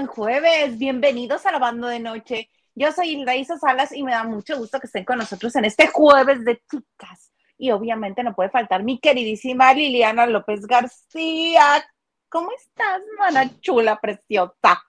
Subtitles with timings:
[0.00, 0.78] Buen jueves.
[0.78, 2.48] Bienvenidos a la banda de noche.
[2.74, 5.88] Yo soy Isa Salas y me da mucho gusto que estén con nosotros en este
[5.88, 7.34] jueves de chicas.
[7.58, 11.86] Y obviamente no puede faltar mi queridísima Liliana López García.
[12.30, 14.82] ¿Cómo estás, mana chula, preciosa?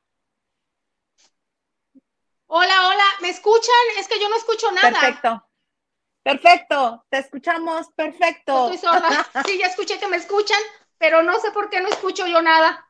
[2.48, 3.76] Hola, hola, ¿me escuchan?
[4.00, 4.92] Es que yo no escucho nada.
[4.92, 5.50] Perfecto.
[6.24, 8.72] Perfecto, te escuchamos, perfecto.
[8.72, 9.28] Estoy sorda.
[9.46, 10.62] Sí, ya escuché que me escuchan,
[10.98, 12.88] pero no sé por qué no escucho yo nada.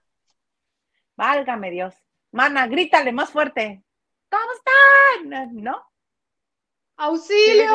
[1.16, 1.96] Válgame Dios.
[2.32, 3.84] Mana, grítale más fuerte.
[4.30, 5.62] ¿Cómo están?
[5.62, 5.84] ¿No?
[6.96, 7.74] ¡Auxilio!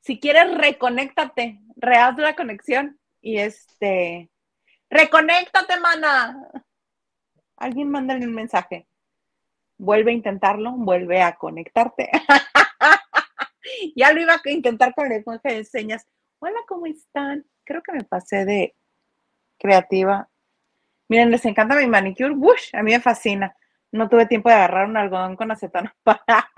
[0.00, 4.30] si quieres, reconéctate, rehaz la conexión y este.
[4.90, 6.50] ¡Reconéctate, mana!
[7.56, 8.88] Alguien mándale un mensaje.
[9.78, 12.10] Vuelve a intentarlo, vuelve a conectarte.
[13.94, 16.04] ya lo iba a intentar con el lenguaje de señas.
[16.40, 17.46] Hola, ¿cómo están?
[17.64, 18.74] Creo que me pasé de
[19.58, 20.28] creativa
[21.08, 22.34] Miren, les encanta mi manicure.
[22.34, 23.54] Bush, a mí me fascina.
[23.92, 26.50] No tuve tiempo de agarrar un algodón con acetona para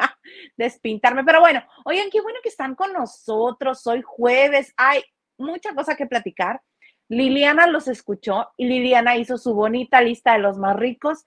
[0.57, 1.25] despintarme.
[1.25, 3.87] Pero bueno, oigan, qué bueno que están con nosotros.
[3.87, 4.73] Hoy jueves.
[4.77, 5.03] Hay
[5.39, 6.63] mucha cosa que platicar.
[7.09, 11.27] Liliana los escuchó y Liliana hizo su bonita lista de los más ricos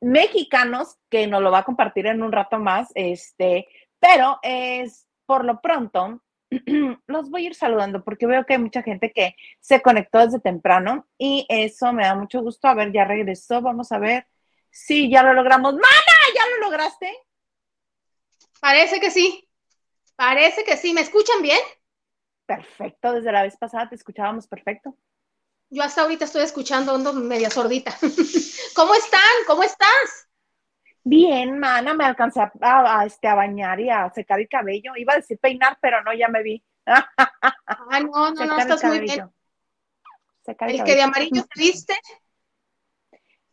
[0.00, 2.90] mexicanos que nos lo va a compartir en un rato más.
[2.94, 3.66] Este,
[3.98, 6.22] pero es por lo pronto
[7.06, 10.40] los voy a ir saludando porque veo que hay mucha gente que se conectó desde
[10.40, 12.68] temprano y eso me da mucho gusto.
[12.68, 13.60] A ver, ya regresó.
[13.60, 14.26] Vamos a ver.
[14.70, 15.74] Sí, ya lo logramos.
[15.74, 16.16] ¡Mana!
[16.34, 17.12] ¿Ya lo lograste?
[18.60, 19.48] Parece que sí.
[20.16, 20.92] Parece que sí.
[20.92, 21.60] ¿Me escuchan bien?
[22.46, 23.12] Perfecto.
[23.12, 24.96] Desde la vez pasada te escuchábamos perfecto.
[25.70, 27.96] Yo hasta ahorita estoy escuchando, ando media sordita.
[28.74, 29.20] ¿Cómo están?
[29.46, 30.29] ¿Cómo estás?
[31.02, 34.92] Bien, mana, me alcancé a, este, a bañar y a secar el cabello.
[34.96, 36.62] Iba a decir peinar, pero no, ya me vi.
[36.86, 39.30] ah, no, no, no, estás muy bien.
[40.46, 41.94] el, que de amarillo te viste.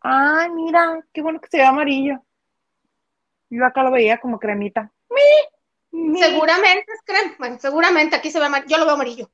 [0.01, 2.23] Ay, mira, qué bueno que se ve amarillo.
[3.49, 4.91] Yo acá lo veía como cremita.
[5.91, 7.35] Seguramente es crema.
[7.39, 8.69] Bueno, seguramente aquí se ve amarillo.
[8.69, 9.31] Yo lo veo amarillo.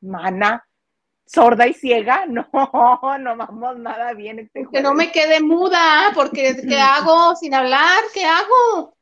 [0.00, 0.66] Mana,
[1.26, 4.38] sorda y ciega, no, no vamos nada bien.
[4.38, 8.02] Este que no me quede muda, porque ¿qué hago sin hablar?
[8.14, 8.94] ¿Qué hago?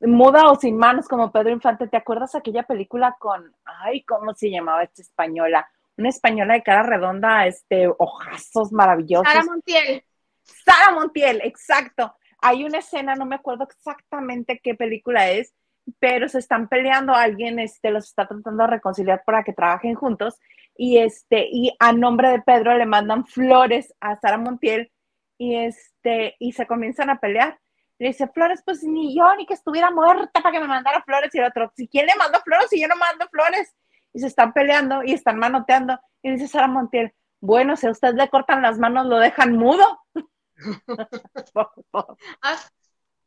[0.00, 4.50] Muda o sin manos como Pedro Infante, ¿te acuerdas aquella película con, ay, ¿cómo se
[4.50, 5.68] llamaba esta española?
[5.96, 9.32] Una española de cara redonda, este, ojazos maravillosos.
[9.32, 10.04] Sara Montiel.
[10.42, 12.16] Sara Montiel, exacto.
[12.40, 15.54] Hay una escena, no me acuerdo exactamente qué película es,
[16.00, 20.38] pero se están peleando, alguien este, los está tratando de reconciliar para que trabajen juntos
[20.78, 24.92] y este y a nombre de Pedro le mandan flores a Sara Montiel
[25.36, 27.58] y este y se comienzan a pelear.
[27.98, 31.34] Le dice, Flores, pues ni yo, ni que estuviera muerta para que me mandara flores.
[31.34, 33.74] Y el otro, si quién le mandó flores y yo no mando flores.
[34.12, 35.98] Y se están peleando y están manoteando.
[36.22, 40.00] Y dice Sara Montiel, bueno, si a usted le cortan las manos, lo dejan mudo.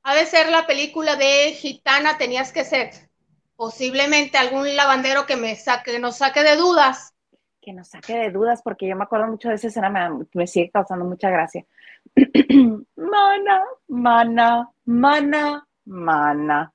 [0.03, 2.91] ha de ser la película de Gitana, tenías que ser
[3.57, 7.13] posiblemente algún lavandero que me saque, nos saque de dudas.
[7.61, 10.47] Que nos saque de dudas, porque yo me acuerdo mucho de esa escena, me, me
[10.47, 11.65] sigue causando mucha gracia.
[12.95, 16.73] mana, mana, mana, mana.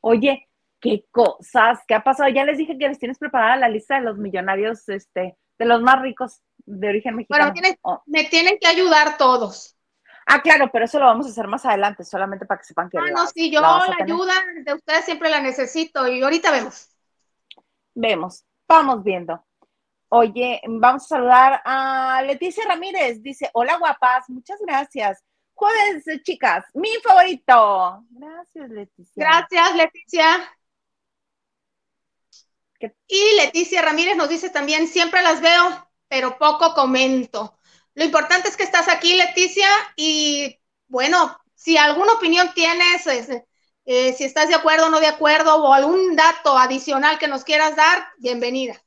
[0.00, 0.48] Oye,
[0.80, 2.28] qué cosas, ¿qué ha pasado?
[2.28, 5.82] Ya les dije que les tienes preparada la lista de los millonarios, este, de los
[5.82, 7.52] más ricos de origen mexicano.
[7.52, 8.02] Bueno, oh.
[8.06, 9.76] me tienen que ayudar todos.
[10.26, 12.98] Ah, claro, pero eso lo vamos a hacer más adelante, solamente para que sepan que.
[12.98, 16.90] Ah, no, sí, yo la, ayuda de ustedes siempre la necesito y ahorita vemos.
[17.94, 19.42] Vemos, vamos viendo.
[20.10, 23.22] Oye, vamos a saludar a Leticia Ramírez.
[23.22, 25.22] Dice, hola guapas, muchas gracias.
[25.54, 28.04] Jueves, chicas, mi favorito.
[28.10, 29.12] Gracias, Leticia.
[29.16, 30.58] Gracias, Leticia.
[33.08, 37.58] Y Leticia Ramírez nos dice también, siempre las veo, pero poco comento.
[37.94, 43.06] Lo importante es que estás aquí, Leticia, y bueno, si alguna opinión tienes,
[43.84, 47.42] eh, si estás de acuerdo o no de acuerdo, o algún dato adicional que nos
[47.42, 48.80] quieras dar, bienvenida.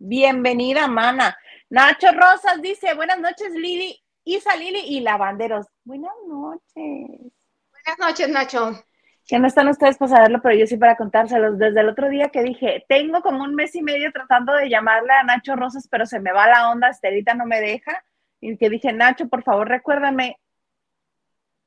[0.00, 1.36] Bienvenida, mana.
[1.70, 5.66] Nacho Rosas dice, buenas noches, Lili, Isa, Lili y Lavanderos.
[5.82, 7.32] Buenas noches.
[7.72, 8.80] Buenas noches, Nacho.
[9.26, 11.58] Que no están ustedes para saberlo, pero yo sí para contárselos.
[11.58, 15.12] Desde el otro día que dije, tengo como un mes y medio tratando de llamarle
[15.14, 18.04] a Nacho Rosas, pero se me va la onda, Estelita no me deja
[18.40, 20.38] y que dije, Nacho, por favor, recuérdame,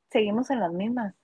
[0.09, 1.15] seguimos en las mismas.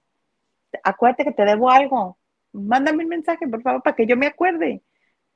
[0.84, 2.18] Acuérdate que te debo algo.
[2.52, 4.84] Mándame un mensaje, por favor, para que yo me acuerde,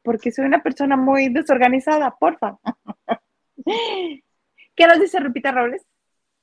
[0.04, 2.58] porque soy una persona muy desorganizada, porfa.
[3.66, 5.86] ¿Qué nos dice Lupita Robles?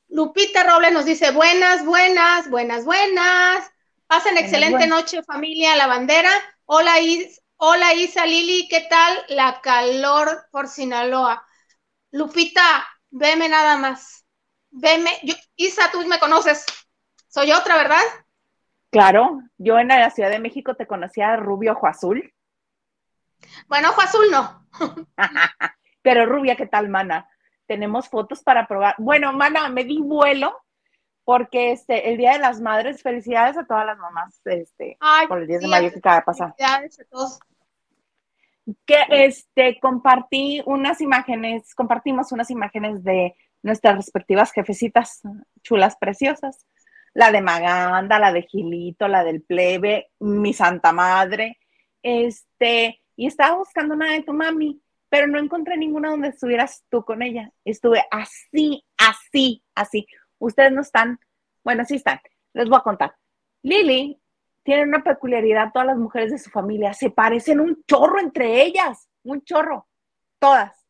[0.09, 3.71] Lupita Robles nos dice, buenas, buenas, buenas, buenas.
[4.07, 6.31] Pasen excelente noche, familia La Bandera.
[6.65, 11.45] Hola, Is Hola, Isa Lili, ¿qué tal la calor por Sinaloa?
[12.13, 14.25] Lupita, Veme nada más.
[14.71, 16.65] veme, yo, Isa, tú me conoces,
[17.27, 18.03] soy otra, ¿verdad?
[18.91, 22.33] Claro, yo en la Ciudad de México te conocía rubio ojo azul.
[23.69, 24.67] Bueno, ojo azul no.
[26.03, 27.29] Pero rubia, ¿qué tal, mana?
[27.67, 28.95] Tenemos fotos para probar.
[28.99, 30.63] Bueno, mana, me di vuelo
[31.29, 34.97] porque este, el Día de las Madres, felicidades a todas las mamás este,
[35.29, 36.55] por el 10 de mayo que acaba de pasar.
[36.57, 37.39] Felicidades a todos.
[38.87, 45.21] Que este, compartí unas imágenes, compartimos unas imágenes de nuestras respectivas jefecitas
[45.63, 46.65] chulas, preciosas.
[47.13, 51.59] La de Maganda, la de Gilito, la del plebe, mi santa madre.
[52.03, 57.05] Este, y estaba buscando una de tu mami, pero no encontré ninguna donde estuvieras tú
[57.05, 57.53] con ella.
[57.65, 60.07] Estuve así, así, así.
[60.39, 61.19] Ustedes no están,
[61.65, 62.21] bueno, sí están.
[62.53, 63.17] Les voy a contar.
[63.61, 64.21] Lili
[64.63, 69.09] tiene una peculiaridad, todas las mujeres de su familia se parecen un chorro entre ellas,
[69.25, 69.89] un chorro,
[70.39, 70.87] todas.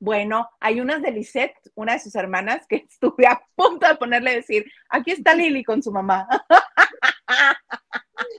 [0.00, 4.30] Bueno, hay unas de Lisette, una de sus hermanas, que estuve a punto de ponerle
[4.30, 6.26] a decir, aquí está Lili con su mamá.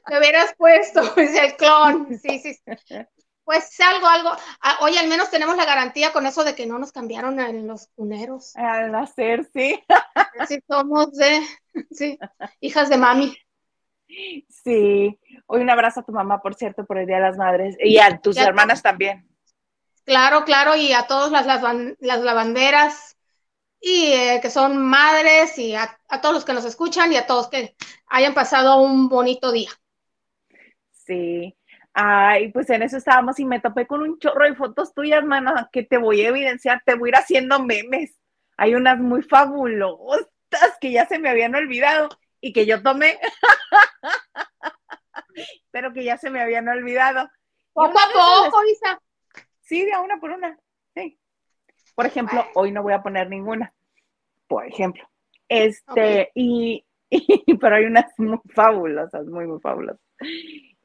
[0.09, 2.19] Me hubieras puesto, es el clon.
[2.19, 2.59] Sí, sí.
[3.47, 4.31] Pues algo, algo.
[4.59, 7.65] Ah, oye, al menos tenemos la garantía con eso de que no nos cambiaron en
[7.65, 8.53] los cuneros.
[8.57, 9.81] Al nacer, sí.
[10.47, 11.41] Sí, somos de,
[11.91, 12.19] sí,
[12.59, 13.37] hijas de mami.
[14.49, 15.17] Sí.
[15.45, 17.77] Hoy un abrazo a tu mamá, por cierto, por el Día de las Madres.
[17.79, 19.27] Y a tus hermanas también.
[20.03, 21.45] Claro, claro, y a todas las,
[21.99, 23.17] las, lavanderas
[23.79, 27.27] y eh, que son madres y a, a, todos los que nos escuchan y a
[27.27, 27.75] todos que
[28.07, 29.69] hayan pasado un bonito día.
[31.07, 31.57] Sí,
[31.99, 35.67] Ay, pues en eso estábamos y me topé con un chorro de fotos tuyas, mana,
[35.71, 38.15] que te voy a evidenciar, te voy a ir haciendo memes.
[38.55, 40.27] Hay unas muy fabulosas
[40.79, 42.09] que ya se me habían olvidado
[42.39, 43.17] y que yo tomé,
[45.71, 47.27] pero que ya se me habían olvidado.
[47.73, 49.01] Poco a poco, Isa.
[49.61, 50.55] Sí, de una por una.
[50.93, 51.17] Sí.
[51.95, 53.73] Por ejemplo, hoy no voy a poner ninguna.
[54.47, 55.09] Por ejemplo.
[55.49, 59.99] Este, y, y, pero hay unas muy fabulosas, muy, muy fabulosas.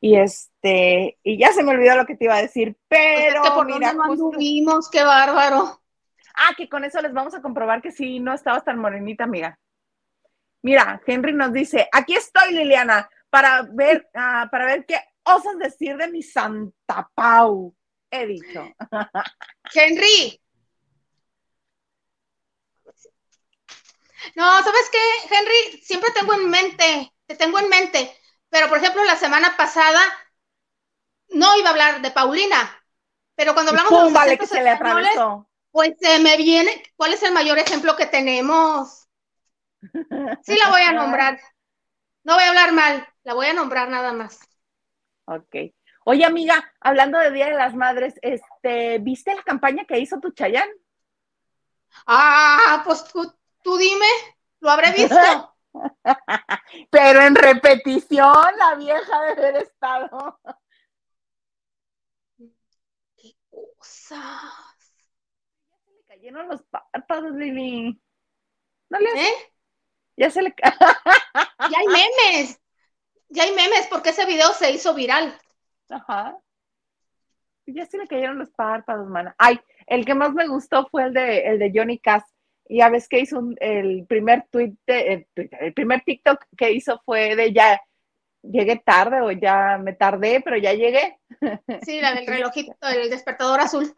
[0.04, 3.34] Y este, y ya se me olvidó lo que te iba a decir, pero pues
[3.36, 5.80] es que por mira, no qué bárbaro.
[6.34, 9.60] Ah, que con eso les vamos a comprobar que sí, no estabas tan morenita, amiga.
[10.60, 15.96] Mira, Henry nos dice, aquí estoy, Liliana, para ver, uh, para ver qué osas decir
[15.96, 17.72] de mi Santa Pau.
[18.10, 18.72] He dicho.
[19.72, 20.40] Henry.
[24.34, 25.80] No, ¿sabes qué, Henry?
[25.80, 28.16] Siempre tengo en mente, te tengo en mente
[28.52, 29.98] pero, por ejemplo, la semana pasada
[31.30, 32.84] no iba a hablar de Paulina,
[33.34, 35.48] pero cuando hablamos de los vale que se le atravesó.
[35.70, 39.08] pues se me viene, ¿cuál es el mayor ejemplo que tenemos?
[40.42, 41.40] Sí la voy a nombrar.
[42.24, 44.38] No voy a hablar mal, la voy a nombrar nada más.
[45.24, 45.56] Ok.
[46.04, 50.30] Oye, amiga, hablando de Día de las Madres, este, ¿viste la campaña que hizo tu
[50.32, 50.68] Chayán?
[52.06, 54.06] Ah, pues tú, tú dime,
[54.60, 55.16] ¿lo habré visto?
[56.90, 60.38] Pero en repetición, la vieja de haber estado.
[63.16, 64.10] ¿Qué cosas?
[65.68, 68.00] Ya se le cayeron los párpados, Lili.
[68.90, 69.52] ¿No le ¿Eh?
[70.16, 70.54] Ya se le
[71.70, 72.60] Ya hay memes.
[73.28, 75.38] Ya hay memes porque ese video se hizo viral.
[75.88, 76.38] Ajá.
[77.66, 79.34] Ya se le cayeron los párpados, mana.
[79.38, 82.24] Ay, el que más me gustó fue el de, el de Johnny Cass
[82.68, 85.26] y a veces que hizo el primer tweet, el,
[85.74, 87.80] primer TikTok que hizo fue de ya
[88.42, 91.18] llegué tarde o ya me tardé, pero ya llegué.
[91.82, 93.94] Sí, la del relojito, el despertador azul.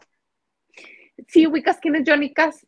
[1.29, 2.67] Sí, ubicas quién es Johnny Cass.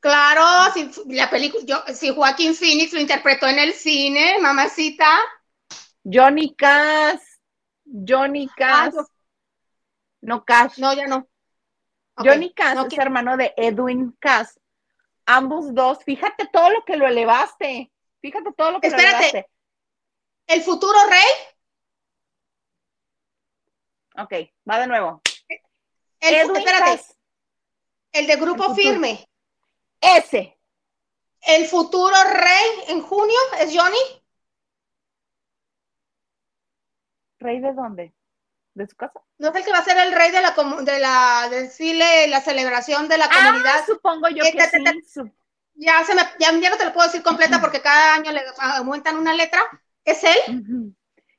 [0.00, 5.08] Claro, si la película, yo, si Joaquín Phoenix lo interpretó en el cine, mamacita.
[6.04, 7.40] Johnny Cass,
[7.84, 8.94] Johnny ah, Cass.
[10.20, 10.78] no Cash.
[10.78, 11.28] No, ya no.
[12.18, 14.58] Johnny Cass es hermano de Edwin Cass.
[15.26, 17.92] Ambos dos, fíjate todo lo que lo elevaste.
[18.20, 19.12] Fíjate todo lo que Espérate.
[19.12, 19.50] lo elevaste.
[20.46, 21.48] ¿El futuro rey?
[24.24, 24.32] Ok,
[24.68, 25.20] va de nuevo.
[26.20, 27.16] El, Edwin Cass.
[28.12, 29.28] El de grupo firme.
[30.00, 30.58] Ese.
[31.42, 33.98] ¿El futuro rey en junio es Johnny?
[37.38, 38.14] ¿Rey de dónde?
[38.78, 39.20] De su casa.
[39.38, 42.40] ¿No es el que va a ser el rey de la, de la decirle la
[42.40, 43.84] celebración de la ah, comunidad?
[43.86, 45.20] supongo yo que sí.
[45.74, 49.16] ya, se me, ya, no te lo puedo decir completa porque cada año le aumentan
[49.16, 49.60] una letra.
[50.04, 50.94] ¿Es él?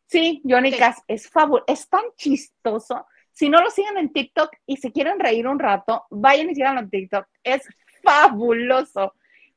[0.06, 3.08] Sí, Johnny Cass es fabuloso, es tan chistoso.
[3.32, 6.82] Si no lo siguen en TikTok y se quieren reír un rato, vayan y síganlo
[6.82, 7.28] en TikTok.
[7.44, 7.68] Es
[8.04, 9.14] fabuloso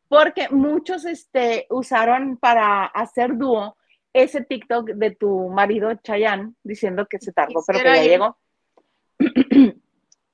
[0.09, 3.77] porque muchos este, usaron para hacer dúo
[4.13, 8.39] ese TikTok de tu marido Chayanne diciendo que se tardó, pero que ya llegó.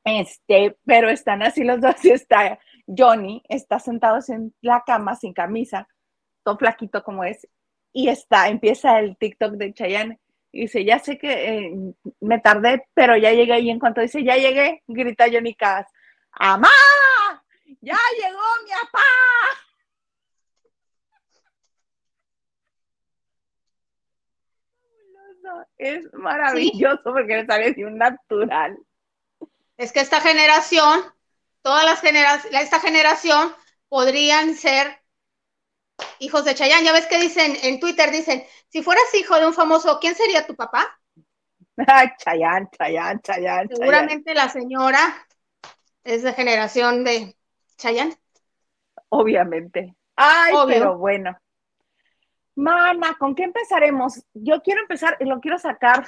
[0.05, 5.35] Este, pero están así los dos y está Johnny está sentado en la cama sin
[5.35, 5.87] camisa,
[6.43, 7.47] todo flaquito como es,
[7.93, 10.19] y está, empieza el TikTok de Chayanne.
[10.51, 13.61] Y dice, ya sé que eh, me tardé, pero ya llegué.
[13.61, 15.87] Y en cuanto dice, ya llegué, grita Johnny Cass,
[16.33, 16.71] ¡Amá!
[17.81, 19.68] ¡Ya llegó mi papá!
[25.77, 28.79] Es maravilloso porque le sale de un natural.
[29.77, 31.01] Es que esta generación,
[31.63, 33.55] todas las generaciones, esta generación
[33.89, 35.01] podrían ser
[36.19, 36.85] hijos de Chayanne.
[36.85, 40.47] Ya ves que dicen en Twitter, dicen, si fueras hijo de un famoso, ¿quién sería
[40.47, 40.99] tu papá?
[42.19, 43.69] Chayanne, Chayanne, Chayanne.
[43.69, 45.27] Seguramente la señora
[46.05, 47.37] es de generación de
[47.77, 48.17] Chayanne.
[49.11, 49.95] Obviamente.
[50.17, 51.39] Ay, pero bueno.
[52.59, 54.27] Mana, ¿con qué empezaremos?
[54.35, 56.05] Yo quiero empezar, y lo quiero sacar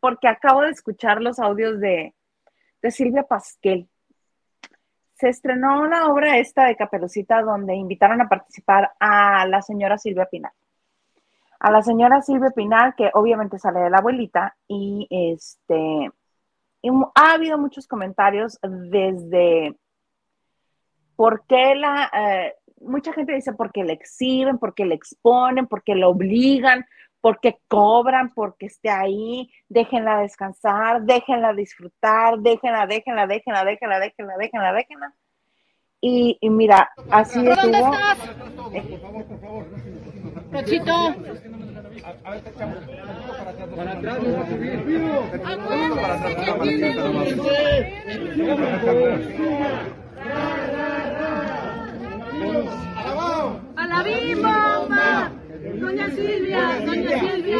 [0.00, 2.14] porque acabo de escuchar los audios de,
[2.80, 3.88] de Silvia Pasquel.
[5.14, 10.26] Se estrenó una obra esta de Caperucita donde invitaron a participar a la señora Silvia
[10.26, 10.52] Pinal.
[11.58, 16.12] A la señora Silvia Pinal, que obviamente sale de la abuelita, y este
[17.16, 19.76] ha habido muchos comentarios desde
[21.16, 26.04] por qué la, eh, mucha gente dice porque le exhiben, porque le exponen, porque le
[26.04, 26.84] obligan,
[27.20, 34.72] porque cobran, porque esté ahí, déjenla descansar, déjenla disfrutar, déjenla, déjenla, déjenla, déjenla, déjenla, déjenla,
[34.72, 35.14] déjenla.
[36.00, 37.56] Y, y mira, así es.
[37.56, 38.18] ¿Dónde estás?
[38.18, 39.66] Por favor, por favor.
[40.50, 41.14] Rochito.
[42.24, 43.68] A ver, te echamos para atrás.
[43.76, 44.18] Para atrás,
[52.42, 54.02] a la
[54.34, 55.30] bomba!
[55.78, 57.58] Doña Silvia, doña Silvia,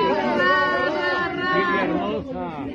[1.55, 2.67] Silvia hermosa.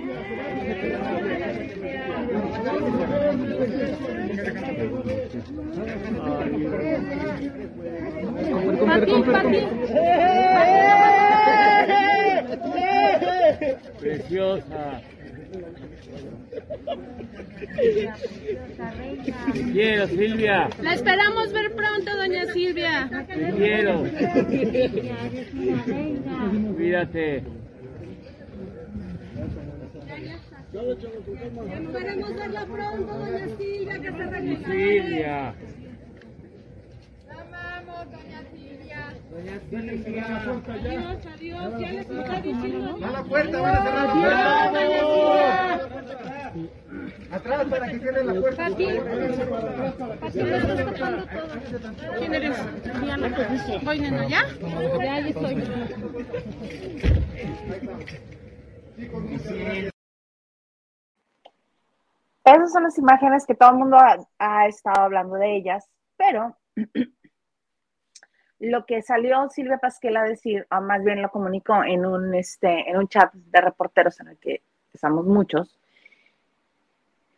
[14.00, 15.02] Preciosa.
[19.74, 20.70] Quiero, Silvia.
[20.82, 23.10] La esperamos ver pronto, doña Silvia.
[23.28, 24.04] Te quiero.
[26.76, 27.44] Cuídate.
[30.76, 35.02] Esperemos verla pronto, doña Silvia, que se recupere.
[35.02, 35.54] Silvia.
[37.28, 38.55] La amamos, doña Silvia.
[39.36, 41.74] Adiós, adiós.
[41.80, 43.06] ¿Ya les está diciendo?
[43.06, 45.75] A la puerta, van a cerrar la.
[47.36, 48.63] Atrás para que quede la puerta.
[48.70, 48.88] Pati.
[50.22, 50.39] Pati.
[52.18, 52.58] ¿Quién eres?
[53.84, 54.46] Voy, nena, ¿ya?
[55.04, 55.63] Ya, ahí estoy.
[62.46, 63.98] Esas son las imágenes que todo el mundo
[64.38, 66.56] ha, estado hablando de ellas, pero
[68.60, 72.90] lo que salió Silvia Pasquel a decir, o más bien lo comunicó en un, este,
[72.90, 74.62] en un chat de reporteros en el que
[74.94, 75.78] estamos muchos,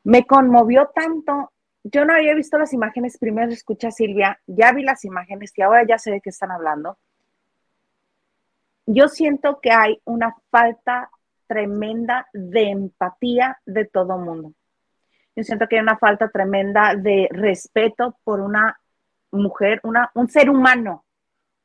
[0.04, 1.52] me conmovió tanto.
[1.84, 5.86] Yo no había visto las imágenes, primero escucha Silvia, ya vi las imágenes y ahora
[5.88, 6.98] ya sé de qué están hablando.
[8.86, 11.10] Yo siento que hay una falta
[11.48, 14.54] tremenda de empatía de todo mundo.
[15.36, 18.80] Yo siento que hay una falta tremenda de respeto por una
[19.32, 21.04] mujer, una, un ser humano.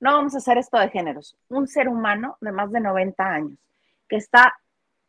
[0.03, 1.37] No vamos a hacer esto de géneros.
[1.49, 3.57] Un ser humano de más de 90 años
[4.09, 4.53] que está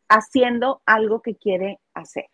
[0.08, 2.26] haciendo algo que quiere hacer.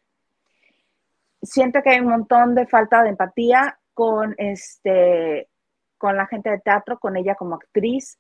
[1.41, 5.49] Siento que hay un montón de falta de empatía con, este,
[5.97, 8.19] con la gente de teatro, con ella como actriz,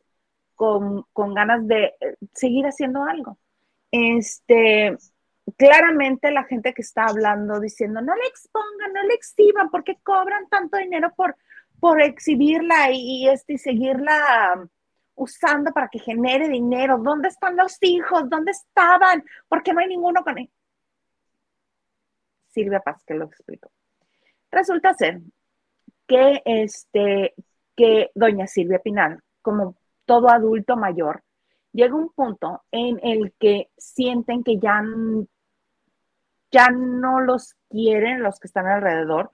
[0.54, 3.36] con, con ganas de eh, seguir haciendo algo.
[3.90, 4.96] Este,
[5.58, 10.48] claramente la gente que está hablando diciendo, no le expongan, no le exhiban, porque cobran
[10.48, 11.36] tanto dinero por,
[11.80, 14.68] por exhibirla y, este, seguirla
[15.14, 16.98] usando para que genere dinero.
[16.98, 18.28] ¿Dónde están los hijos?
[18.28, 19.24] ¿Dónde estaban?
[19.48, 20.50] ¿Por qué no hay ninguno con él?
[22.48, 23.70] Silvia Paz, que lo explico.
[24.50, 25.20] Resulta ser
[26.06, 27.34] que, este,
[27.76, 31.22] que doña Silvia Pinal, como todo adulto mayor,
[31.72, 34.82] llega un punto en el que sienten que ya
[36.50, 39.32] ya no los quieren los que están alrededor,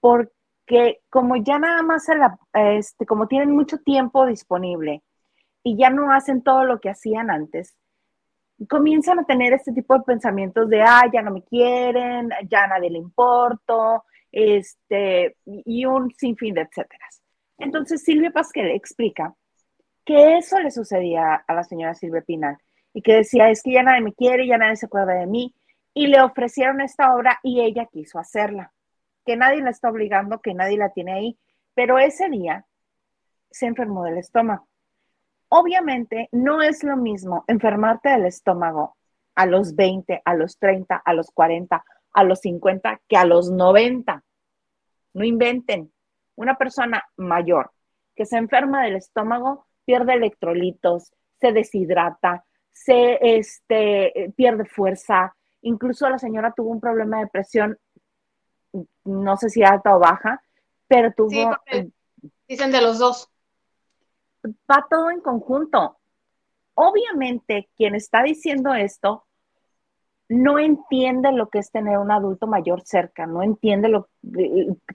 [0.00, 0.32] porque
[1.08, 2.06] como ya nada más,
[2.52, 5.02] este, como tienen mucho tiempo disponible
[5.62, 7.76] y ya no hacen todo lo que hacían antes,
[8.68, 12.90] comienzan a tener este tipo de pensamientos de, ah, ya no me quieren, ya nadie
[12.90, 17.06] le importo, este, y un sinfín de etcétera.
[17.58, 19.34] Entonces Silvia Pasquel explica
[20.04, 22.58] que eso le sucedía a la señora Silvia Pinal
[22.92, 25.54] y que decía, es que ya nadie me quiere, ya nadie se acuerda de mí,
[25.94, 28.72] y le ofrecieron esta obra y ella quiso hacerla.
[29.30, 31.38] Que nadie la está obligando, que nadie la tiene ahí,
[31.72, 32.66] pero ese día
[33.48, 34.66] se enfermó del estómago.
[35.48, 38.96] Obviamente no es lo mismo enfermarte del estómago
[39.36, 43.52] a los 20, a los 30, a los 40, a los 50 que a los
[43.52, 44.24] 90.
[45.14, 45.92] No inventen.
[46.34, 47.70] Una persona mayor
[48.16, 55.36] que se enferma del estómago pierde electrolitos, se deshidrata, se este, pierde fuerza.
[55.62, 57.78] Incluso la señora tuvo un problema de presión,
[59.10, 60.42] no sé si alta o baja,
[60.88, 61.56] pero tuvo...
[62.48, 63.28] dicen de los dos.
[64.44, 65.98] Va todo en conjunto.
[66.74, 69.24] Obviamente, quien está diciendo esto
[70.30, 74.08] no entiende lo que es tener un adulto mayor cerca, no entiende lo...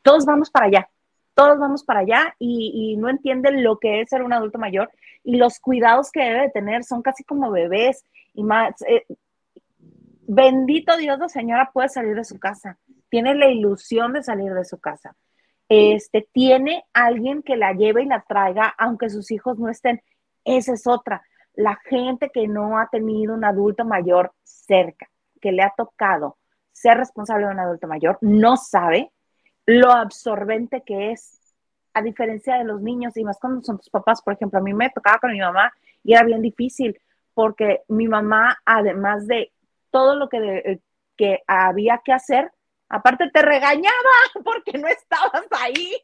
[0.01, 0.89] Todos vamos para allá,
[1.35, 4.89] todos vamos para allá y, no entienden lo que es ser un adulto mayor
[5.23, 8.81] y los cuidados que debe tener son casi como bebés y más.
[8.87, 9.05] Eh,
[10.21, 12.77] bendito Dios, la señora puede salir de su casa,
[13.09, 15.15] tiene la ilusión de salir de su casa.
[15.67, 20.01] Este, tiene alguien que la lleve y la traiga, aunque sus hijos no estén.
[20.43, 21.23] Esa es otra.
[21.55, 25.09] La gente que no ha tenido un adulto mayor cerca,
[25.41, 26.37] que le ha tocado
[26.71, 29.11] ser responsable de un adulto mayor, no sabe
[29.65, 31.39] lo absorbente que es,
[31.93, 34.73] a diferencia de los niños, y más cuando son tus papás, por ejemplo, a mí
[34.73, 35.71] me tocaba con mi mamá
[36.03, 36.99] y era bien difícil,
[37.33, 39.53] porque mi mamá, además de
[39.89, 40.79] todo lo que, eh,
[41.15, 42.51] que había que hacer,
[42.89, 45.95] aparte te regañaba porque no estabas ahí.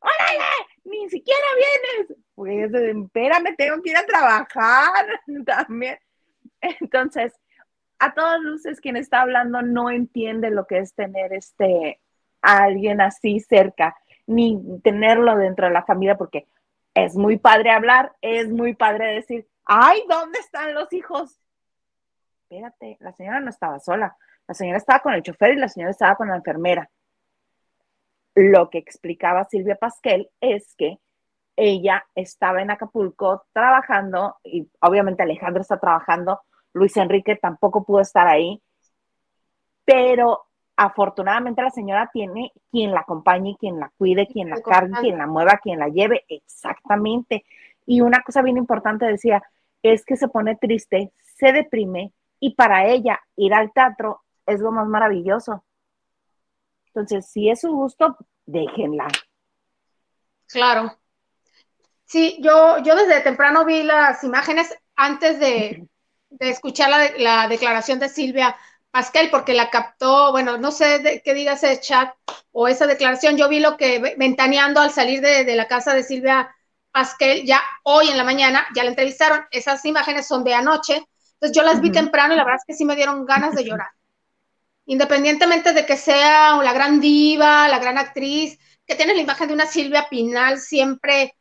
[0.00, 0.44] ¡Órale!
[0.84, 2.18] Ni siquiera vienes.
[2.34, 5.98] Pues espérame, tengo que ir a trabajar también.
[6.60, 7.34] Entonces,
[7.98, 12.00] a todas luces, quien está hablando no entiende lo que es tener este
[12.42, 13.94] a alguien así cerca,
[14.26, 16.46] ni tenerlo dentro de la familia, porque
[16.94, 21.38] es muy padre hablar, es muy padre decir, ay, ¿dónde están los hijos?
[22.48, 24.16] Espérate, la señora no estaba sola,
[24.50, 26.90] la señora estaba con el chofer y la señora estaba con la enfermera.
[28.34, 30.98] Lo que explicaba Silvia Pasquel es que
[31.54, 36.40] ella estaba en Acapulco trabajando y obviamente Alejandro está trabajando,
[36.72, 38.60] Luis Enrique tampoco pudo estar ahí,
[39.84, 45.16] pero afortunadamente la señora tiene quien la acompañe, quien la cuide, quien la cargue, quien
[45.16, 47.44] la mueva, quien la lleve, exactamente.
[47.86, 49.44] Y una cosa bien importante decía,
[49.80, 54.72] es que se pone triste, se deprime y para ella ir al teatro es lo
[54.72, 55.64] más maravilloso.
[56.86, 59.08] Entonces, si es su gusto, déjenla.
[60.46, 60.96] Claro.
[62.04, 65.88] Sí, yo, yo desde temprano vi las imágenes antes de,
[66.40, 68.56] escuchar la, la declaración de Silvia
[68.90, 72.12] Pascal, porque la captó, bueno, no sé de, qué diga ese chat
[72.50, 76.52] o esa declaración, yo vi lo que ventaneando al salir de, la casa de Silvia
[76.90, 81.56] Pascal, ya hoy en la mañana, ya la entrevistaron, esas imágenes son de anoche, entonces
[81.56, 83.90] yo las vi temprano y la verdad es que sí me dieron ganas de llorar.
[84.86, 89.54] Independientemente de que sea la gran diva, la gran actriz, que tiene la imagen de
[89.54, 91.36] una Silvia Pinal siempre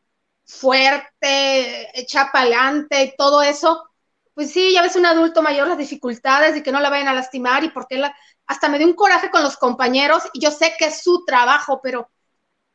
[0.45, 3.89] fuerte, hecha para adelante y todo eso,
[4.33, 7.13] pues sí, ya ves un adulto mayor las dificultades y que no la vayan a
[7.13, 8.15] lastimar y porque la,
[8.47, 11.81] hasta me dio un coraje con los compañeros y yo sé que es su trabajo,
[11.83, 12.09] pero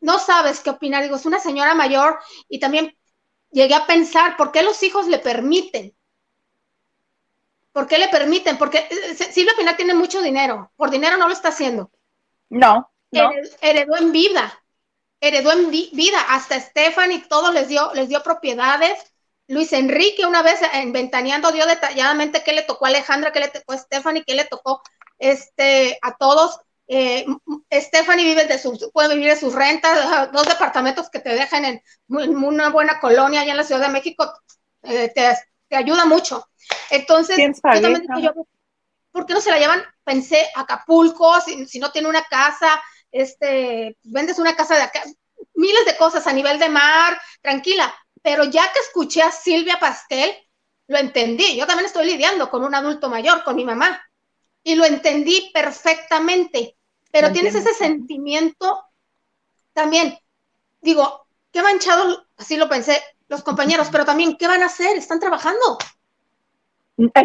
[0.01, 1.03] no sabes qué opinar.
[1.03, 2.97] Digo, es una señora mayor y también
[3.51, 5.95] llegué a pensar, ¿por qué los hijos le permiten?
[7.75, 8.57] ¿Por qué le permiten?
[8.57, 11.91] Porque eh, Silvia Pinal tiene mucho dinero, por dinero no lo está haciendo.
[12.49, 13.31] No, no.
[13.61, 14.65] Heredó, en vida,
[15.21, 18.99] heredó en vida, hasta Stephanie todo les dio, les dio propiedades
[19.47, 23.49] Luis Enrique una vez en Ventaneando dio detalladamente qué le tocó a Alejandra, qué le
[23.49, 24.83] tocó a Stephanie, qué le tocó
[25.19, 26.61] este, a todos.
[26.87, 27.27] Eh,
[27.73, 31.83] Stephanie vive de sus, puede vivir de sus rentas, dos departamentos que te dejan en,
[32.09, 34.31] una buena colonia allá en la Ciudad de México,
[34.83, 35.35] eh, te,
[35.75, 36.47] ayuda mucho.
[36.91, 38.33] Entonces, yo también
[39.15, 39.83] ¿por qué no se la llevan?
[40.03, 45.05] Pensé, Acapulco, si, si no tiene una casa, este, vendes una casa de acá,
[45.55, 50.35] miles de cosas a nivel de mar, tranquila, pero ya que escuché a Silvia Pastel,
[50.89, 51.57] lo entendí.
[51.57, 54.03] Yo también estoy lidiando con un adulto mayor, con mi mamá,
[54.63, 56.77] y lo entendí perfectamente.
[57.13, 58.85] Pero tienes ese sentimiento
[59.73, 60.19] también.
[60.81, 64.97] Digo, qué manchado, así lo pensé, los compañeros, pero también, ¿qué van a hacer?
[64.97, 65.79] Están trabajando.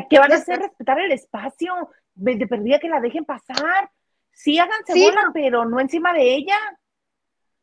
[0.09, 0.59] ¿Qué van a hacer?
[0.59, 1.89] Respetar el espacio.
[2.13, 3.89] De perdida que la dejen pasar.
[4.31, 6.57] Sí, háganse bola, pero no encima de ella.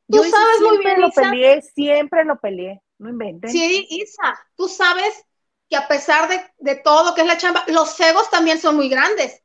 [0.08, 2.82] Tú sabes muy bien, lo peleé, siempre lo peleé.
[2.98, 3.50] No inventen.
[3.50, 5.24] Sí, Isa, tú sabes
[5.68, 9.42] que a pesar de, todo que es la chamba, los egos también son muy grandes.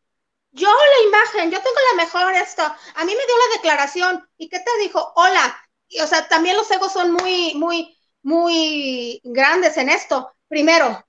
[0.51, 2.61] Yo la imagen, yo tengo la mejor esto.
[2.63, 4.29] A mí me dio la declaración.
[4.37, 5.13] ¿Y qué te dijo?
[5.15, 5.57] Hola.
[6.03, 10.31] o sea, también los egos son muy, muy, muy grandes en esto.
[10.47, 11.05] Primero,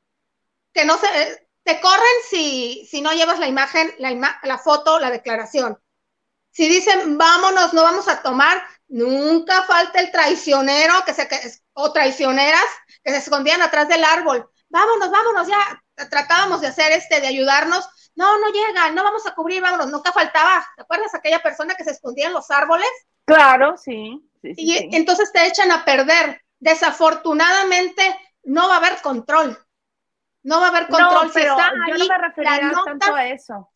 [0.73, 5.11] que no se, te corren si, si no llevas la imagen, la, la foto, la
[5.11, 5.79] declaración.
[6.51, 11.27] Si dicen, vámonos, no vamos a tomar, nunca falta el traicionero que se,
[11.73, 12.65] o traicioneras
[13.03, 14.51] que se escondían atrás del árbol.
[14.69, 17.89] Vámonos, vámonos, ya tratábamos de hacer este, de ayudarnos.
[18.15, 20.67] No, no llega, no vamos a cubrir, vámonos, nunca faltaba.
[20.77, 22.89] ¿Te acuerdas aquella persona que se escondía en los árboles?
[23.25, 24.21] Claro, sí.
[24.43, 26.43] y entonces te echan a perder.
[26.59, 28.03] Desafortunadamente,
[28.45, 29.59] no va a haber control.
[30.43, 31.27] No va a haber control.
[31.27, 33.71] No, pero yo no me refería tanto a eso.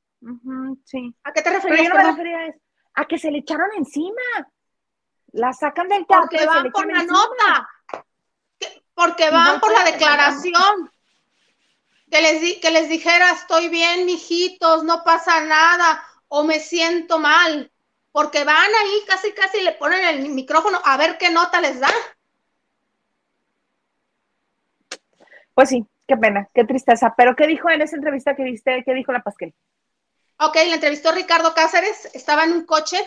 [0.85, 1.14] sí.
[1.24, 1.85] ¿A qué te referías?
[1.85, 2.59] yo no me refería a eso.
[2.94, 4.22] A que se le echaron encima.
[5.33, 6.29] La sacan del teatro.
[6.31, 7.68] Porque van por la nota.
[8.94, 10.90] Porque van por la declaración.
[12.11, 17.70] Que les, que les dijera, estoy bien, mijitos, no pasa nada, o me siento mal.
[18.12, 21.90] Porque van ahí, casi, casi le ponen el micrófono a ver qué nota les da.
[25.52, 27.14] Pues sí, qué pena, qué tristeza.
[27.16, 28.82] Pero ¿qué dijo en esa entrevista que viste?
[28.84, 29.54] ¿Qué dijo la Pasquel?
[30.38, 32.98] Ok, la entrevistó Ricardo Cáceres, estaba en un coche,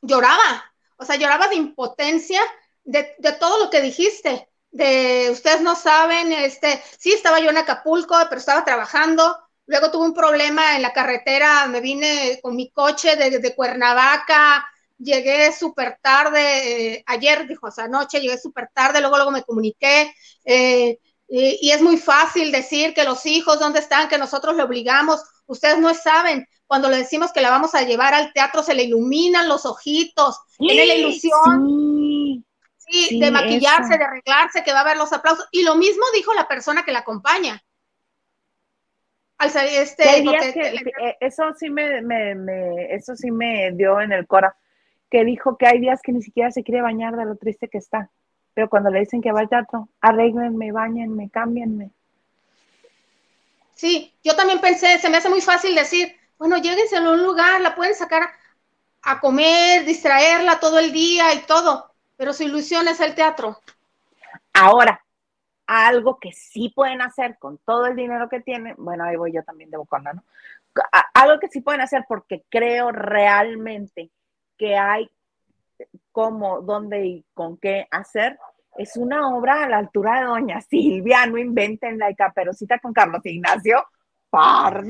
[0.00, 2.40] lloraba, o sea, lloraba de impotencia
[2.84, 4.48] de, todo lo que dijiste.
[4.70, 9.38] De ustedes no saben, este, sí estaba yo en Acapulco, pero estaba trabajando.
[9.66, 14.66] Luego tuve un problema en la carretera, me vine con mi coche de, Cuernavaca,
[14.98, 19.44] llegué súper tarde, eh, ayer, dijo, o sea, anoche llegué súper tarde, luego, luego me
[19.44, 20.12] comuniqué,
[20.44, 20.98] eh,
[21.34, 24.08] y, es muy fácil decir que los hijos, ¿dónde están?
[24.08, 25.24] Que nosotros le obligamos.
[25.46, 28.82] Ustedes no saben, cuando le decimos que la vamos a llevar al teatro, se le
[28.82, 32.44] iluminan los ojitos, tiene la ilusión
[32.76, 35.48] sí, de maquillarse, de arreglarse, que va a ver los aplausos.
[35.52, 37.64] Y lo mismo dijo la persona que la acompaña.
[39.38, 44.54] Al este, eh, eso sí me, me, eso sí me dio en el cora,
[45.10, 47.78] que dijo que hay días que ni siquiera se quiere bañar de lo triste que
[47.78, 48.10] está.
[48.54, 51.90] Pero cuando le dicen que va al teatro, arréglenme, bañenme, cámbienme.
[53.74, 57.60] Sí, yo también pensé, se me hace muy fácil decir, bueno, lléguense a un lugar,
[57.60, 58.30] la pueden sacar
[59.02, 63.58] a comer, distraerla todo el día y todo, pero su ilusión es el teatro.
[64.52, 65.02] Ahora,
[65.66, 69.42] algo que sí pueden hacer con todo el dinero que tienen, bueno, ahí voy yo
[69.42, 70.22] también de bocona, ¿no?
[71.14, 74.10] Algo que sí pueden hacer porque creo realmente
[74.56, 75.10] que hay
[76.12, 78.38] cómo, dónde y con qué hacer,
[78.76, 83.20] es una obra a la altura de Doña Silvia, no inventen la caperucita con Carlos
[83.24, 83.84] Ignacio,
[84.30, 84.84] por.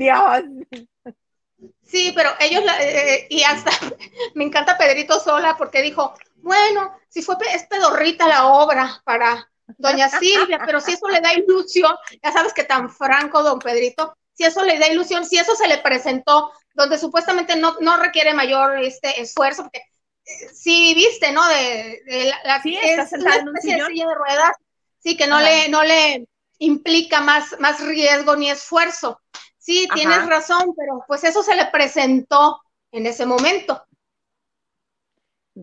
[1.81, 3.71] Sí, pero ellos, eh, y hasta
[4.35, 10.09] me encanta Pedrito Sola porque dijo, bueno, si fue, es pedorrita la obra para Doña
[10.09, 14.43] Silvia, pero si eso le da ilusión, ya sabes que tan franco, don Pedrito, si
[14.43, 18.77] eso le da ilusión, si eso se le presentó, donde supuestamente no, no requiere mayor
[18.79, 19.83] este esfuerzo, porque
[20.53, 21.47] sí viste, ¿no?
[21.47, 24.51] De, la, sí, es una especie de silla de ruedas,
[24.99, 26.27] sí, que no le, no le
[26.59, 29.21] implica más, más riesgo ni esfuerzo.
[29.57, 33.85] Sí, tienes razón, pero pues eso se le presentó en ese momento.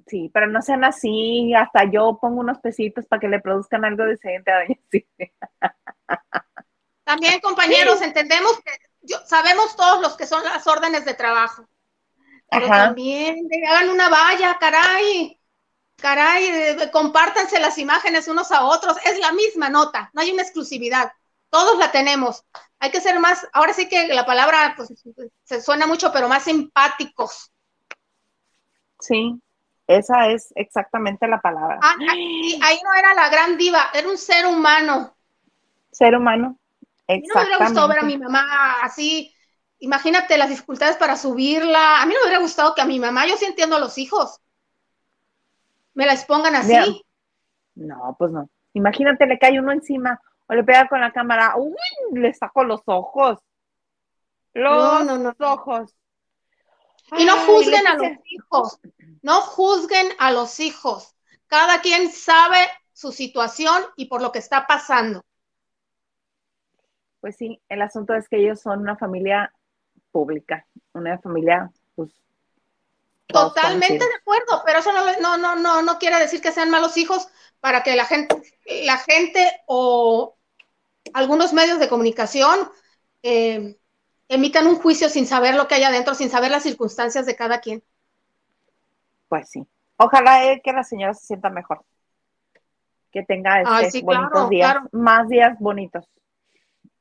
[0.06, 4.04] Sí, pero no sean así, hasta yo pongo unos pesitos para que le produzcan algo
[4.04, 4.78] decente a doña
[7.04, 11.66] También, compañeros, entendemos que sabemos todos los que son las órdenes de trabajo.
[12.50, 15.38] Pero también hagan una valla, caray.
[15.96, 18.96] Caray, compártanse las imágenes unos a otros.
[19.04, 21.12] Es la misma nota, no hay una exclusividad.
[21.50, 22.44] Todos la tenemos.
[22.78, 24.92] Hay que ser más, ahora sí que la palabra pues,
[25.44, 27.52] se suena mucho, pero más empáticos.
[28.98, 29.40] Sí,
[29.86, 31.78] esa es exactamente la palabra.
[31.82, 35.14] Ah, ahí, no era la gran diva, era un ser humano.
[35.90, 36.56] Ser humano.
[37.06, 37.28] Exactamente.
[37.28, 39.34] no me hubiera gustado ver a mi mamá así,
[39.80, 42.00] imagínate las dificultades para subirla.
[42.00, 43.98] A mí no me hubiera gustado que a mi mamá, yo sí entiendo a los
[43.98, 44.40] hijos,
[45.94, 47.04] me la expongan así.
[47.74, 48.48] No, pues no.
[48.72, 51.74] Imagínate, le cae uno encima o le pega con la cámara, uy,
[52.12, 53.38] le saco los ojos.
[54.52, 55.94] Los no, no, ojos.
[57.16, 58.80] Y no juzguen a los hijos,
[59.22, 61.14] no juzguen a los hijos.
[61.46, 62.58] Cada quien sabe
[62.92, 65.24] su situación y por lo que está pasando.
[67.20, 69.52] Pues sí, el asunto es que ellos son una familia
[70.10, 72.10] pública, una familia, pues.
[73.26, 77.28] Totalmente de acuerdo, pero eso no, no, no, no, quiere decir que sean malos hijos
[77.60, 78.42] para que la gente,
[78.84, 80.36] la gente o
[81.14, 82.68] algunos medios de comunicación
[83.22, 83.78] eh,
[84.28, 87.60] emitan un juicio sin saber lo que hay adentro, sin saber las circunstancias de cada
[87.60, 87.84] quien.
[89.28, 89.66] Pues sí.
[89.96, 91.84] Ojalá que la señora se sienta mejor.
[93.12, 96.08] Que tenga este, bonitos días, más días bonitos.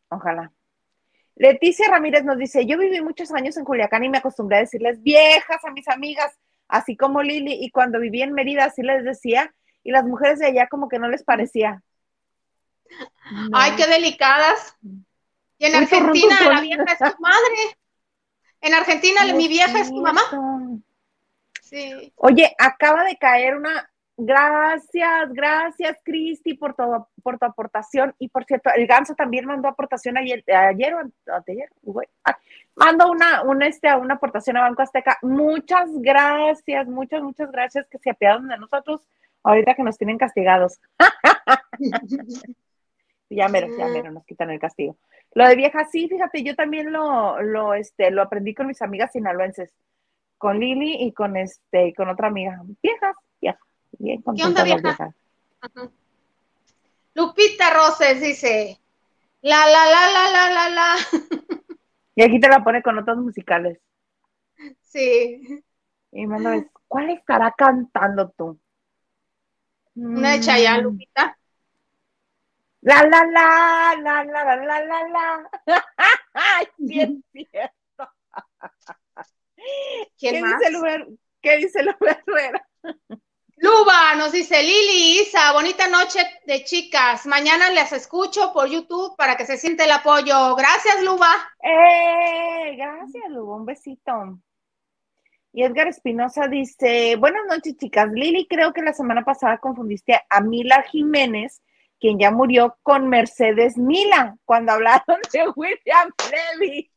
[0.09, 0.51] Ojalá.
[1.39, 5.02] Leticia Ramírez nos dice, yo viví muchos años en Culiacán y me acostumbré a decirles
[5.02, 9.56] viejas a mis amigas, así como Lili, y cuando viví en Mérida así les decía,
[9.82, 11.82] y las mujeres de allá como que no les parecía.
[13.54, 14.75] Ay, qué delicadas.
[15.58, 17.78] Y en Argentina la vieja es tu madre.
[18.60, 20.21] En Argentina mi vieja es tu mamá.
[21.63, 22.12] Sí.
[22.17, 23.89] Oye, acaba de caer una.
[24.21, 26.84] Gracias, gracias, Cristi, por tu,
[27.23, 28.13] por tu aportación.
[28.19, 30.99] Y por cierto, el Ganso también mandó aportación ayer, ayer o
[31.47, 31.69] ayer,
[32.25, 32.38] ah,
[32.75, 35.17] mandó una, una, este, una aportación a Banco Azteca.
[35.21, 39.08] Muchas gracias, muchas, muchas gracias que se apiadan de nosotros
[39.41, 40.82] ahorita que nos tienen castigados.
[43.29, 44.97] ya mero, ya mero, nos quitan el castigo.
[45.34, 49.13] Lo de vieja, sí, fíjate, yo también lo, lo, este, lo aprendí con mis amigas
[49.13, 49.73] sinaloenses,
[50.38, 52.62] con Lili y con este, con otra amiga.
[52.84, 53.15] Viejas.
[53.99, 55.13] Bien ¿Qué onda, vieja?
[57.13, 58.79] Lupita Roses dice,
[59.41, 60.95] la, la, la, la, la, la, la.
[62.15, 63.79] Y aquí te la pone con notas musicales.
[64.81, 65.63] Sí.
[66.12, 68.59] Y me lo ¿cuál estará cantando tú?
[69.95, 71.38] Una de Chayán, Lupita.
[72.81, 75.49] La, la, la, la, la, la, la, la,
[76.33, 77.73] Ay, bien cierto.
[80.17, 80.59] ¿Quién ¿Qué más?
[80.59, 82.67] Dice el ¿Qué dice el Herrera?
[83.61, 87.25] Luba nos dice Lili, Isa, bonita noche de chicas.
[87.25, 90.55] Mañana les escucho por YouTube para que se siente el apoyo.
[90.55, 91.27] Gracias, Luba.
[91.61, 93.57] Eh, gracias, Luba.
[93.57, 94.39] Un besito.
[95.51, 98.09] Y Edgar Espinosa dice, buenas noches, chicas.
[98.13, 101.61] Lili, creo que la semana pasada confundiste a Mila Jiménez,
[101.99, 106.89] quien ya murió, con Mercedes Mila, cuando hablaron de William Levy.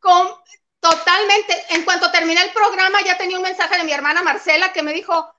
[0.00, 0.26] Con,
[0.80, 1.54] totalmente.
[1.70, 4.92] En cuanto terminé el programa, ya tenía un mensaje de mi hermana Marcela que me
[4.92, 5.37] dijo,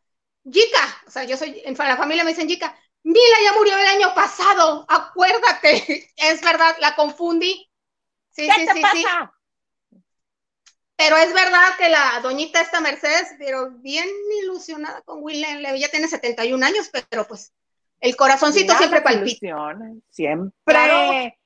[0.51, 3.87] Yika, o sea, yo soy, en la familia me dicen Yika, Mila ya murió el
[3.87, 7.69] año pasado, acuérdate, es verdad, la confundí.
[8.29, 9.33] Sí, ¿Qué sí, te sí, pasa?
[10.95, 14.05] Pero es verdad que la doñita esta Mercedes, pero bien
[14.43, 17.53] ilusionada con William Levy, ya tiene 71 años, pero pues
[18.01, 19.39] el corazoncito siempre palpita.
[20.09, 21.37] Siempre.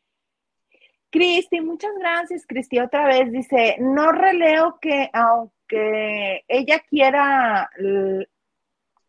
[1.11, 3.31] Cristi, muchas gracias, Cristi, otra vez.
[3.31, 7.69] Dice, no releo que aunque ella quiera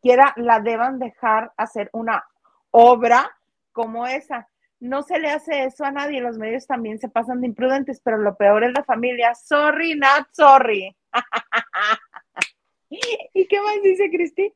[0.04, 2.22] quiera la deban dejar hacer una
[2.70, 3.34] obra
[3.72, 4.46] como esa.
[4.78, 8.18] No se le hace eso a nadie, los medios también se pasan de imprudentes, pero
[8.18, 9.34] lo peor es la familia.
[9.34, 10.94] Sorry, not sorry.
[12.90, 14.52] ¿Y qué más dice Cristi?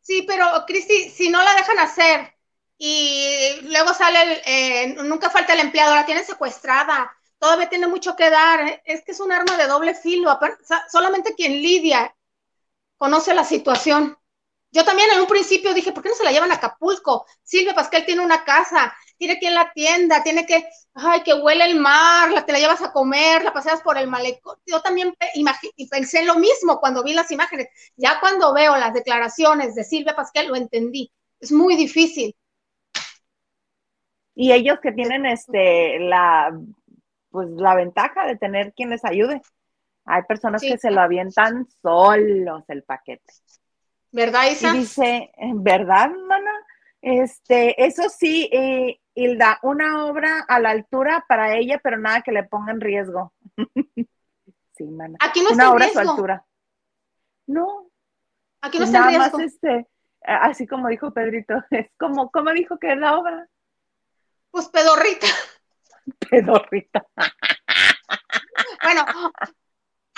[0.00, 2.34] Sí, pero Cristi, si no la dejan hacer
[2.78, 8.30] y luego sale, eh, nunca falta el empleado, la tienen secuestrada, todavía tiene mucho que
[8.30, 10.38] dar, es que es un arma de doble filo,
[10.90, 12.14] solamente quien lidia
[12.96, 14.17] conoce la situación.
[14.78, 17.26] Yo también en un principio dije, ¿por qué no se la llevan a Acapulco?
[17.42, 21.34] Silvia Pascal tiene una casa, tiene que ir a la tienda, tiene que, ay, que
[21.34, 24.56] huele el mar, la, te la llevas a comer, la paseas por el malecón.
[24.66, 25.12] Yo también
[25.90, 27.66] pensé lo mismo cuando vi las imágenes.
[27.96, 31.10] Ya cuando veo las declaraciones de Silvia Pascal lo entendí.
[31.40, 32.36] Es muy difícil.
[34.36, 36.56] Y ellos que tienen este la
[37.30, 39.42] pues la ventaja de tener quien les ayude.
[40.04, 43.24] Hay personas que se lo avientan solos el paquete.
[44.12, 44.74] ¿Verdad, Isa?
[44.74, 46.52] Y dice, ¿verdad, mana?
[47.00, 52.32] Este, eso sí, eh, Hilda, una obra a la altura para ella, pero nada que
[52.32, 53.32] le ponga en riesgo.
[54.76, 55.16] sí, mana.
[55.20, 56.00] Aquí no una está obra en riesgo.
[56.00, 56.46] a su altura.
[57.46, 57.90] No.
[58.60, 59.38] Aquí no está nada en riesgo.
[59.38, 59.88] más este,
[60.22, 63.48] así como dijo Pedrito, es como, ¿cómo dijo que es la obra?
[64.50, 65.26] Pues pedorrita.
[66.30, 67.06] Pedorrita.
[68.82, 69.04] bueno,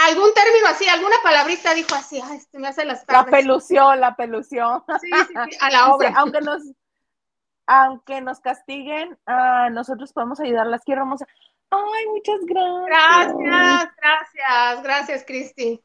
[0.09, 3.31] algún término así, alguna palabrita dijo así, ay, este me hace las tardes.
[3.33, 4.83] La pelución, la pelución.
[5.01, 6.13] Sí, sí, sí, a la obra.
[6.17, 6.63] aunque nos,
[7.67, 10.83] aunque nos castiguen, uh, nosotros podemos ayudarlas.
[10.85, 11.27] Quiero hermosa.
[11.71, 13.37] Ay, muchas gracias.
[13.39, 15.81] Gracias, gracias, gracias, Cristi.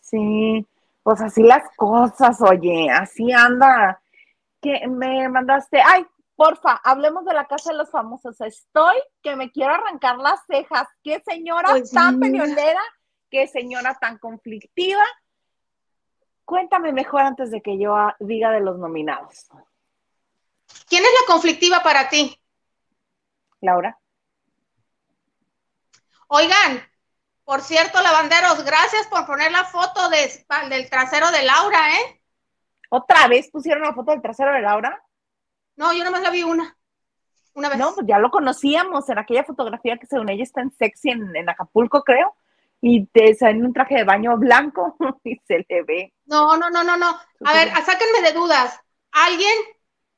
[0.00, 0.64] Sí,
[1.02, 4.00] pues así las cosas, oye, así anda.
[4.60, 6.06] Que me mandaste, ay,
[6.36, 8.40] porfa, hablemos de la casa de los famosos.
[8.40, 10.86] Estoy que me quiero arrancar las cejas.
[11.02, 12.80] Qué señora Pues tan peleonera,
[13.30, 15.02] qué señora tan conflictiva.
[16.44, 19.48] Cuéntame mejor antes de que yo ah, diga de los nominados.
[20.88, 22.40] ¿Quién es la conflictiva para ti?
[23.60, 23.98] Laura.
[26.28, 26.82] Oigan,
[27.44, 32.22] por cierto, lavanderos, gracias por poner la foto de- del trasero de Laura, ¿eh?
[32.90, 35.02] ¿Otra vez pusieron la foto del trasero de Laura?
[35.76, 36.76] No, yo nomás la vi una.
[37.54, 37.78] Una vez.
[37.78, 41.34] No, pues ya lo conocíamos en aquella fotografía que según ella está en sexy en,
[41.34, 42.34] en Acapulco, creo.
[42.80, 46.14] Y te sale en un traje de baño blanco y se le ve.
[46.26, 47.18] No, no, no, no, no.
[47.44, 48.78] A ver, sáquenme de dudas.
[49.12, 49.54] ¿Alguien?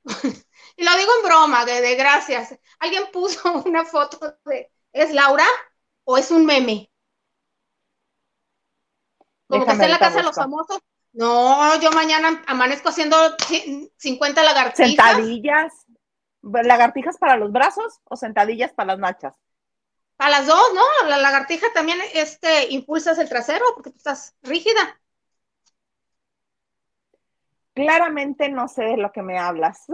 [0.76, 2.58] y lo digo en broma, de, de gracias.
[2.78, 5.46] ¿Alguien puso una foto de ¿es Laura
[6.04, 6.90] o es un meme?
[9.46, 10.78] Como que está en la casa de los famosos.
[11.12, 14.88] No, yo mañana amanezco haciendo ci- 50 lagartijas.
[14.88, 15.72] Sentadillas.
[16.42, 19.34] ¿Lagartijas para los brazos o sentadillas para las nachas?
[20.18, 21.08] A las dos, ¿no?
[21.08, 25.00] La lagartija también este, impulsas el trasero porque tú estás rígida.
[27.74, 29.84] Claramente no sé de lo que me hablas.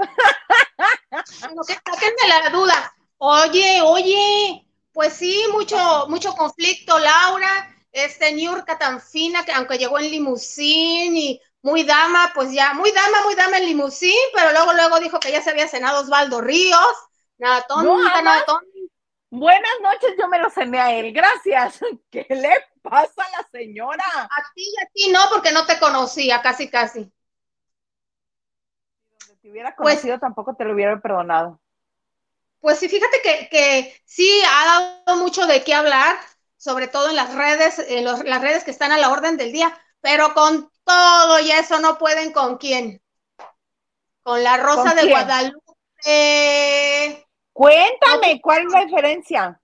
[1.66, 2.94] Sáquenme la duda.
[3.18, 7.73] Oye, oye, pues sí, mucho, mucho conflicto, Laura.
[7.94, 12.90] Este Niurka tan fina que aunque llegó en limusín y muy dama, pues ya, muy
[12.90, 16.40] dama, muy dama en limusín, pero luego, luego dijo que ya se había cenado Osvaldo
[16.40, 16.94] Ríos.
[17.38, 18.66] Nada tonta, nada tonta.
[19.30, 21.78] Buenas noches, yo me lo cené a él, gracias.
[22.10, 22.50] ¿Qué le
[22.82, 24.04] pasa a la señora?
[24.04, 27.12] A ti y a ti no, porque no te conocía, casi, casi.
[29.24, 31.60] Si te hubiera pues conocido, tampoco te lo hubiera perdonado.
[32.58, 34.66] Pues sí, fíjate que, que sí ha
[35.06, 36.16] dado mucho de qué hablar,
[36.64, 39.52] sobre todo en las redes, en los, las redes que están a la orden del
[39.52, 43.02] día, pero con todo y eso no pueden con quién.
[44.22, 45.60] Con la Rosa de Guadalupe.
[47.52, 49.60] Cuéntame, ¿cuál es la diferencia?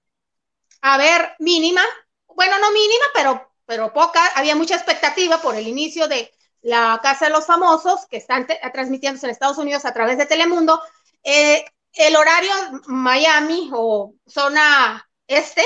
[0.82, 1.80] A ver, mínima,
[2.28, 7.24] bueno, no mínima, pero, pero poca, había mucha expectativa por el inicio de la Casa
[7.24, 10.82] de los Famosos, que están transmitiéndose en Estados Unidos a través de Telemundo.
[11.24, 12.52] Eh, el horario
[12.88, 15.64] Miami o zona este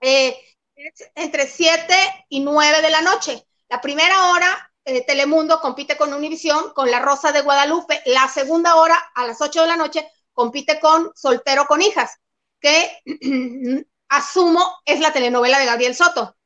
[0.00, 0.36] eh,
[0.74, 1.94] es entre 7
[2.28, 3.46] y 9 de la noche.
[3.68, 8.00] La primera hora, eh, Telemundo compite con Univisión, con La Rosa de Guadalupe.
[8.06, 12.18] La segunda hora, a las 8 de la noche, compite con Soltero con Hijas,
[12.60, 12.98] que
[14.08, 16.36] asumo es la telenovela de Gabriel Soto,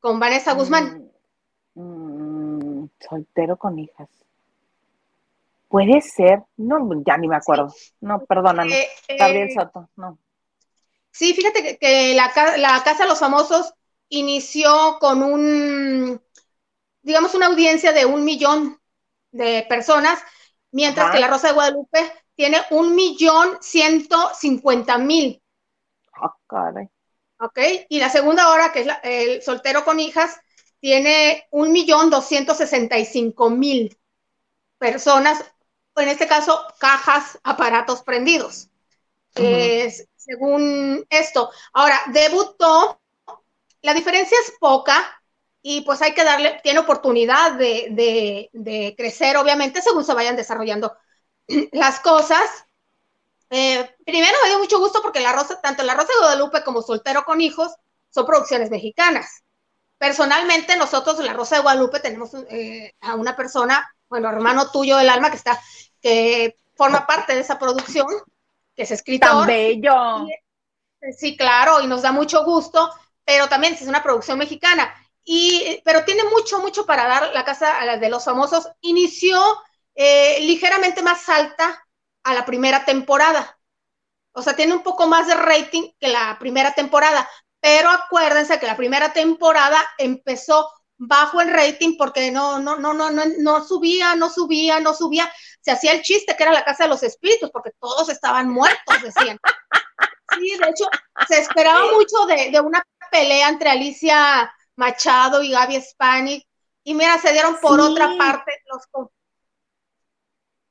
[0.00, 1.10] con Vanessa Guzmán.
[1.74, 4.08] Mm, mm, soltero con Hijas.
[5.68, 7.74] Puede ser, no, ya ni me acuerdo.
[8.00, 8.82] No, perdóname.
[9.08, 10.18] Eh, Gabriel Soto, no.
[11.16, 12.30] Sí, fíjate que, la,
[12.84, 13.72] Casa de los Famosos
[14.10, 16.20] inició con un,
[17.00, 18.78] digamos, una audiencia de un millón
[19.30, 20.20] de personas,
[20.72, 25.42] mientras que La Rosa de Guadalupe tiene un millón ciento cincuenta mil.
[26.12, 26.34] Ah,
[27.38, 30.38] Ok, y la segunda hora, que es el soltero con hijas,
[30.80, 33.98] tiene un millón doscientos sesenta y cinco mil
[34.76, 35.42] personas
[35.96, 38.68] en este caso, cajas, aparatos prendidos.
[40.26, 41.50] Según esto.
[41.72, 43.00] Ahora, debutó,
[43.82, 45.22] la diferencia es poca
[45.62, 50.96] y pues hay que darle, tiene oportunidad de, crecer, obviamente, según se vayan desarrollando
[51.72, 52.66] las cosas.
[53.50, 56.82] Eh, primero me dio mucho gusto porque la Rosa, tanto La Rosa de Guadalupe como
[56.82, 57.72] Soltero con Hijos
[58.10, 59.44] son producciones mexicanas.
[59.98, 65.08] Personalmente, nosotros, La Rosa de Guadalupe, tenemos eh, a una persona, bueno, hermano tuyo del
[65.08, 65.60] alma, que está
[66.02, 68.06] que forma parte de esa producción,
[68.76, 69.30] que es escritor.
[69.30, 70.26] Tan bello.
[71.16, 72.90] sí, claro, y nos da mucho gusto,
[73.24, 74.94] pero también es una producción mexicana.
[75.24, 78.68] Y, pero tiene mucho, mucho para dar la Casa de los Famosos.
[78.82, 79.42] Inició
[79.94, 81.84] eh, ligeramente más alta
[82.22, 83.58] a la primera temporada.
[84.32, 87.28] O sea, tiene un poco más de rating que la primera temporada.
[87.60, 93.10] Pero acuérdense que la primera temporada empezó bajo el rating porque no, no, no, no,
[93.10, 95.30] no, no subía, no subía, no subía.
[95.66, 99.02] Se hacía el chiste que era la casa de los espíritus porque todos estaban muertos,
[99.02, 99.36] decían.
[100.32, 100.84] Sí, de hecho,
[101.26, 106.46] se esperaba mucho de, una pelea entre Alicia Machado y Gaby Spanik.
[106.84, 109.08] Y mira, se dieron por otra parte los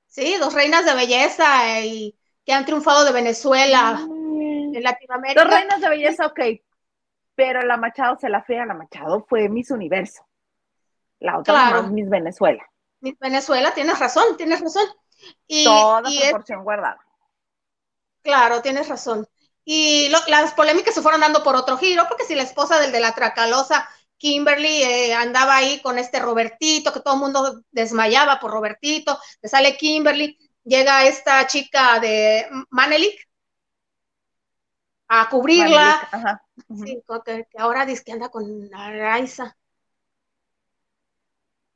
[0.08, 5.43] sí, dos reinas de belleza y que han triunfado de Venezuela, en Latinoamérica.
[5.43, 6.39] Dos reinas de belleza, ok,
[7.35, 10.25] pero la Machado se la fría, la Machado fue Miss Universo.
[11.19, 11.83] La otra claro.
[11.89, 12.65] Miss Venezuela.
[13.13, 14.85] Venezuela, tienes razón, tienes razón.
[15.47, 16.99] Y, Toda proporción guardada.
[18.21, 19.27] Claro, tienes razón.
[19.63, 22.99] Y las polémicas se fueron dando por otro giro, porque si la esposa del de
[22.99, 28.51] la Tracalosa, Kimberly, eh, andaba ahí con este Robertito, que todo el mundo desmayaba por
[28.51, 33.27] Robertito, le sale Kimberly, llega esta chica de Manelik,
[35.08, 36.10] a cubrirla.
[36.83, 39.56] Sí, que, ahora dice que anda con Araiza.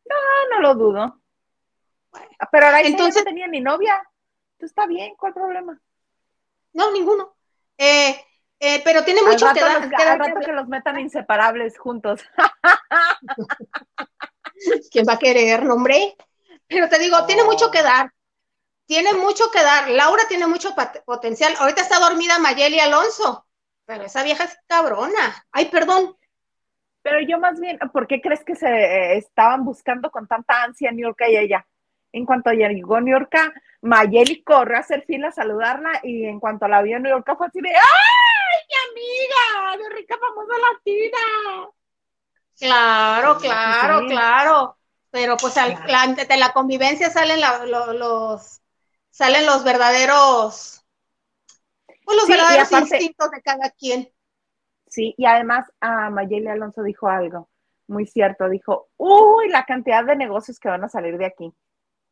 [0.10, 1.22] No, no lo dudo.
[2.51, 3.95] Pero Araiza entonces tenía ni novia.
[4.53, 5.80] Entonces está bien, ¿cuál problema?
[6.74, 7.36] No, ninguno.
[7.78, 8.20] Eh,
[8.60, 9.82] eh, pero tiene mucho que dar.
[9.82, 12.22] Los, que, rato que los metan inseparables juntos.
[14.91, 16.16] ¿Quién va a querer, nombre?
[16.68, 18.12] Pero te digo, tiene mucho que dar
[18.89, 19.88] tiene mucho que dar.
[19.91, 20.74] Laura tiene mucho
[21.05, 21.53] potencial.
[21.60, 23.45] Ahorita está dormida Mayeli Alonso,
[23.86, 25.45] pero esa vieja es cabrona.
[25.51, 26.18] Ay, perdón.
[27.02, 30.91] Pero yo más bien, ¿por qué crees que se eh, estaban buscando con tanta ansia
[30.91, 31.66] New York y ella?
[32.12, 33.34] En cuanto llegó New York,
[33.82, 37.32] Mayeli corre a hacer fila a saludarla y en cuanto la vio en New York
[37.38, 39.84] fue así de ¡Ay, mi amiga!
[39.84, 41.70] ¡De rica famosa latina!
[42.60, 44.76] Claro, claro, claro.
[45.12, 45.76] Pero pues al,
[46.16, 47.39] de la convivencia salen
[47.97, 48.62] los,
[49.10, 50.86] salen los verdaderos,
[52.06, 54.12] pues los Sí, verdaderos aparte- instintos de cada quien.
[55.00, 57.47] Sí, y además a Mayeli Alonso dijo algo
[57.88, 58.50] muy cierto.
[58.50, 61.54] Dijo, uy, la cantidad de negocios que van a salir de aquí.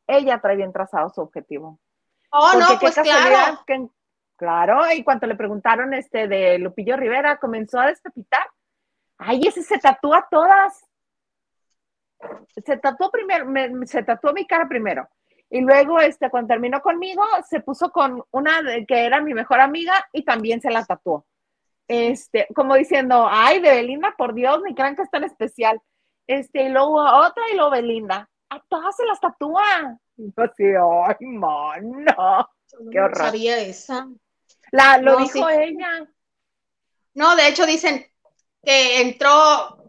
[0.07, 1.81] Ella trae bien trazado su objetivo.
[2.31, 3.59] Oh, Porque no, pues claro.
[3.67, 3.87] que-
[4.37, 8.47] claro, y cuando le preguntaron este de Lupillo Rivera, comenzó a despepitar.
[9.17, 10.85] Ay, ese se tatúa todas.
[12.63, 15.09] Se tatuó primero, me- se tatuó mi cara primero.
[15.49, 19.59] Y luego, este, cuando terminó conmigo, se puso con una de- que era mi mejor
[19.59, 21.25] amiga y también se la tatuó.
[21.87, 25.81] Este, como diciendo, ay, de Belinda, por Dios, ni crean que es tan especial.
[26.27, 28.29] Este, y luego otra y luego Belinda.
[28.49, 29.97] A todas se las tatúa.
[30.17, 32.49] Y yo así, ay, mano.
[32.71, 33.17] Yo Qué no horror.
[33.17, 34.07] sabía esa.
[34.71, 35.55] La, lo No, dijo sí.
[35.59, 36.07] ella.
[37.13, 38.05] No, de hecho dicen
[38.63, 39.29] que entró,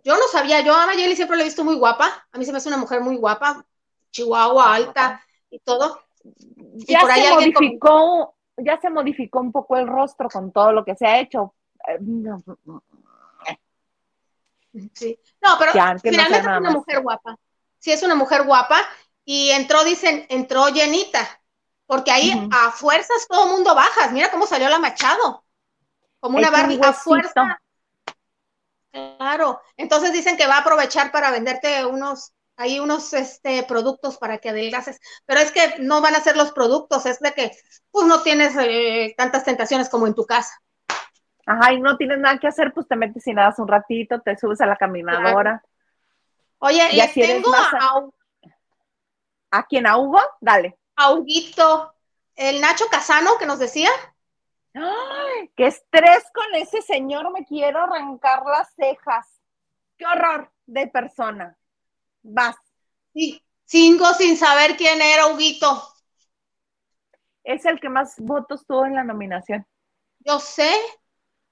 [0.05, 2.53] yo no sabía, yo a Mayeli siempre la he visto muy guapa, a mí se
[2.53, 3.67] me hace una mujer muy guapa,
[4.13, 5.21] chihuahua, alta
[5.51, 6.01] y todo.
[6.87, 10.85] Ya por ahí se modificó, ya se modificó un poco el rostro con todo lo
[10.85, 11.55] que se ha hecho.
[12.01, 12.43] No,
[14.95, 15.19] Sí.
[15.41, 17.39] No, pero Ya, no finalmente es una mujer guapa.
[17.79, 18.81] Sí, es una mujer guapa.
[19.25, 21.27] Y entró, dicen, entró llenita.
[21.87, 24.13] Porque ahí a fuerzas todo el mundo bajas.
[24.13, 25.45] Mira cómo salió la Machado.
[26.21, 27.03] Como una un Barbie a huesito.
[27.03, 27.61] fuerza.
[28.91, 29.61] Claro.
[29.77, 34.51] Entonces dicen que va a aprovechar para venderte unos, ahí unos este, productos para que
[34.51, 34.99] adelgaces.
[35.25, 37.53] Pero es que no van a ser los productos, es de que
[37.91, 40.61] pues no tienes eh, tantas tentaciones como en tu casa.
[41.49, 44.37] Ajá, y no tienes nada que hacer, pues te metes y nadas un ratito, te
[44.37, 45.63] subes a la caminadora.
[46.59, 48.09] Oye, Y le así eres tengo más- a,
[49.51, 49.87] ¿A quién?
[49.87, 50.21] ¿A Hugo?
[50.41, 50.79] Dale.
[50.97, 51.95] a Huguito,
[52.37, 53.89] el Nacho Casano que nos decía.
[54.75, 55.51] ¡Ay!
[55.57, 57.33] ¡Qué estrés con ese señor!
[57.33, 59.41] Me quiero arrancar las cejas.
[59.97, 61.57] ¡Qué horror de persona!
[62.23, 62.57] Vas.
[63.15, 65.83] Sí, cinco sin saber quién era Huguito.
[67.45, 69.67] Es el que más votos tuvo en la nominación.
[70.21, 70.71] Yo sé.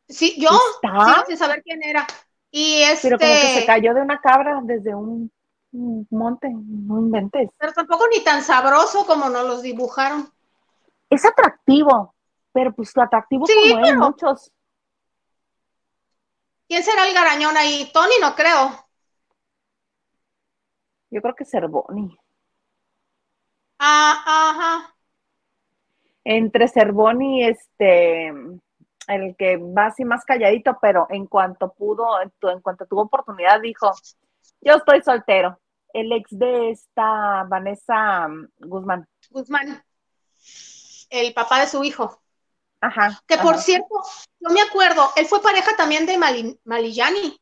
[0.09, 0.49] Sí, yo
[0.81, 2.07] sigo sin saber quién era.
[2.51, 5.31] Y este, Pero como que se cayó de una cabra desde un,
[5.73, 7.51] un monte, no inventes.
[7.59, 10.33] pero tampoco ni tan sabroso como nos los dibujaron.
[11.11, 12.15] Es atractivo,
[12.53, 14.53] pero pues lo atractivo Sí, como pero- muchos.
[16.69, 17.91] ¿Quién será el garañón ahí?
[17.93, 18.71] Tony, no creo.
[21.11, 22.17] Yo creo que Cervoni.
[23.79, 24.95] Ah, ajá.
[26.25, 28.33] Entre Cervoni y este,
[29.07, 33.93] el que va así más calladito, pero en cuanto pudo, en cuanto tuvo oportunidad, dijo,
[34.61, 35.59] yo estoy soltero.
[35.93, 39.09] El ex de esta Vanessa mm, Guzmán.
[39.31, 39.83] Guzmán.
[41.09, 42.21] El papá de su hijo.
[42.81, 43.21] Ajá.
[43.27, 43.63] Que por ajá.
[43.63, 44.03] cierto,
[44.41, 47.41] yo me acuerdo, él fue pareja también de Mali- Malillani.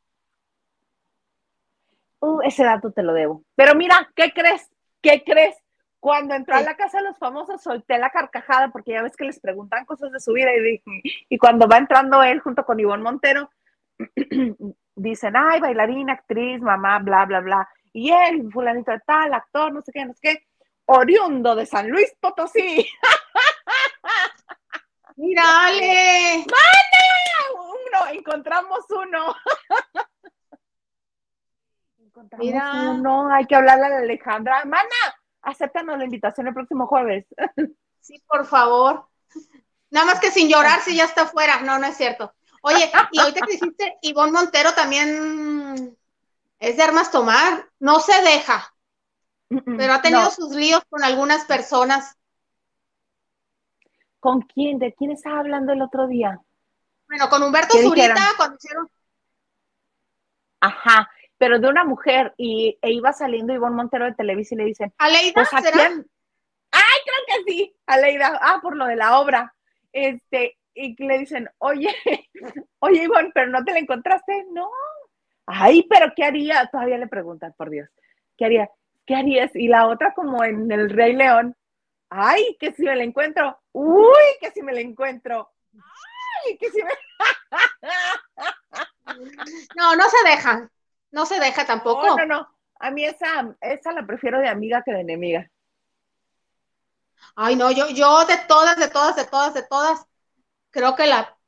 [2.21, 3.43] Uh, ese dato te lo debo.
[3.55, 4.71] Pero mira, ¿qué crees?
[5.03, 5.57] ¿Qué crees?
[6.05, 9.25] Cuando entró a la casa de los famosos, solté la carcajada porque ya ves que
[9.25, 12.79] les preguntan cosas de su vida y dije, y cuando va entrando él junto con
[12.79, 13.51] Ivonne Montero,
[14.95, 17.67] dicen, ay, bailarina, actriz, mamá, bla, bla, bla.
[17.95, 20.47] Y él, fulanito de tal, actor, no sé qué, no sé qué,
[20.85, 22.87] oriundo de San Luis Potosí.
[25.17, 26.45] Mira, Ale.
[27.55, 29.35] Uno, encontramos uno.
[31.99, 32.91] encontramos Mira.
[32.91, 34.67] uno, hay que hablarle a la Alejandra.
[34.67, 37.27] Mana, acéptanos la invitación el próximo jueves.
[38.01, 39.09] Sí, por favor.
[39.89, 41.63] Nada más que sin llorar si ya está fuera.
[41.63, 42.35] No, no es cierto.
[42.61, 45.97] Oye, y ahorita que dijiste, Ivonne Montero también
[46.59, 47.67] es de armas tomar.
[47.79, 48.75] No se deja,
[49.49, 52.15] pero ha tenido No, sus líos con algunas personas.
[54.21, 54.79] ¿Con quién?
[54.79, 56.41] ¿De quién estaba hablando el otro día?
[57.09, 58.35] Bueno, con Humberto ¿Qué Zurita, dijeron?
[58.37, 58.91] cuando hicieron.
[60.61, 64.65] Ajá, pero de una mujer y e iba saliendo Ivonne Montero de Televisa y le
[64.65, 65.77] dicen, Aleida, pues a ¿será?
[65.77, 66.07] quién.
[66.71, 69.55] Ay, creo que sí, Aleida, ah, por lo de la obra.
[69.93, 71.95] Este, y le dicen, oye,
[72.81, 74.69] oye Ivonne, pero no te la encontraste, no.
[75.47, 76.67] Ay, pero ¿qué haría?
[76.67, 77.89] Todavía le preguntan, por Dios,
[78.37, 78.71] ¿qué haría?
[79.07, 79.55] ¿Qué harías?
[79.55, 81.55] Y la otra como en el Rey León,
[82.09, 86.83] ay, que si me la encuentro, uy, que si me la encuentro, ay, que si
[86.83, 86.91] me...
[89.77, 90.69] No, no se deja.
[91.15, 92.09] No se deja tampoco.
[92.09, 92.49] No, no, no.
[92.81, 95.49] A mí esa, esa la prefiero de amiga que de enemiga.
[97.37, 100.05] Ay, no, yo, yo de todas, de todas, de todas, de todas,
[100.71, 101.39] creo que la,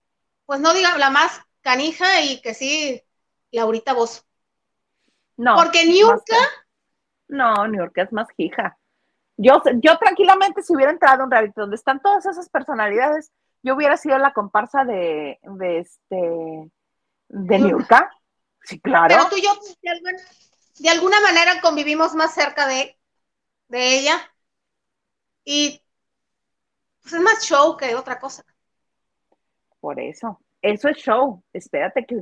[0.44, 3.02] pues no diga la más canija y que sí,
[3.50, 4.24] Laurita vos.
[5.36, 5.56] No.
[5.56, 6.36] Porque Niurka,
[7.26, 8.78] No, York es más hija.
[9.36, 13.32] Yo, yo tranquilamente, si hubiera entrado un reality donde están todas esas personalidades,
[13.64, 16.70] yo hubiera sido la comparsa de, de este,
[17.28, 18.15] de Niurka.
[18.66, 19.06] Sí, claro.
[19.08, 19.50] pero tú y yo
[19.82, 20.12] de alguna,
[20.80, 22.98] de alguna manera convivimos más cerca de,
[23.68, 24.20] de ella.
[25.44, 25.80] Y
[27.00, 28.44] pues es más show que otra cosa.
[29.80, 30.40] Por eso.
[30.60, 31.44] Eso es show.
[31.52, 32.16] Espérate que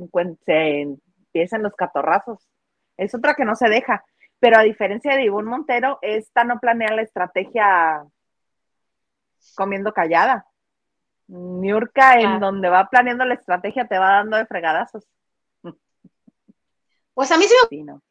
[0.45, 2.47] se empiecen los catorrazos.
[2.95, 4.05] Es otra que no se deja.
[4.39, 8.05] Pero a diferencia de Ivonne Montero, esta no planea la estrategia
[9.55, 10.45] comiendo callada.
[11.27, 12.39] Niurka, en Claro.
[12.39, 15.07] donde va planeando la estrategia, te va dando de fregadazos.
[17.15, 18.01] Pues a mí sí Sí, no.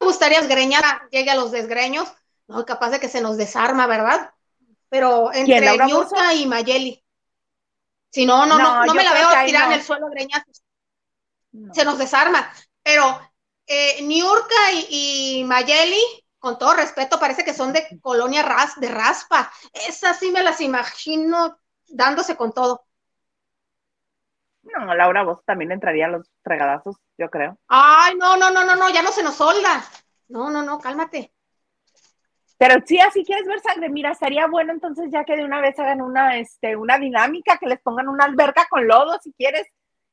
[0.00, 2.08] me gustaría desgreñar, llegue a los desgreños,
[2.48, 4.32] no, capaz de que se nos desarma, ¿verdad?
[4.88, 6.16] Pero entre Bozzo?
[6.34, 7.04] y Mayeli.
[8.10, 9.66] Si no, no, No, no, me la veo no.
[9.66, 10.62] en el suelo greñazos.
[11.72, 12.50] Se nos desarma.
[12.82, 13.20] Pero
[13.66, 16.00] eh, Niurka y, y Mayeli,
[16.38, 19.52] con todo respeto, parece que son de colonia ras, de raspa.
[19.72, 22.84] Esas sí me las imagino dándose con todo.
[24.78, 27.58] No, Laura, vos también entraría a los fregadazos, yo creo.
[27.68, 29.84] Ay, no, no, no, no, no, ya no se nos solda.
[30.28, 31.32] No, no, no, cálmate.
[32.60, 35.78] Pero sí, así quieres ver sangre, mira, estaría bueno entonces ya que de una vez
[35.78, 39.66] hagan una, este, una dinámica, que les pongan una alberca con lodo, si quieres.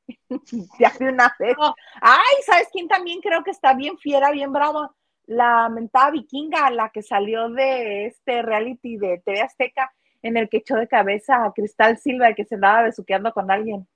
[0.80, 1.58] ya de una vez.
[1.58, 1.76] No.
[2.01, 4.95] Ay, ¿sabes quién también creo que está bien fiera, bien brava?
[5.26, 9.91] La mentada vikinga, la que salió de este reality de TV Azteca,
[10.22, 13.88] en el que echó de cabeza a Cristal Silva, que se andaba besuqueando con alguien.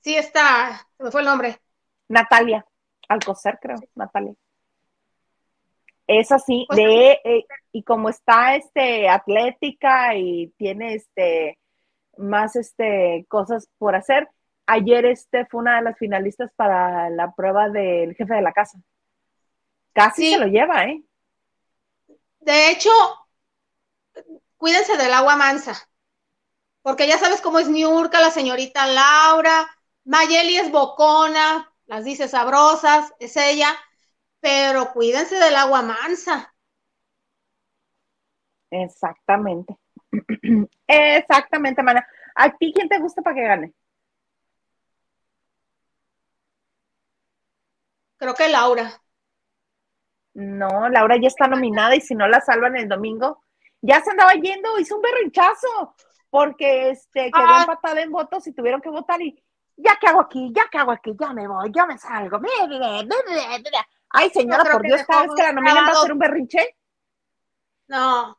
[0.00, 1.60] Sí, está, se me fue el nombre.
[2.08, 2.64] Natalia,
[3.08, 4.34] Alcocer, creo, Natalia.
[6.06, 11.58] Es así, Pues de, eh, y como está este atlética y tiene este
[12.16, 14.28] más este cosas por hacer,
[14.66, 18.78] ayer este fue una de las finalistas para la prueba del jefe de la casa.
[19.92, 20.30] Casi Sí.
[20.32, 21.02] se lo lleva, ¿eh?
[22.40, 22.90] De hecho,
[24.56, 25.74] cuídense del agua mansa,
[26.82, 29.68] porque ya sabes cómo es Niurka, la señorita Laura,
[30.08, 33.76] Mayeli es bocona, las dice sabrosas, es ella,
[34.40, 36.54] pero cuídense del agua mansa.
[38.70, 39.76] Exactamente.
[40.86, 42.06] Exactamente, mana.
[42.34, 43.74] ¿A ti quién te gusta para que gane?
[48.16, 49.02] Creo que Laura.
[50.32, 53.44] No, Laura ya está nominada y si no la salvan el domingo,
[53.82, 55.94] ya se andaba yendo, hizo un berrinchazo,
[56.30, 57.60] porque este quedó Ah.
[57.60, 59.44] empatada en votos y tuvieron que votar y
[59.78, 62.40] ya que hago aquí, ya que hago aquí, ya me voy, ya me salgo.
[64.10, 66.76] Ay, señora, por Dios, cada vez que la nominan va a hacer un berrinche.
[67.86, 68.36] No,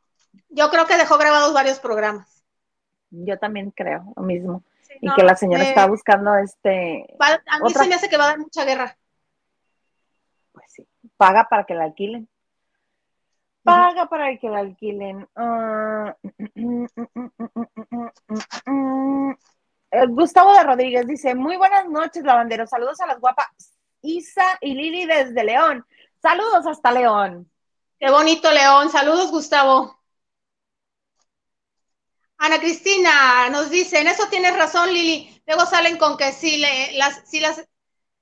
[0.48, 2.44] yo creo que dejó grabados varios programas.
[3.10, 4.62] Yo también creo lo mismo.
[4.82, 7.82] Sí, Y no, que la señora eh, está buscando este, va- a mí otra.
[7.82, 8.96] se me hace que va a dar mucha guerra.
[10.52, 10.86] pues sí,
[11.16, 12.28] paga para que la alquilen.
[13.62, 15.28] Paga para que la alquilen.
[15.36, 16.14] Eh,
[20.08, 22.66] Gustavo de Rodríguez dice, muy buenas noches, lavandero.
[22.66, 23.48] Saludos a las guapas
[24.02, 25.84] Isa y Lili desde León.
[26.22, 27.50] Saludos hasta León.
[27.98, 28.90] Qué bonito, León.
[28.90, 29.98] Saludos, Gustavo.
[32.38, 35.42] Ana Cristina nos dice, en eso tienes razón, Lili.
[35.46, 37.62] Luego salen con que sí, le, las, sí, las,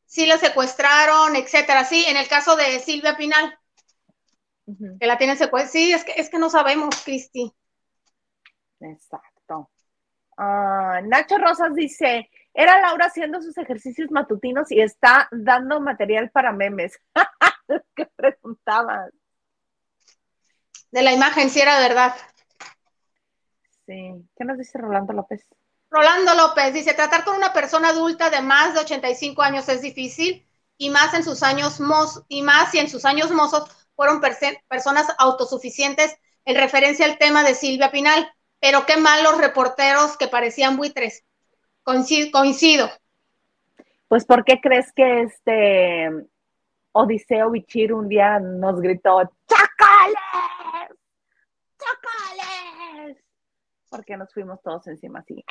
[0.07, 1.85] sí las secuestraron, etcétera.
[1.85, 3.57] Sí, en el caso de Silvia Pinal,
[4.99, 5.71] que la tienen secuestrada.
[5.71, 7.53] Sí, es que, es que no sabemos, Cristi.
[8.81, 9.28] Exacto.
[10.41, 16.53] Ah, Nacho Rosas dice, era Laura haciendo sus ejercicios matutinos y está dando material para
[16.53, 16.97] memes.
[17.97, 19.11] ¿Qué preguntabas?
[20.93, 22.15] De la imagen, si era verdad.
[23.85, 24.15] Sí.
[24.37, 25.45] ¿Qué nos dice Rolando López?
[25.91, 30.47] Rolando López dice, tratar con una persona adulta de más de 85 años es difícil
[30.77, 34.21] y más en sus años mozos, y más si en sus años mozos fueron
[34.69, 38.33] personas autosuficientes en referencia al tema de Silvia Pinal.
[38.61, 41.25] Pero qué malos reporteros que parecían buitres.
[41.83, 42.31] Coincido.
[42.33, 42.91] coincido.
[44.09, 46.09] Pues, ¿por qué crees que este
[46.93, 50.99] Odiseo Bichir un día nos gritó ¡Chacales!
[51.79, 53.17] ¡Chacales!
[53.91, 55.45] Porque nos fuimos todos encima así.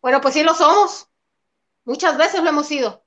[0.00, 1.08] Bueno, pues sí lo somos.
[1.84, 3.02] Muchas veces lo hemos sido.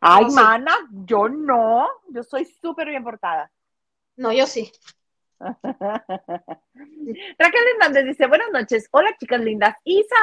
[0.00, 0.36] Ay, No, sí.
[0.36, 1.88] mana, yo no.
[2.08, 3.50] Yo soy súper bien portada.
[4.16, 4.72] No, yo sí.
[7.38, 8.88] Raquel Hernández dice, buenas noches.
[8.90, 9.76] Hola, chicas lindas.
[9.84, 10.16] Isa,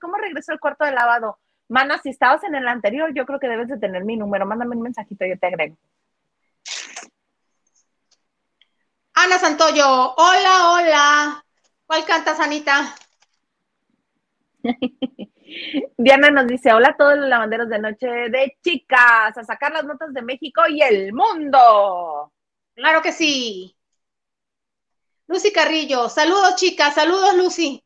[0.00, 1.38] ¿cómo regresó el cuarto de lavado?
[1.68, 4.46] Mana, si estabas en el anterior, yo creo que debes de tener mi número.
[4.46, 5.76] Mándame un mensajito, yo te agrego.
[9.14, 11.44] Ana Santoyo, hola, hola.
[11.86, 12.94] ¿Cuál cantas, Anita?
[15.96, 19.84] Diana nos dice, hola a todos los lavanderos de noche de chicas, a sacar las
[19.84, 22.32] notas de México y el mundo.
[22.74, 23.76] Claro que sí.
[25.30, 27.84] Lucy Carrillo, saludos chicas, saludos Lucy.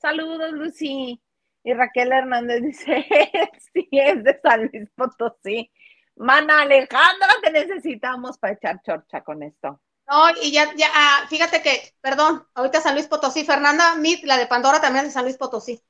[0.00, 1.20] Saludos, Lucy.
[1.64, 3.04] Y Raquel Hernández dice,
[3.74, 5.72] sí, es de San Luis Potosí.
[6.14, 9.80] Mana Alejandra, te necesitamos para echar chorcha con esto.
[10.08, 14.36] No, y ya, ya, ah, fíjate que, perdón, ahorita San Luis Potosí, Fernanda Mit, la
[14.38, 15.82] de Pandora también es de San Luis Potosí.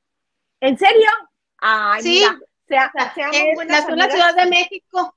[0.59, 1.07] ¿En serio?
[1.57, 2.09] Ay, Sí.
[2.19, 4.09] mira, sea- sea, es- nació en la.
[4.09, 5.15] Ciudad de México,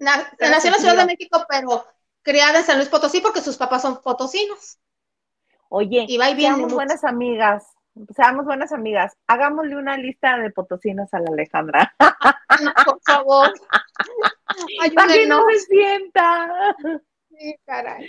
[0.00, 1.06] nació en la Ciudad de.
[1.06, 1.86] México, pero
[2.22, 4.78] criada en San Luis Potosí porque sus papás son potosinos.
[5.68, 6.74] Oye, Y va y viene seamos mucho.
[6.74, 7.64] buenas amigas,
[8.14, 9.16] seamos buenas amigas.
[9.26, 11.94] Hagámosle una lista de potosinos a la Alejandra.
[12.62, 13.52] No, por favor.
[14.94, 16.76] Para que no se sienta.
[17.30, 18.06] Sí, caray.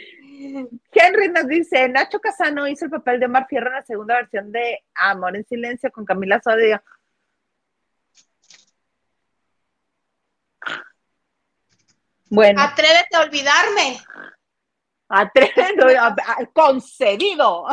[0.91, 4.51] Henry nos dice, Nacho Casano hizo el papel de Omar Fierro en la segunda versión
[4.51, 6.83] de Amor en Silencio con Camila Sodio.
[12.33, 13.99] Bueno, Atrévete a olvidarme.
[15.07, 17.67] atrevido, a- a- concedido.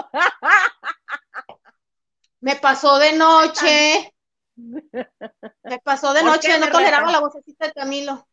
[2.42, 4.12] Me pasó de noche.
[4.56, 8.28] Me pasó de ¿Por noche, no toleraba la vocecita de Camilo.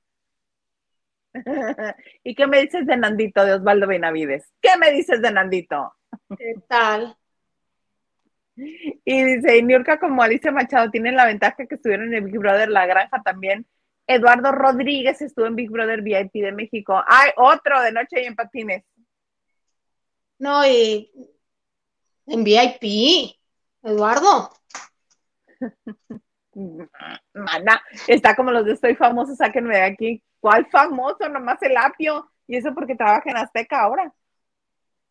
[2.26, 4.52] ¿Y qué me dices de Nandito, de Osvaldo Benavides?
[4.62, 5.96] ¿Qué me dices de Nandito?
[6.38, 7.16] ¿Qué tal?
[8.56, 12.68] Y dice, y Niurka como Alicia Machado tienen la ventaja que estuvieron en Big Brother
[12.68, 13.66] La Granja también.
[14.08, 17.04] Eduardo Rodríguez estuvo en Big Brother VIP de México.
[17.06, 18.84] Ay, otro de noche y en patines.
[20.40, 21.12] No, y
[22.26, 23.36] en VIP.
[23.84, 24.52] Eduardo.
[27.34, 30.24] Mana, está como los de Estoy Famoso, sáquenme de aquí.
[30.40, 31.28] ¿Cuál famoso?
[31.30, 32.32] Nomás el apio.
[32.48, 34.14] Y eso porque trabaja en Azteca ahora.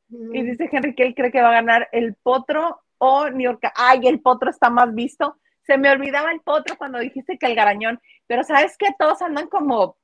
[0.09, 3.70] Y dice Henry que él cree que va a ganar el Potro o New York.
[3.74, 5.36] Ay, el Potro está más visto.
[5.67, 8.01] Se me olvidaba el Potro cuando dijiste que el Garañón.
[8.27, 9.97] Pero sabes que todos andan como,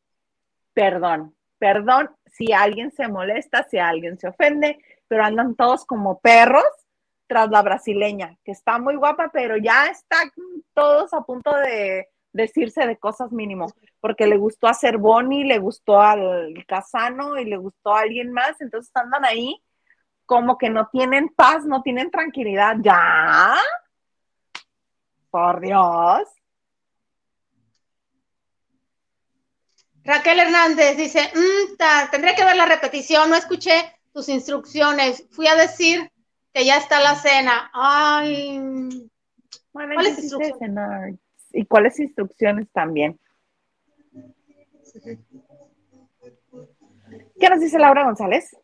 [0.72, 6.64] perdón, perdón si alguien se molesta, si alguien se ofende, pero andan todos como perros
[7.26, 10.30] tras la brasileña, que está muy guapa, pero ya están
[10.74, 13.66] todos a punto de decirse de cosas mínimo,
[14.00, 18.60] porque le gustó hacer Bonnie, le gustó al Casano y le gustó a alguien más,
[18.60, 19.62] entonces andan ahí
[20.26, 22.76] como que no tienen paz, no tienen tranquilidad.
[22.82, 23.54] ¿Ya?
[25.32, 26.28] Por Dios.
[30.04, 33.72] Raquel Hernández dice, "Mm, ta, tendré que ver la repetición, no escuché
[34.12, 35.26] tus instrucciones.
[35.30, 36.12] Fui a decir
[36.52, 37.70] que ya está la cena.
[37.72, 38.58] Ay,
[39.72, 41.18] Bueno, ¿Cuáles ¿qué quisiste instrucciones?
[41.52, 43.18] ¿Y cuáles instrucciones también?
[47.40, 48.54] ¿Qué nos dice Laura González?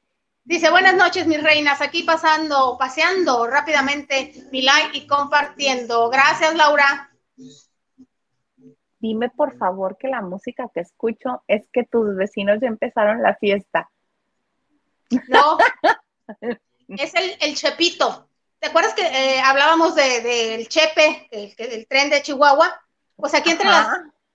[0.49, 6.09] Dice, buenas noches, mis reinas, aquí pasando, paseando rápidamente mi like y compartiendo.
[6.09, 7.13] Gracias, Laura.
[8.99, 13.37] Dime por favor que la música que escucho es que tus vecinos ya empezaron la
[13.37, 13.91] fiesta.
[15.29, 15.59] No,
[16.89, 18.31] es el, el Chepito.
[18.59, 22.81] ¿Te acuerdas que eh, hablábamos del de, del Chepe, el, el tren de Chihuahua?
[23.17, 23.87] Pues aquí entre, las,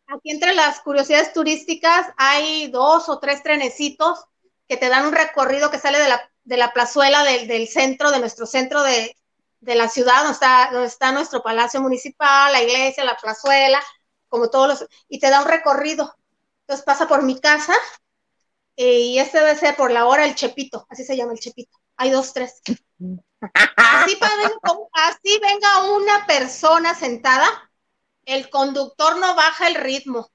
[0.05, 4.27] aquí entre las curiosidades turísticas hay dos o tres trenecitos
[4.67, 8.11] que te dan un recorrido que sale de la, de la plazuela del, del centro,
[8.11, 9.15] de nuestro centro de,
[9.59, 13.81] de la ciudad, donde está, donde está nuestro palacio municipal, la iglesia, la plazuela,
[14.27, 16.15] como todos los, y te da un recorrido.
[16.61, 17.73] Entonces pasa por mi casa
[18.75, 21.77] eh, y este debe ser por la hora el Chepito, así se llama el Chepito.
[21.97, 22.61] Hay dos, tres.
[23.75, 24.17] Así,
[24.93, 27.45] así venga una persona sentada,
[28.25, 30.31] el conductor no baja el ritmo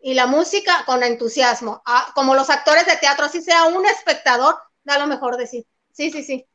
[0.00, 4.56] y la música con entusiasmo, Ah, como los actores de teatro, así sea un espectador,
[4.84, 5.66] da lo mejor de sí.
[5.92, 6.46] Sí, sí, sí.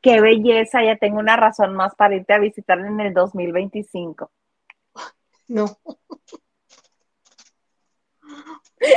[0.00, 4.30] Qué belleza, ya tengo una razón más para irte a visitar en el 2025.
[5.48, 5.78] No.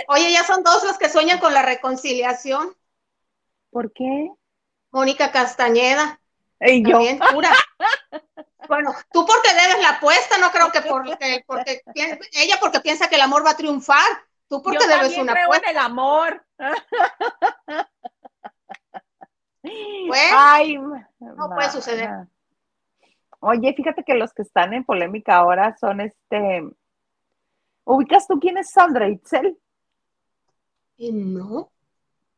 [0.08, 2.76] Oye, ya son dos los que sueñan con la reconciliación.
[3.70, 4.32] ¿Por qué?
[4.92, 6.22] Mónica Castañeda,
[6.62, 7.52] Y yo, también pura.
[8.68, 11.84] Bueno, tú porque debes la apuesta, no creo que porque, porque
[12.34, 14.04] ella porque piensa que el amor va a triunfar.
[14.48, 15.70] Tú porque yo debes una creo apuesta.
[15.70, 16.46] en el amor.
[20.08, 22.10] Bueno, Ay, no puede suceder.
[23.40, 26.64] Oye, fíjate que los que están en polémica ahora son este.
[27.84, 29.60] ¿Ubicas tú quién es Sandra Itzel?
[30.98, 31.72] Y no.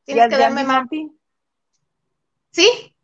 [0.05, 0.87] ¿Y Tienes que darme más.
[2.51, 2.96] Sí,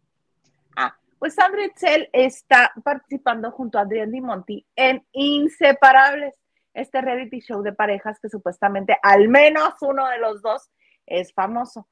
[1.24, 6.36] Pues Sandra Itzel está participando junto a Adrián Dimonti en Inseparables,
[6.74, 10.70] este reality show de parejas que supuestamente al menos uno de los dos
[11.06, 11.88] es famoso.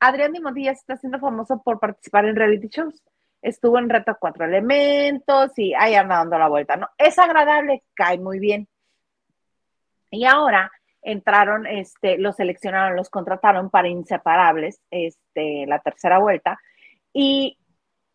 [0.00, 3.02] Adrián Dimonti ya se está haciendo famoso por participar en reality shows.
[3.42, 6.88] Estuvo en Reto Cuatro Elementos y ahí anda dando la vuelta, ¿no?
[6.96, 8.66] Es agradable, cae muy bien.
[10.10, 16.58] Y ahora entraron, este, los seleccionaron, los contrataron para Inseparables, este, la tercera vuelta,
[17.12, 17.58] y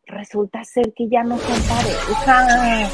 [0.07, 2.89] resulta ser que ya no son pareja.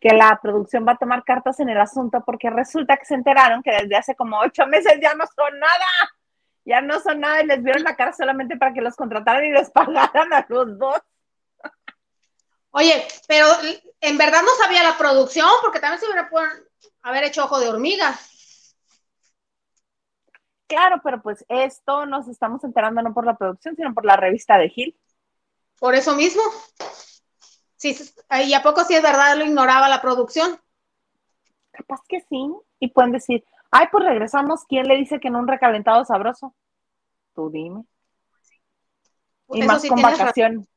[0.00, 3.62] que la producción va a tomar cartas en el asunto porque resulta que se enteraron
[3.62, 6.21] que desde hace como ocho meses ya no son nada
[6.64, 9.52] ya no son nada y les vieron la cara solamente para que los contrataran y
[9.52, 11.00] les pagaran a los dos.
[12.70, 13.46] Oye, pero
[14.00, 16.50] en verdad no sabía la producción porque también se hubiera podido
[17.02, 18.18] haber hecho ojo de hormiga.
[20.66, 24.56] Claro, pero pues esto nos estamos enterando no por la producción, sino por la revista
[24.56, 24.98] de Gil.
[25.78, 26.42] Por eso mismo.
[27.76, 27.94] Sí,
[28.46, 30.58] ¿y a poco sí es verdad lo ignoraba la producción?
[31.72, 32.50] Capaz que sí.
[32.78, 34.64] Y pueden decir, ay, pues regresamos.
[34.68, 36.54] ¿Quién le dice que en un recalentado sabroso?
[37.34, 37.84] Tú dime.
[39.52, 40.68] y Eso más sí con vacación.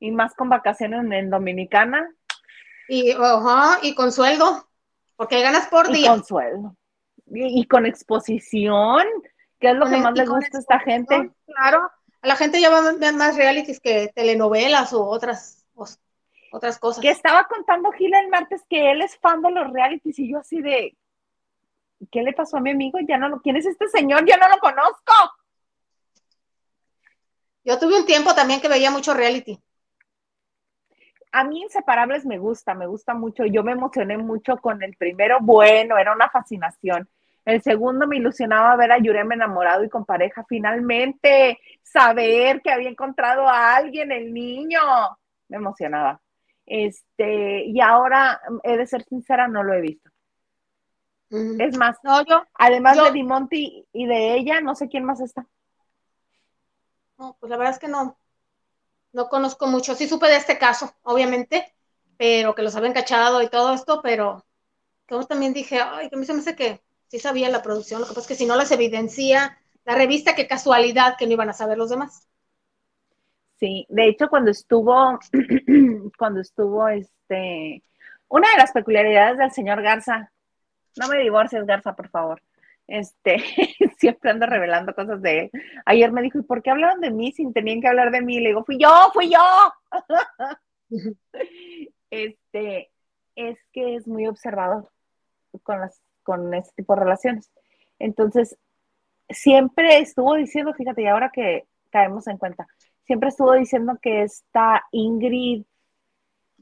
[0.00, 2.08] Y más con vacaciones en, en Dominicana
[2.88, 3.14] Y,
[3.82, 4.68] y con sueldo,
[5.16, 6.10] porque ganas por y día.
[6.10, 6.76] con sueldo.
[7.26, 9.04] Y, y con exposición,
[9.58, 11.30] que es lo Con que más les con gusta a esta gente.
[11.46, 11.90] Claro,
[12.22, 15.98] a la gente ya va a ver más realities que telenovelas o otras, os-
[16.52, 17.02] otras cosas.
[17.02, 20.38] Que estaba contando Gil el martes que él es fan de los realities y yo
[20.38, 20.96] así de,
[22.10, 22.98] ¿qué le pasó a mi amigo?
[23.06, 24.24] Ya no lo, ¿quién es este señor?
[24.26, 25.12] Ya no lo conozco.
[27.64, 29.60] Yo tuve un tiempo también que veía mucho reality.
[31.32, 33.44] A mí Inseparables me gusta, me gusta mucho.
[33.44, 37.08] Yo me emocioné mucho con el primero, bueno, era una fascinación.
[37.44, 40.44] El segundo me ilusionaba ver a Yurem enamorado y con pareja.
[40.48, 44.80] Finalmente, saber que había encontrado a alguien, el niño,
[45.48, 46.20] me emocionaba.
[46.66, 50.10] Este, y ahora, he de ser sincera, no lo he visto.
[51.30, 55.20] Es más, No, yo, además Yo- de Dimonti y de ella, no sé quién más
[55.20, 55.46] está.
[57.18, 58.18] no, pues la verdad es que no,
[59.12, 59.94] no conozco mucho.
[59.94, 61.74] Sí supe de este caso, obviamente,
[62.18, 64.46] pero que los habían cachado y todo esto, pero
[65.08, 68.00] como también dije, ay, que a mí se me hace que sí sabía la producción,
[68.00, 71.32] lo que pasa es que si no las evidencia la revista, qué casualidad que no
[71.34, 72.28] iban a saber los demás.
[73.58, 75.18] Sí, de hecho, cuando estuvo,
[76.18, 77.82] cuando estuvo este,
[78.28, 80.30] una de las peculiaridades del señor Garza,
[80.96, 82.42] no me divorcies, Garza, por favor.
[82.86, 83.36] Este,
[83.98, 85.50] siempre ando revelando cosas de él.
[85.86, 88.40] Ayer me dijo, ¿y por qué hablaron de mí sin tenían que hablar de mí?
[88.40, 89.38] Le digo, fui yo, fui yo.
[92.10, 92.90] Este,
[93.36, 94.88] es que es muy observador
[95.62, 97.50] con las, con este tipo de relaciones.
[97.98, 98.56] Entonces,
[99.28, 102.66] siempre estuvo diciendo, fíjate, y ahora que caemos en cuenta,
[103.06, 105.64] siempre estuvo diciendo que esta Ingrid,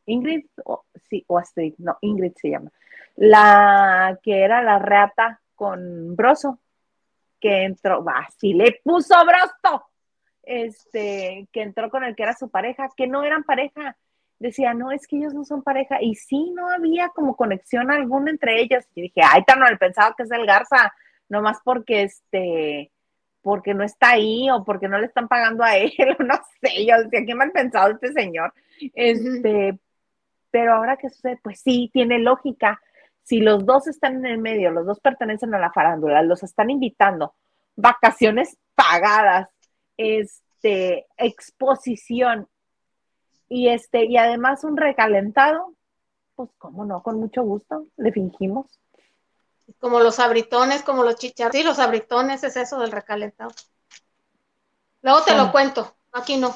[0.06, 2.70] Ingrid, o- sí, o Astrid, no, Ingrid se llama,
[3.16, 6.60] la que era la reata con Broso,
[7.40, 9.86] que entró, va, sí le puso Brosto,
[10.42, 13.96] este, que entró con el que era su pareja, que no eran pareja,
[14.38, 18.30] decía, no, es que ellos no son pareja, y sí, no había como conexión alguna
[18.30, 20.92] entre ellos, y dije, ay, tan mal pensado que es el Garza,
[21.28, 22.92] nomás porque este,
[23.46, 26.84] porque no está ahí o porque no le están pagando a él, o no sé,
[26.84, 28.52] yo decía, qué mal pensado este señor.
[28.92, 29.78] Este,
[30.50, 32.80] pero ahora que sucede, pues sí, tiene lógica.
[33.26, 36.70] Si los dos están en el medio, los dos pertenecen a la farándula, los están
[36.70, 37.34] invitando,
[37.74, 39.48] vacaciones pagadas,
[39.96, 42.46] este, exposición
[43.48, 45.74] y este, y además un recalentado,
[46.36, 48.78] pues cómo no, con mucho gusto, le fingimos.
[49.80, 51.56] Como los abritones, como los chicharros.
[51.56, 53.50] Sí, los abritones es eso del recalentado.
[55.02, 56.54] Luego te lo cuento, aquí no.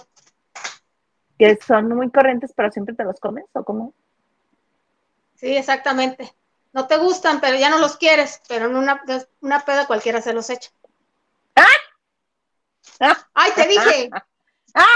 [1.36, 3.92] Que son muy corrientes, pero siempre te los comes, ¿o cómo?
[5.34, 6.32] Sí, exactamente.
[6.72, 9.02] No te gustan, pero ya no los quieres, pero en una,
[9.40, 10.70] una peda cualquiera se los echa.
[13.34, 14.10] ¡Ay, te dije!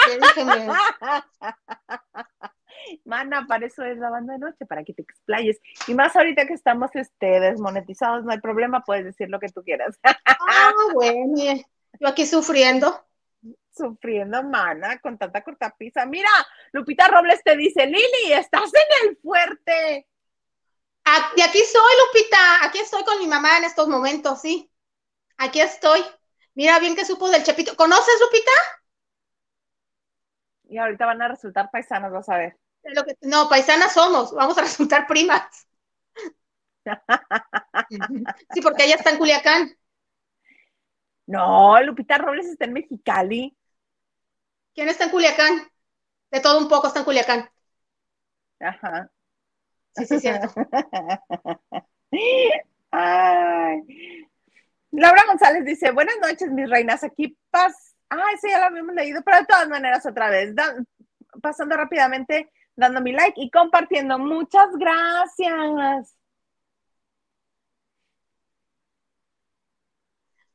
[0.07, 0.45] Te dije,
[3.05, 5.61] Mana, para eso es la banda de noche, para que te explayes.
[5.89, 9.62] Y más ahorita que estamos este, desmonetizados, no hay problema, puedes decir lo que tú
[9.62, 9.99] quieras.
[10.03, 11.35] Ah, bueno,
[11.99, 13.07] yo aquí sufriendo.
[13.75, 16.05] Sufriendo, mana, con tanta cortapisa.
[16.07, 16.29] Mira,
[16.72, 20.07] Lupita Robles te dice, Lili, estás en el fuerte.
[21.37, 22.65] Y aquí estoy, Lupita.
[22.65, 24.71] Aquí estoy con mi mamá en estos momentos, sí.
[25.39, 26.05] Aquí estoy.
[26.55, 27.77] Mira bien que supo del Chepito.
[27.77, 28.53] ¿Conoces, Lupita?
[30.65, 32.59] Y ahorita van a resultar paisanos, vas a ver.
[32.83, 34.33] De lo que- no, paisanas somos.
[34.35, 35.67] Vamos a resultar primas.
[38.53, 39.77] Sí, porque ella está en Culiacán.
[41.27, 43.57] No, Lupita Robles está en Mexicali.
[44.75, 45.69] ¿Quién está en Culiacán?
[46.33, 47.51] De todo un poco está en Culiacán.
[48.61, 49.11] Ajá.
[49.97, 50.49] Sí, sí, cierto.
[52.91, 53.83] Ay.
[54.93, 57.03] Laura González dice, buenas noches, mis reinas.
[57.05, 57.97] Aquí pas...
[58.11, 60.55] Ah, ese ya lo habíamos leído, pero de todas maneras otra vez.
[60.55, 60.75] Da-
[61.43, 64.19] Pasando rápidamente, dando mi like y compartiendo.
[64.19, 66.17] Muchas gracias.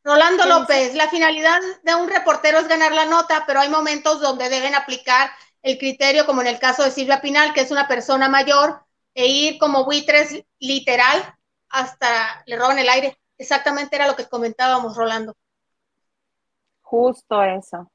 [0.03, 0.45] Rolando.
[0.45, 4.75] López, la finalidad de un reportero es ganar la nota, pero hay momentos donde deben
[4.75, 5.29] aplicar
[5.61, 8.81] el criterio, como en el caso de Silvia Pinal, que es una persona mayor,
[9.13, 11.35] e ir como buitres literal
[11.69, 13.17] hasta le roban el aire.
[13.37, 15.35] Exactamente era lo que comentábamos, Rolando.
[16.81, 17.91] Justo eso.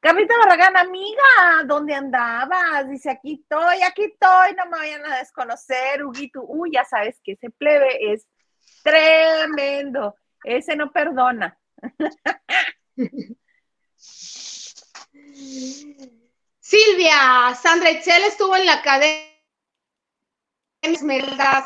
[0.00, 2.90] Carlita Barragán, amiga, ¿dónde andabas?
[2.90, 6.42] Dice, aquí estoy, aquí estoy, no me vayan a desconocer, Huguito.
[6.42, 8.26] Uy, ya sabes que ese plebe es
[8.82, 10.14] tremendo.
[10.44, 11.58] Ese no perdona.
[16.60, 19.33] Silvia, Sandra Excel estuvo en la cadena.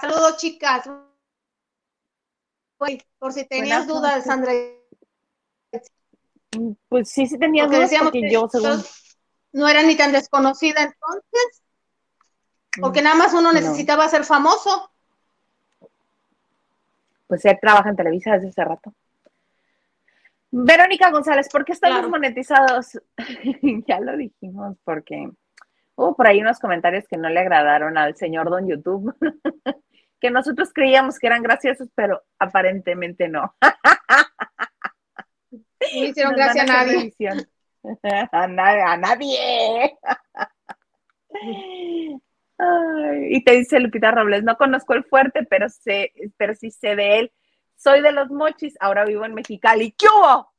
[0.01, 0.89] Saludos, chicas.
[3.19, 4.53] Por si tenías dudas, Sandra.
[6.89, 8.83] Pues sí, sí tenía dudas porque yo, según...
[9.53, 11.63] No era ni tan desconocida entonces.
[12.81, 14.91] Porque nada más uno necesitaba ser famoso.
[17.27, 18.93] Pues él trabaja en Televisa desde hace rato.
[20.51, 22.99] Verónica González, ¿por qué estamos monetizados?
[23.87, 25.31] ya lo dijimos, porque
[25.99, 29.15] hubo por ahí unos comentarios que no le agradaron al señor Don YouTube,
[30.21, 33.55] que nosotros creíamos que eran graciosos, pero aparentemente no.
[35.51, 37.13] no hicieron gracia a nadie.
[38.33, 38.83] a nadie.
[38.83, 39.99] A nadie.
[43.31, 47.19] y te dice Lupita Robles, no conozco el fuerte, pero sé, pero sí sé de
[47.19, 47.33] él
[47.79, 49.93] soy de los mochis, ahora vivo en Mexicali.
[49.93, 50.53] ¿Qué hubo?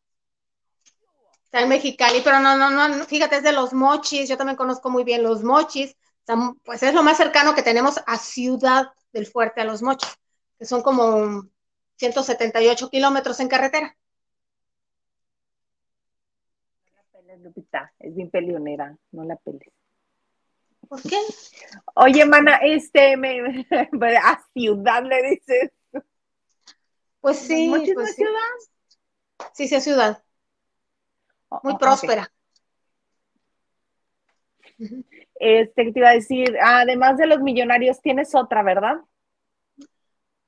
[1.50, 4.92] Está en Mexicali, pero no, no, no, fíjate, es de los mochis, yo también conozco
[4.92, 5.98] muy bien los mochis,
[6.64, 10.16] pues es lo más cercano que tenemos a Ciudad del Fuerte, a los mochis,
[10.60, 11.50] que son como
[11.96, 13.98] 178 kilómetros en carretera.
[16.86, 19.74] No la peles, Lupita, es bien pelionera, no la peles.
[20.88, 21.18] ¿Por qué?
[21.96, 23.66] Oye, mana, este, me,
[24.24, 25.72] a Ciudad le dices.
[27.22, 27.72] Pues sí.
[27.96, 28.16] Pues sí.
[28.18, 29.50] ciudad?
[29.54, 30.24] Sí, sí, es ciudad.
[31.64, 32.32] Muy próspera.
[35.36, 38.98] Este, que te iba a decir, además de los millonarios, tienes otra, ¿verdad?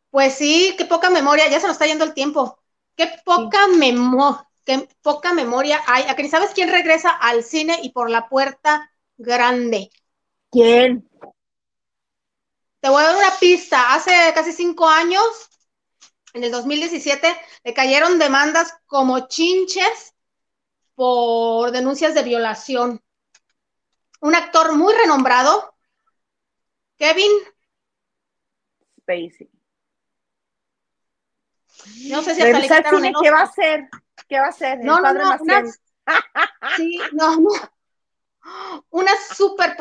[0.10, 2.60] Pues sí, qué poca memoria, ya se nos está yendo el tiempo.
[2.96, 6.04] Qué poca memoria, qué poca memoria hay.
[6.04, 9.90] ¿A que ni sabes quién regresa al cine y por la puerta grande?
[10.52, 11.10] ¿Quién?
[12.82, 13.94] Te voy a dar una pista.
[13.94, 15.24] Hace casi cinco años
[16.34, 17.34] en el 2017
[17.64, 20.11] le cayeron demandas como chinches
[20.96, 23.02] por denuncias de violación.
[24.22, 25.76] Un actor muy renombrado,
[26.98, 27.32] Kevin
[29.00, 29.50] Spacey.
[32.10, 33.90] No sé si hasta le quitaron el ¿Qué va a hacer?
[34.28, 34.80] ¿Qué va a hacer?
[34.84, 35.64] No, no, no, una,
[36.78, 37.50] sí, no, no.
[38.90, 39.76] Una super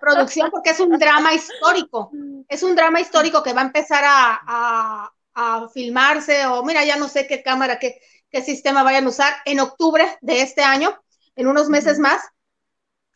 [0.00, 2.10] producción porque es un drama histórico.
[2.48, 7.08] Es un drama histórico que va a empezar a, a filmarse o mira, ya no
[7.08, 8.00] sé qué cámara, qué,
[8.30, 10.96] qué sistema vayan a usar en octubre de este año,
[11.36, 12.22] en unos meses más.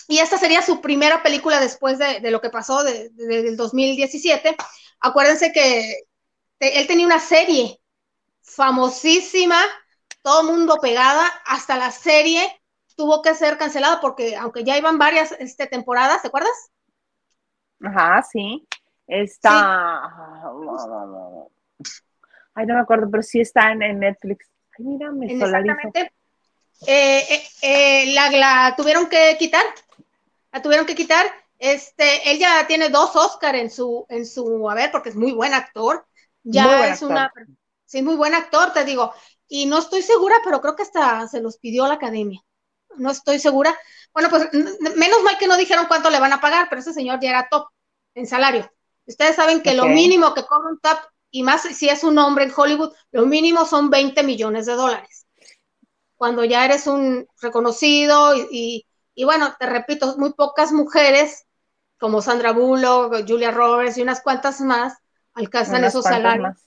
[0.08, 4.56] Y esta sería su primera película después de, de lo que pasó de, del 2017.
[5.00, 6.04] Acuérdense que
[6.58, 7.80] él tenía una serie
[8.42, 9.58] famosísima,
[10.22, 12.42] todo mundo pegada, hasta la serie
[12.96, 16.70] tuvo que ser cancelada porque aunque ya iban varias este, temporadas, ¿te acuerdas?
[17.80, 18.66] Ajá, sí.
[19.06, 20.40] Está...
[22.54, 24.51] Ay, no me acuerdo, pero sí está en, Netflix.
[24.78, 26.12] Ay, mira, me Exactamente.
[26.86, 29.64] Eh, eh, eh, la, la, tuvieron que quitar.
[30.52, 31.26] La tuvieron que quitar.
[31.58, 35.32] Este, él ya tiene dos Oscar en su, en su, a ver, porque es muy
[35.32, 36.04] buen actor.
[36.42, 37.32] Ya es una,
[37.84, 39.12] sí, muy buen actor, te digo.
[39.46, 42.42] Y no estoy segura, pero creo que hasta se los pidió la academia.
[42.96, 43.78] No estoy segura.
[44.12, 47.20] Bueno, pues menos mal que no dijeron cuánto le van a pagar, pero ese señor
[47.20, 47.68] ya era top
[48.14, 48.70] en salario.
[49.06, 50.98] Ustedes saben que lo mínimo que cobra un top
[51.32, 55.26] y más si es un hombre en Hollywood, lo mínimo son 20 millones de dólares.
[56.14, 58.86] Cuando ya eres un reconocido y,
[59.24, 61.46] bueno, te repito, muy pocas mujeres
[61.98, 64.98] como Sandra Bullock, Julia Roberts y unas cuantas más
[65.34, 66.58] alcanzan esos salarios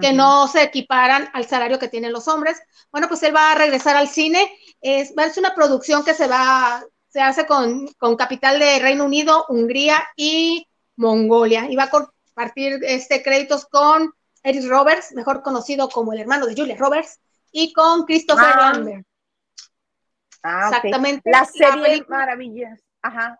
[0.00, 2.60] que no se equiparan al salario que tienen los hombres.
[2.90, 4.50] Bueno, pues él va a regresar al cine.
[4.80, 9.44] Es, ser una producción que se va, se hace con, con capital de Reino Unido,
[9.48, 10.66] Hungría y
[10.96, 11.66] Mongolia.
[11.70, 11.90] Y va a
[12.42, 14.12] partir este, créditos con
[14.42, 17.20] Eric Roberts, mejor conocido como el hermano de Julia Roberts,
[17.52, 18.72] y con Christopher ah.
[18.72, 19.06] Lambert.
[20.42, 21.30] Ah, Exactamente.
[21.30, 22.80] La serie Maravillas.
[23.02, 23.38] Ajá.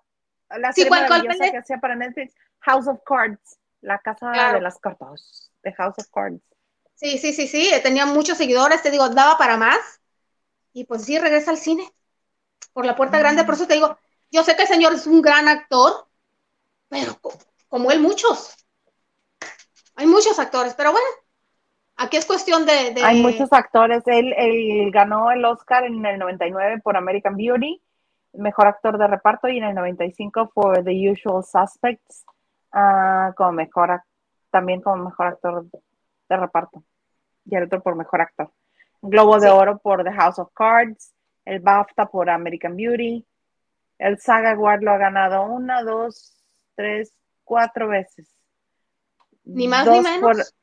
[0.51, 5.51] La serie maravillosa que hacía para Netflix, House of Cards, la casa de las cartas,
[5.63, 6.43] de House of Cards.
[6.95, 9.81] Sí, sí, sí, sí, tenía muchos seguidores, te digo, daba para más.
[10.75, 11.91] Y pues sí, regresa al cine
[12.73, 13.99] por la puerta grande, por eso te digo,
[14.31, 16.07] yo sé que el señor es un gran actor,
[16.89, 17.19] pero
[17.69, 18.55] como él muchos.
[19.97, 21.07] Hay muchos actores, pero bueno,
[21.97, 22.95] aquí es cuestión de...
[23.05, 24.03] Hay muchos actores.
[24.07, 27.81] Él, él, ganó el Oscar en el 99 por American Beauty.
[28.35, 32.25] mejor actor de reparto y en el 95 por The Usual Suspects
[32.73, 34.03] ah, como mejor
[34.51, 35.65] también como mejor actor
[36.29, 36.83] de reparto
[37.45, 38.51] y el otro por mejor actor.
[39.01, 41.13] Globo de Oro por The House of Cards,
[41.45, 43.27] el BAFTA por American Beauty,
[43.99, 46.37] el Saga Award lo ha ganado una, dos,
[46.77, 47.13] tres,
[47.45, 48.29] cuatro veces.
[49.45, 50.55] Ni más ni menos.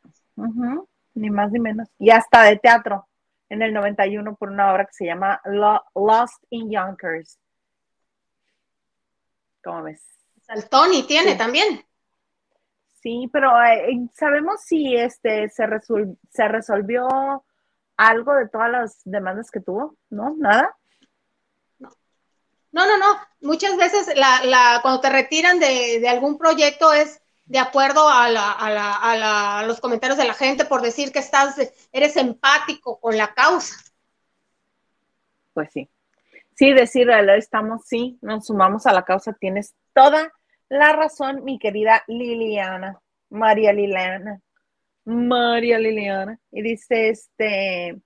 [1.13, 1.89] ni más ni menos.
[1.97, 3.07] Y hasta de teatro
[3.49, 5.41] en el 91 por una obra que se llama
[5.95, 7.38] Lost in Yonkers.
[9.63, 10.01] ¿Cómo ves?
[10.47, 11.86] El Tony tiene también.
[13.01, 15.65] Sí, pero eh, ¿sabemos si este se,
[16.32, 17.07] se resolvió
[17.97, 19.95] algo de todas las demandas que tuvo?
[20.09, 20.36] ¿No?
[20.38, 20.75] ¿Nada?
[22.71, 23.19] No, no, no.
[23.41, 28.30] Muchas veces la, la, cuando te retiran de, de algún proyecto es de acuerdo a,
[28.30, 31.58] la, a, la, a, los comentarios de la gente por decir que estás,
[31.91, 33.76] eres empático con la causa.
[35.54, 35.89] Pues sí.
[36.54, 40.32] Sí, decir, estamos, sí, nos sumamos a la causa, tienes toda
[40.68, 44.39] la razón, mi querida Liliana, María Liliana,
[45.06, 46.38] María Liliana.
[46.52, 48.00] Y dice, este,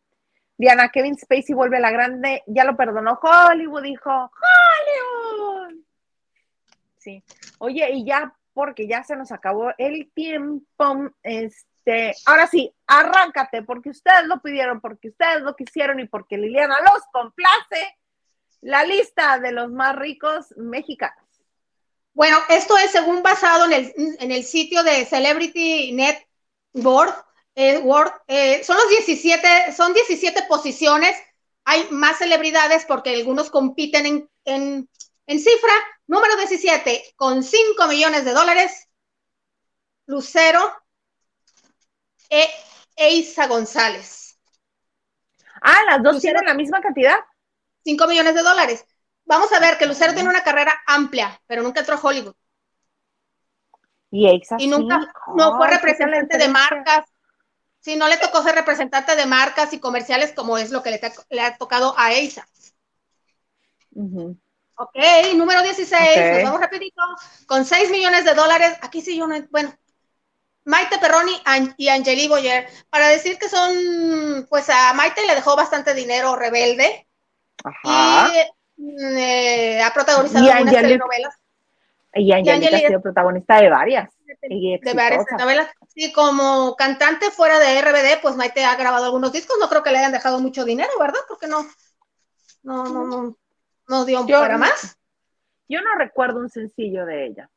[0.57, 5.83] Diana, Kevin Spacey vuelve a la grande, ya lo perdonó Hollywood, dijo, Hollywood.
[6.97, 7.21] Sí.
[7.57, 11.11] Oye, y ya porque ya se nos acabó el tiempo.
[11.21, 16.77] Este, ahora sí, arráncate, porque ustedes lo pidieron, porque ustedes lo quisieron y porque Liliana
[16.81, 17.97] los complace.
[18.61, 21.23] La lista de los más ricos mexicanos.
[22.13, 26.27] Bueno, esto es según basado en el, en el sitio de Celebrity Net
[26.71, 27.13] Board.
[27.55, 27.83] Eh,
[28.27, 31.15] eh, son los 17, son 17 posiciones.
[31.65, 34.89] Hay más celebridades porque algunos compiten en, en,
[35.27, 35.73] en cifra,
[36.07, 38.89] Número 17, con 5 millones de dólares,
[40.05, 40.59] Lucero
[42.29, 42.49] e
[42.95, 44.37] Eisa González.
[45.61, 47.19] Ah, las dos tienen la misma cantidad.
[47.85, 48.85] 5 millones de dólares.
[49.25, 52.35] Vamos a ver que Lucero tiene una carrera amplia, pero nunca entró a Hollywood.
[54.11, 57.05] Y Y nunca no fue representante de marcas.
[57.79, 60.99] Sí, no le tocó ser representante de marcas y comerciales como es lo que
[61.29, 62.47] le, ha tocado a Eisa.
[64.75, 64.95] Ok,
[65.35, 67.01] número 16, vamos rapidito,
[67.45, 69.71] con 6 millones de dólares, aquí sí yo no, bueno,
[70.65, 71.33] Maite Perroni
[71.77, 77.07] y Angeli Boyer, para decir que son, pues a Maite le dejó bastante dinero rebelde,
[77.63, 78.31] Ajá.
[78.77, 81.35] y eh, ha protagonizado algunas telenovelas.
[82.15, 84.09] Y Angeli ha sido protagonista de varias.
[84.41, 85.69] De, varias novelas.
[85.93, 89.91] Sí, como cantante fuera de RBD, pues Maite ha grabado algunos discos, no creo que
[89.91, 91.19] le hayan dejado mucho dinero, ¿verdad?
[91.27, 91.65] Porque no,
[92.63, 93.37] no, no, no,
[93.87, 94.97] no dio para más.
[95.67, 97.49] Yo no recuerdo un sencillo de ella.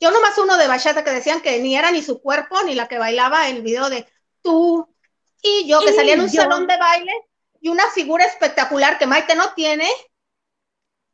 [0.00, 2.88] Yo nomás uno de bachata que decían que ni era ni su cuerpo ni la
[2.88, 4.06] que bailaba el video de
[4.42, 4.88] tú
[5.42, 7.12] y yo, que salía en un salón de baile
[7.60, 9.88] y una figura espectacular que Maite no tiene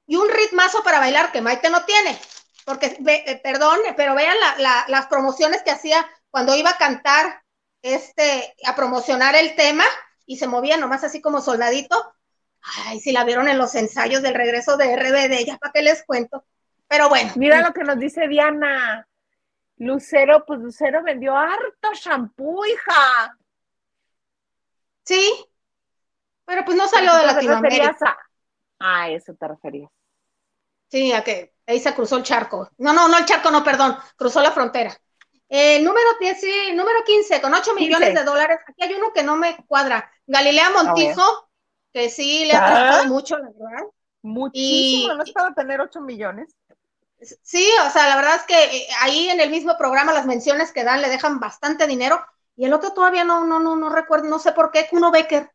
[0.06, 2.18] y un ritmazo para bailar que Maite no tiene.
[2.64, 7.42] Porque, eh, perdón, pero vean las promociones que hacía cuando iba a cantar,
[7.82, 9.84] este, a promocionar el tema
[10.26, 12.14] y se movía nomás así como soldadito
[12.62, 16.04] Ay, si la vieron en los ensayos del regreso de RBD, ya para qué les
[16.04, 16.44] cuento.
[16.88, 17.32] Pero bueno.
[17.36, 19.06] Mira lo que nos dice Diana.
[19.76, 23.36] Lucero, pues Lucero vendió harto shampoo, hija.
[25.04, 25.46] Sí,
[26.44, 28.18] pero pues no salió de Latinoamérica.
[28.80, 29.08] A...
[29.08, 29.90] eso te referías.
[30.88, 32.68] Sí, a que ahí se cruzó el charco.
[32.78, 34.94] No, no, no el charco, no, perdón, cruzó la frontera.
[35.48, 38.58] Eh, número 10, sí, número 15, con 8 millones de dólares.
[38.66, 40.10] Aquí hay uno que no me cuadra.
[40.26, 41.49] Galilea Montijo,
[41.92, 43.86] que sí le ha costado mucho, la verdad.
[44.22, 46.54] Muchísimo, no es para tener 8 millones.
[47.42, 50.72] Sí, o sea, la verdad es que eh, ahí en el mismo programa las menciones
[50.72, 52.24] que dan le dejan bastante dinero
[52.56, 55.50] y el otro todavía no, no, no, no recuerdo, no sé por qué, Kuno Becker.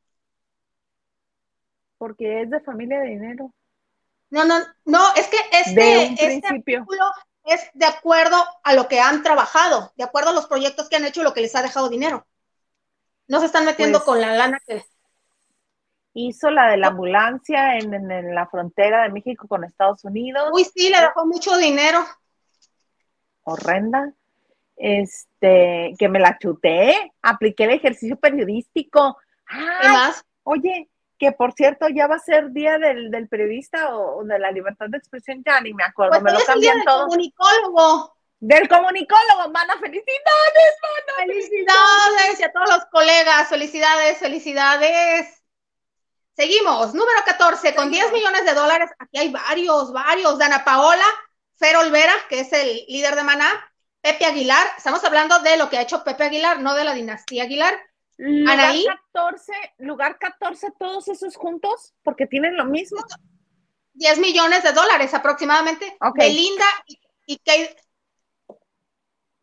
[1.98, 3.54] Porque es de familia de dinero.
[4.30, 7.04] No, no, no, es que este, este artículo
[7.46, 11.06] es de acuerdo a lo que han trabajado, de acuerdo a los proyectos que han
[11.06, 12.26] hecho y lo que les ha dejado dinero.
[13.28, 14.86] No se están metiendo pues con la lana que
[16.16, 20.50] hizo la de la ambulancia en, la frontera de México con Estados Unidos.
[20.54, 22.00] Uy, sí, le dejó mucho dinero.
[23.44, 24.14] Horrenda.
[24.78, 29.18] Este, que me la chuté, apliqué el ejercicio periodístico.
[29.82, 30.26] ¿Qué más?
[30.44, 34.88] Oye, que por cierto ya va a ser día del, periodista o, de la libertad
[34.90, 37.00] de expresión, ya ni me acuerdo, pues me lo cambian todo.
[37.00, 38.16] Del comunicólogo.
[38.40, 41.26] Del comunicólogo, mana, felicidades, mana.
[41.26, 45.45] Felicidades a todos los colegas, felicidades, felicidades.
[46.36, 48.90] Seguimos, número 14, con 10 millones de dólares.
[49.00, 50.38] Aquí hay varios, varios.
[50.38, 51.06] Dana Paola,
[51.58, 53.72] Fer Olvera, que es el líder de Maná,
[54.02, 54.68] Pepe Aguilar.
[54.78, 57.80] Estamos hablando de lo que ha hecho Pepe Aguilar, no de la dinastía Aguilar.
[58.18, 58.86] Lugar Anaí.
[59.14, 63.02] 14, lugar 14, todos esos juntos, porque tienen lo mismo.
[63.94, 65.96] 10 millones de dólares aproximadamente.
[66.02, 66.18] Ok.
[66.18, 67.78] Belinda y, y Kate-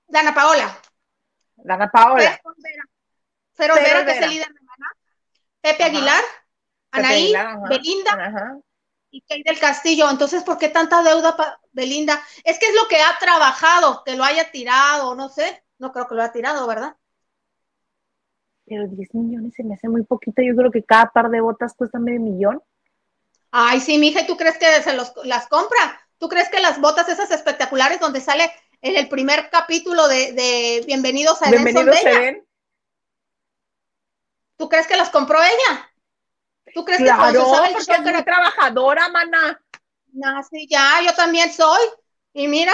[0.07, 0.79] Dana Paola.
[1.57, 2.23] Dana Paola.
[2.23, 2.85] Fer Olvera,
[3.55, 4.93] Fer Fer Olvera, que es el líder de Maná.
[5.63, 5.93] Pepe Ajá.
[5.93, 6.25] Aguilar,
[6.93, 7.69] Anaí, ajá.
[7.69, 8.59] Belinda Ajá.
[9.11, 10.09] y Kate del Castillo.
[10.11, 12.23] Entonces, ¿por qué tanta deuda para Belinda?
[12.45, 15.65] Es que es lo que ha trabajado, que lo haya tirado, no sé.
[15.79, 16.97] No creo que lo haya tirado, ¿verdad?
[18.67, 20.43] Pero 10 millones se me hace muy poquito.
[20.43, 22.63] Yo creo que cada par de botas cuesta medio millón.
[23.51, 26.01] Ay, sí, mija, ¿y tú crees que se los, las compra?
[26.19, 30.85] ¿Tú crees que las botas esas espectaculares donde sale en el primer capítulo de, de
[30.87, 32.23] Bienvenidos a son Bienvenidos de ella?
[32.23, 32.47] Eden.
[34.57, 35.92] ¿Tú crees que las compró ella?
[36.75, 39.61] ¿Tú crees que cuando porque es muy trabajadora, mana.
[40.13, 41.81] No, sí, ya, yo también soy.
[42.35, 42.73] Y mira,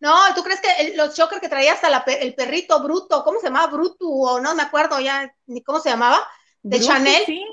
[0.00, 3.38] no, ¿tú crees que el- los chokers que traía hasta la el perrito bruto, ¿cómo
[3.40, 3.68] se llamaba?
[3.68, 6.26] Bruto, o no me acuerdo ya ni cómo se llamaba,
[6.62, 7.44] de Chanel, Sí.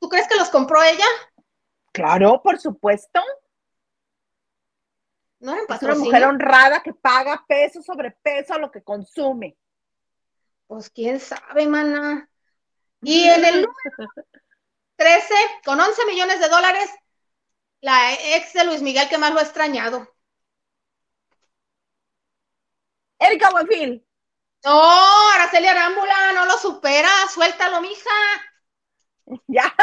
[0.00, 1.04] ¿tú crees que los compró ella?
[1.92, 3.20] Claro, por supuesto.
[5.40, 9.56] No eran Es una mujer honrada que paga peso sobre peso a lo que consume.
[10.66, 12.27] Pues quién sabe, mana.
[13.02, 14.12] Y en el número
[14.96, 15.34] 13,
[15.64, 16.90] con 11 millones de dólares,
[17.80, 20.12] la ex de Luis Miguel que más lo ha extrañado.
[23.18, 24.04] Erika Buenfil.
[24.64, 28.10] No, Araceli Arámbula, no lo supera, suéltalo, mija.
[29.46, 29.74] Ya.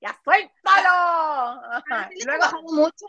[0.00, 1.60] ya suéltalo.
[1.90, 3.06] Araceli Luego, mucho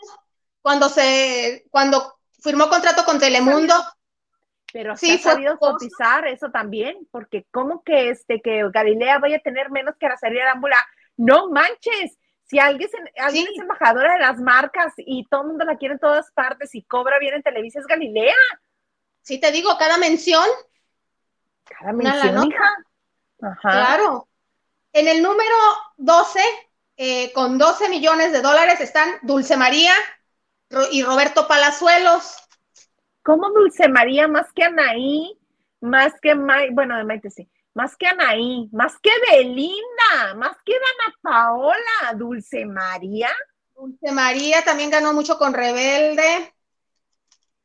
[0.63, 3.75] cuando se, cuando firmó contrato con Telemundo.
[4.73, 9.37] Pero Sí, sí, ha sabido cotizar eso también, porque como que este que Galilea vaya
[9.37, 12.17] a tener menos que Araceli Arámbula, no manches.
[12.45, 13.53] Si alguien, es- alguien Sí.
[13.55, 16.83] es embajadora de las marcas y todo el mundo la quiere en todas partes y
[16.83, 18.35] cobra bien en Televisa, es Galilea.
[19.21, 20.43] Sí, te digo, cada mención,
[21.65, 22.75] Cada mención, hija.
[23.41, 23.59] Ajá.
[23.71, 24.27] claro.
[24.91, 25.55] En el número
[25.97, 26.41] 12,
[26.97, 29.93] eh, con 12 millones de dólares, están Dulce María
[30.91, 32.37] y Roberto Palazuelos.
[33.23, 35.37] ¿Cómo Dulce María más que Anaí?
[35.81, 37.49] Más que May, bueno, de Maite sí.
[37.73, 43.29] Más que Anaí, más que Belinda, más que Dana Paola, Dulce María.
[43.75, 46.53] Dulce María también ganó mucho con Rebelde.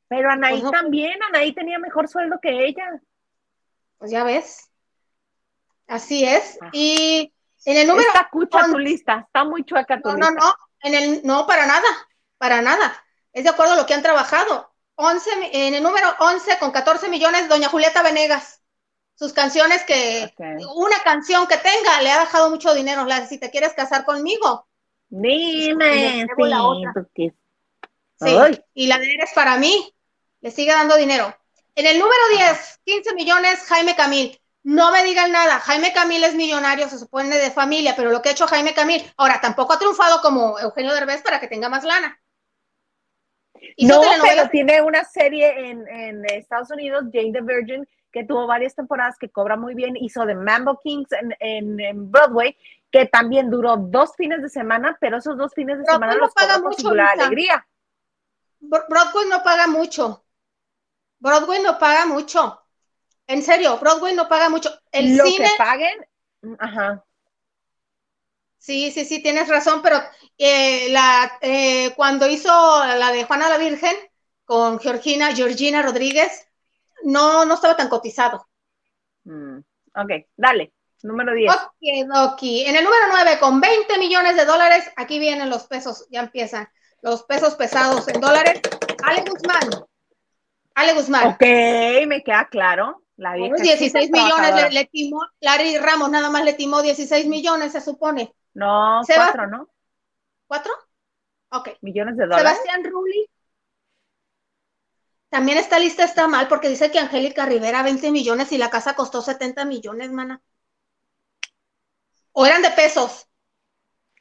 [0.09, 0.71] Pero Anaí Pues no.
[0.71, 3.01] también, Anaí tenía mejor sueldo que ella.
[3.99, 4.71] Pues ya ves.
[5.87, 6.59] Así es.
[6.63, 6.71] Ah.
[6.73, 7.33] Y
[7.65, 10.45] en el número está cucha tu lista, está muy chueca tu No, no, lista.
[10.47, 11.87] no, en el, no, para nada,
[12.39, 13.05] para nada.
[13.33, 14.73] Es de acuerdo a lo que han trabajado.
[15.01, 18.63] 11, mi- en el número 11 con 14 millones, doña Julieta Venegas.
[19.15, 20.33] Sus canciones que,
[20.75, 23.05] una canción que tenga, le ha dejado mucho dinero.
[23.05, 24.69] La, si te quieres casar conmigo.
[25.09, 26.93] Dime, Luego la sí, otra.
[28.21, 28.61] Sí.
[28.75, 29.95] Y la de Eres para mí,
[30.41, 31.35] le sigue dando dinero.
[31.77, 34.41] En el número 10, 15 millones, Jaime Camil.
[34.65, 38.31] No me digan nada, Jaime Camil es millonario, se supone de familia, pero lo que
[38.31, 41.85] ha hecho Jaime Camil, ahora tampoco ha triunfado como Eugenio Derbez para que tenga más
[41.85, 42.21] lana.
[43.79, 48.75] No, pero tiene una serie en, en Estados Unidos, Jane the Virgin, que tuvo varias
[48.75, 49.97] temporadas que cobra muy bien.
[49.97, 52.57] Hizo The Mambo Kings en, en- en Broadway,
[52.91, 56.21] que también duró dos fines de semana, pero esos dos fines de Broadway semana no
[56.21, 57.11] los paga mucho, Lisa.
[57.13, 57.67] alegría.
[58.61, 60.25] Bro- Broadway no paga mucho.
[61.21, 62.61] Broadway no paga mucho.
[63.27, 64.71] En serio, Broadway no paga mucho.
[64.91, 66.07] El Lo cine, que paguen,
[66.59, 67.05] ajá.
[68.59, 70.01] Sí, sí, sí, tienes razón, pero
[70.37, 73.97] eh, la, eh, cuando hizo la de Juana la Virgen
[74.45, 76.47] con Georgina, Georgina Rodríguez,
[77.05, 78.47] no, no estaba tan cotizado.
[79.25, 79.59] Mm,
[79.95, 80.73] Ok, dale,
[81.03, 81.53] número 10.
[81.53, 82.65] Okidoki.
[82.67, 86.69] En el número 9, con 20 millones de dólares, aquí vienen los pesos, ya empiezan.
[87.03, 88.61] Los pesos pesados en dólares.
[89.05, 89.85] Ale Guzmán.
[90.75, 91.29] Ale Guzmán.
[91.29, 91.43] Ok,
[92.07, 93.03] me queda claro.
[93.17, 96.83] La vieja Unos sí 16 es millones le timó, Larry Ramos nada más le timó
[96.83, 98.33] 16 millones, se supone.
[98.59, 99.69] No, cuatro, ¿no?
[100.47, 100.73] ¿Cuatro?
[101.51, 101.71] Ok.
[101.81, 102.59] Millones de dólares.
[102.59, 103.29] Sebastián Rulli.
[105.31, 108.95] También esta lista está mal porque dice que Angélica Rivera 20 millones y la casa
[108.95, 110.43] costó 70 millones, mana.
[112.33, 113.27] O eran de pesos.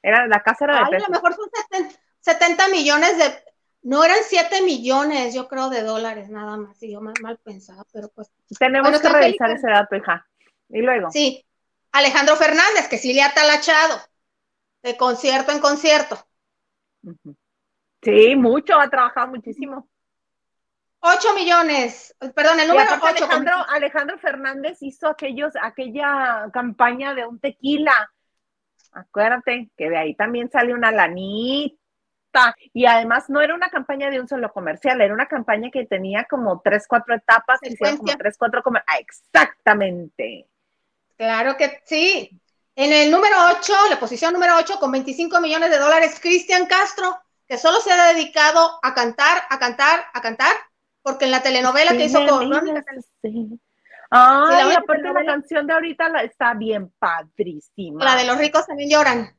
[0.02, 1.08] Era, la casa era de Ay, a pesos.
[1.10, 3.44] lo mejor son 70, 70 millones de.
[3.84, 6.82] No eran 7 millones, yo creo, de dólares nada más.
[6.84, 8.30] Y yo mal, mal pensaba, pero pues.
[8.60, 9.52] Tenemos Bueno, que revisar Angélica.
[9.52, 10.28] ese dato, hija.
[10.70, 11.10] Y luego.
[11.12, 11.46] Sí.
[11.94, 14.00] Alejandro Fernández, que sí le ha talachado.
[14.88, 16.18] De concierto en concierto.
[18.02, 19.90] Sí, mucho, ha trabajado muchísimo.
[21.02, 22.16] 8 millones.
[22.34, 23.26] Perdón, el número aparte 8.
[23.26, 28.10] Alejandro, Alejandro Fernández hizo aquellos, aquella campaña de un tequila.
[28.94, 32.56] Acuérdate que de ahí también sale una lanita.
[32.72, 36.24] Y además no era una campaña de un solo comercial, era una campaña que tenía
[36.30, 40.48] como tres, cuatro etapas, que hicieron como tres, cuatro comer- ah, exactamente.
[41.18, 42.40] Claro que sí.
[42.80, 47.18] En el número 8, la posición número 8, con 25 millones de dólares, Cristian Castro,
[47.48, 50.56] que solo se ha dedicado a cantar, a cantar, a cantar,
[51.02, 52.84] porque en la telenovela que hizo con Mónica
[53.24, 53.60] Sí.
[54.12, 58.04] La única aparte la canción de ahorita la- está bien padrísima.
[58.06, 59.36] la de los ricos también lloran.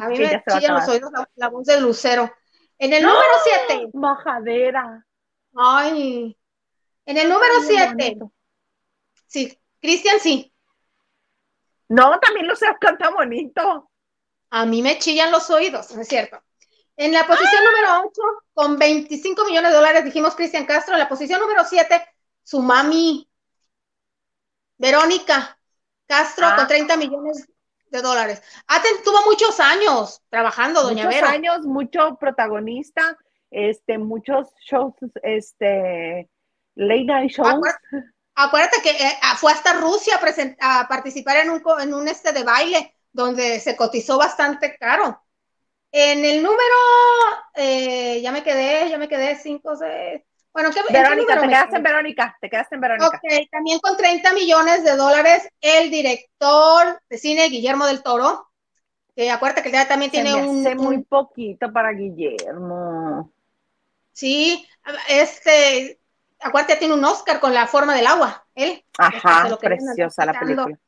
[0.00, 2.32] A mí me chillan los oídos la, la voz de Lucero.
[2.78, 3.20] En el número
[3.68, 5.06] 7, Majadera.
[5.54, 6.36] ay,
[7.04, 8.32] en el número Ay, bien 7, bonito.
[9.26, 10.50] sí, Cristian sí.
[11.94, 13.90] No, también lo sé, canta bonito.
[14.50, 16.42] A mí me chillan los oídos, ¿no es cierto?
[16.96, 18.22] En la posición número 8,
[18.52, 20.94] con 25 millones de dólares, dijimos Cristian Castro.
[20.94, 22.04] En la posición número 7,
[22.42, 23.28] su mami,
[24.78, 25.58] Verónica
[26.06, 26.56] Castro, Ah.
[26.56, 27.48] con 30 millones
[27.90, 28.42] de dólares.
[28.66, 31.32] Ah, ten- tuvo muchos años trabajando, doña muchos Vero.
[31.32, 33.16] años, mucho protagonista,
[33.50, 36.28] este, muchos shows, este,
[36.74, 37.54] late night shows.
[38.36, 40.18] Acuérdate, que eh, ah, fue hasta Rusia
[40.60, 45.22] a, participar en un, co- en un este de baile, donde se cotizó bastante caro.
[45.92, 46.74] En el número,
[47.54, 50.22] eh, ya me quedé, ya me quedé, 5, 6.
[50.52, 53.06] Bueno, ¿qué, Verónica, te quedaste en Verónica, te quedaste en Verónica.
[53.06, 58.48] Ok, también con 30 millones de dólares, el director de cine Guillermo del Toro,
[59.16, 63.32] que acuérdate que ya también Se tiene me un, hace muy un- poquito para Guillermo.
[64.12, 64.66] sí,
[65.08, 66.00] este,
[66.44, 68.84] acuérdate, tiene un Oscar con la forma del agua, él.
[68.98, 70.78] Ajá, lo andar preciosa la película.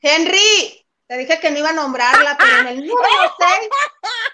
[0.00, 3.70] Henry, te dije que no iba a nombrarla, pero en el número 6,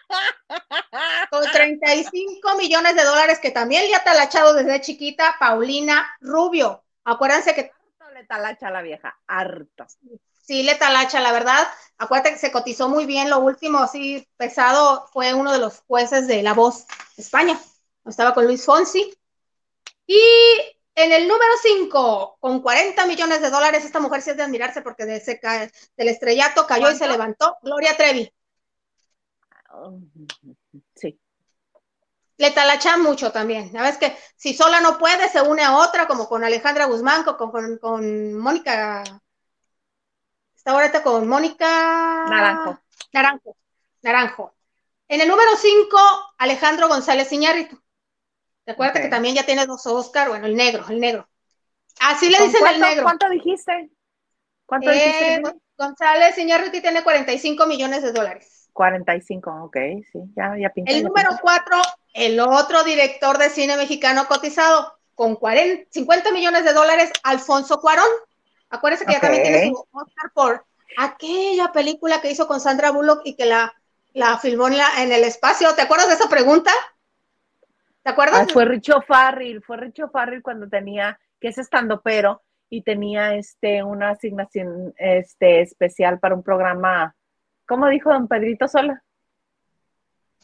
[1.31, 6.85] con 35 millones de dólares, que también le ha talachado desde chiquita, Paulina Rubio.
[7.05, 9.87] Acuérdense que Harto le talacha a la vieja, harto.
[10.43, 11.69] sí le talacha, la verdad.
[11.99, 13.31] Acuérdate que se cotizó muy bien.
[13.31, 16.87] Lo último, así pesado, fue uno de los jueces de La Voz
[17.17, 17.59] España.
[18.07, 19.15] Estaba con Luis Fonsi.
[20.07, 20.21] Y
[20.95, 24.83] en el número 5, con 40 millones de dólares, esta mujer sí es de admirarse
[24.83, 27.57] porque de ese ca- del estrellato cayó y se levantó.
[27.63, 28.33] Gloria Trevi.
[30.95, 31.19] Sí.
[32.37, 33.73] Le talacha mucho también.
[33.73, 37.37] Sabes que si sola no puede, se une a otra, como con Alejandra Guzmán, con,
[37.51, 39.03] con, con Mónica.
[40.55, 42.25] Está ahorita con Mónica.
[42.29, 42.79] Naranjo.
[43.13, 43.57] Naranjo.
[44.03, 44.55] Naranjo.
[45.09, 45.99] En el número 5,
[46.39, 47.81] Alejandro González Iñárritu.
[48.66, 49.03] Recuerda Ok.
[49.03, 51.28] que también ya tiene dos Oscar, bueno, el negro, el negro.
[52.01, 53.03] Así le ¿Con dicen el cuánto, negro.
[53.05, 53.91] ¿Cuánto dijiste?
[54.66, 54.95] ¿Cuánto Eh,
[55.41, 55.59] dijiste?
[55.77, 58.69] González Iñárritu tiene 45 millones de dólares.
[58.73, 59.77] 45, ok,
[60.12, 60.91] sí, ya, ya pinta.
[60.91, 61.43] El ya número pinta.
[61.43, 61.77] 4,
[62.15, 68.09] el otro director de cine mexicano cotizado con 40, 50 millones de dólares, Alfonso Cuarón.
[68.70, 70.65] Acuérdense que ya también tiene su Oscar por
[70.97, 73.73] aquella película que hizo con Sandra Bullock y que la,
[74.12, 75.73] la filmó en, la- en el espacio.
[75.74, 76.73] ¿Te acuerdas de esa pregunta?
[78.05, 78.43] ¿Te acuerdas?
[78.43, 83.35] Ah, fue Richo Farrell, fue Richo Farrell cuando tenía, que es estando pero, y tenía
[83.35, 87.17] este una asignación este especial para un programa,
[87.67, 89.03] ¿cómo dijo don Pedrito Sola?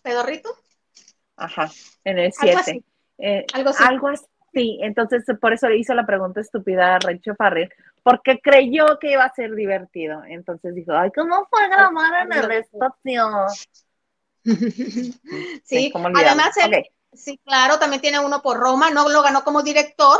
[0.03, 0.49] ¿Pedorrito?
[1.37, 1.69] Ajá,
[2.05, 2.59] en el Algo 7.
[2.59, 2.85] así.
[3.19, 3.85] Eh, Algo así.
[3.87, 4.79] algo así.
[4.81, 7.71] Entonces, por eso le hizo la pregunta estúpida a Richo Farrell,
[8.03, 10.25] porque creyó que iba a ser divertido.
[10.25, 13.47] Entonces dijo, ay, ¿cómo fue grabar en el espacio?
[15.65, 16.91] Sí, además él.
[17.13, 20.19] Sí, claro, también tiene uno por Roma, no lo ganó como director,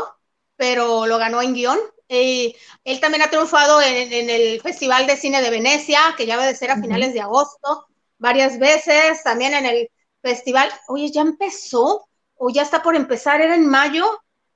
[0.57, 1.79] pero lo ganó en guion.
[2.09, 2.53] Eh,
[2.83, 6.45] él también ha triunfado en, en el Festival de Cine de Venecia, que ya va
[6.45, 7.87] de ser a finales de agosto,
[8.17, 9.89] varias veces, también en el
[10.21, 10.69] festival.
[10.89, 12.07] Oye, ¿ya empezó?
[12.35, 13.39] ¿O ya está por empezar?
[13.39, 14.05] ¿Era en mayo?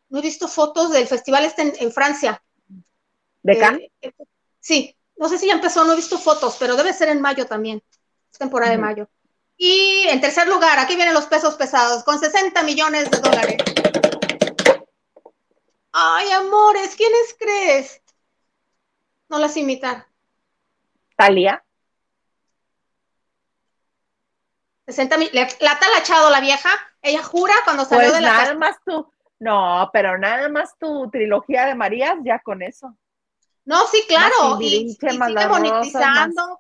[0.10, 2.44] No he visto fotos del festival este en, en Francia.
[3.44, 3.84] ¿De Cannes?
[4.02, 4.26] Eh, eh,
[4.60, 7.46] sí, no sé si ya empezó, no he visto fotos, pero debe ser en mayo
[7.46, 7.82] también,
[8.32, 9.10] es temporada de mayo.
[9.58, 13.58] Y en tercer lugar, aquí vienen los pesos pesados, con 60 millones de dólares.
[15.92, 18.02] Ay, amores, ¿quiénes crees?
[19.30, 20.08] No las imitar.
[21.16, 21.64] Talía.
[24.88, 26.70] 60 mil, la ha talachado la vieja,
[27.02, 28.56] ella jura cuando salió Pues de la nada casa.
[28.56, 29.12] más tú.
[29.40, 32.96] No, pero nada más tu trilogía de Marías, ya con eso.
[33.66, 36.60] No, sí, claro, Más y, y más sigue rosas, monetizando.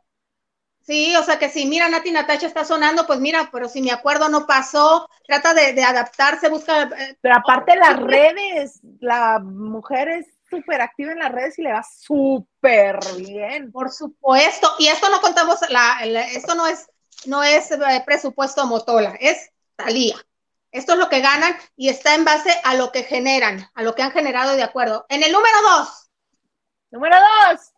[0.85, 3.89] Sí, o sea que si mira, Nati Natacha está sonando, pues mira, pero si mi
[3.89, 10.09] acuerdo no pasó, trata de, de adaptarse, busca eh, Pero aparte las redes, la mujer
[10.09, 13.71] es súper activa en las redes y le va súper bien.
[13.71, 16.87] Por supuesto, y esto no contamos, la, la- esto no es,
[17.25, 20.15] no es eh, presupuesto Motola, es Talía.
[20.71, 23.95] Esto es lo que ganan y está en base a lo que generan, a lo
[23.95, 25.05] que han generado de acuerdo.
[25.09, 26.09] En el número dos,
[26.91, 27.71] Número dos.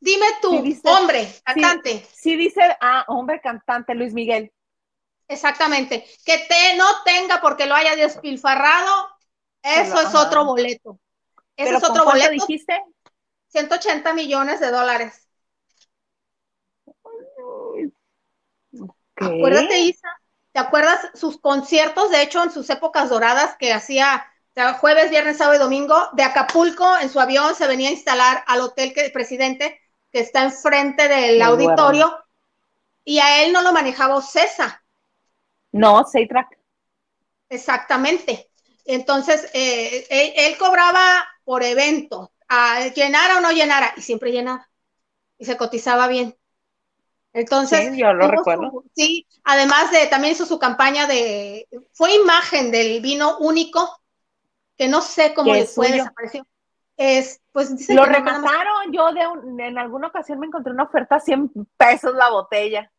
[0.00, 4.52] Dime tú, Sí, dice- hombre, cantante, Sí dice, ah, hombre cantante, Luis Miguel.
[5.28, 9.08] exactamente, que te no tenga porque lo haya despilfarrado,
[9.62, 10.26] eso Pero, es ajá.
[10.26, 10.98] otro boleto.
[11.56, 12.30] ¿Pero es otro boleto.
[12.30, 12.82] dijiste?
[13.48, 15.28] 180 millones de dólares.
[19.14, 19.26] ¿Qué?
[19.26, 20.08] Acuérdate, Isa,
[20.52, 22.10] ¿te acuerdas sus conciertos?
[22.10, 26.08] De hecho, en sus épocas doradas que hacía o sea, jueves, viernes, sábado y domingo,
[26.14, 29.79] de Acapulco en su avión se venía a instalar al hotel que el presidente
[30.12, 32.12] que está enfrente del auditorio
[33.04, 34.82] y a él no lo manejaba Ocesa.
[35.72, 36.56] No, Seitrack.
[37.48, 38.50] Exactamente.
[38.84, 44.68] Entonces, eh, él, él cobraba por evento, a llenara o no llenara, y siempre llenaba.
[45.38, 46.36] Y se cotizaba bien.
[47.32, 48.70] Entonces, Sí, yo lo recuerdo.
[48.72, 54.02] su- sí, además de, también hizo su campaña de, fue imagen del vino único,
[54.78, 56.46] que no sé cómo le fue, desapareció.
[57.02, 58.92] Es, pues dice Lo que no, nada más- remataron.
[58.92, 62.92] Yo de un- en alguna ocasión me encontré una oferta a 100 pesos la botella.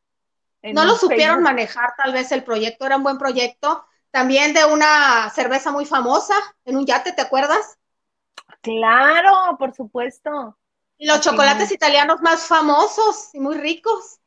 [0.64, 1.44] No lo supieron Facebook.
[1.44, 3.86] manejar, tal vez el proyecto era un buen proyecto.
[4.10, 6.34] También de una cerveza muy famosa
[6.66, 7.78] en un yate, ¿te acuerdas?
[8.62, 10.58] Claro, por supuesto.
[10.98, 11.72] Y los Así chocolates es.
[11.74, 14.20] italianos más famosos y muy ricos.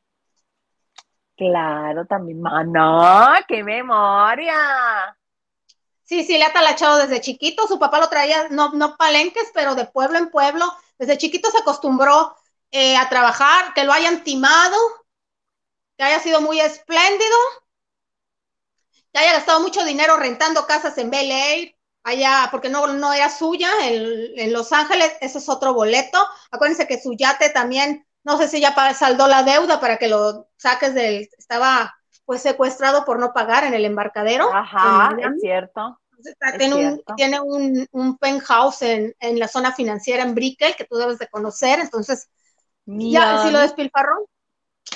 [1.36, 2.40] Claro, también.
[2.40, 3.34] ¡Mano!
[3.48, 4.54] ¡Qué memoria!
[6.04, 7.66] Sí, sí, le ha talachado desde chiquito.
[7.66, 10.72] Su papá lo traía, no, no palenques, pero de pueblo en pueblo.
[10.98, 12.36] Desde chiquito se acostumbró
[12.70, 14.76] eh, a trabajar, que lo hayan timado,
[15.96, 17.36] que haya sido muy espléndido,
[19.12, 23.30] que haya gastado mucho dinero rentando casas en Bel Air, allá, porque no, no era
[23.30, 26.26] suya, en, en Los Ángeles, ese es otro boleto.
[26.50, 30.48] Acuérdense que su yate también, no sé si ya saldó la deuda para que lo
[30.56, 31.94] saques del, estaba
[32.24, 34.52] pues secuestrado por no pagar en el embarcadero.
[34.52, 36.00] Ajá, es cierto.
[36.10, 40.76] Entonces, Es tiene un, tiene un, un penthouse en, en la zona financiera en Brickell
[40.76, 41.80] que tú debes de conocer.
[41.80, 42.28] Entonces,
[42.86, 44.28] ya, si lo despilfarró.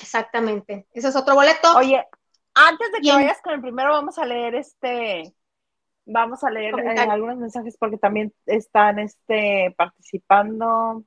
[0.01, 0.87] Exactamente.
[0.93, 1.77] Ese es otro boleto.
[1.77, 2.07] Oye,
[2.55, 3.17] antes de que Bien.
[3.17, 5.35] vayas con el primero, vamos a leer este,
[6.05, 11.05] vamos a leer eh, algunos mensajes porque también están este, participando.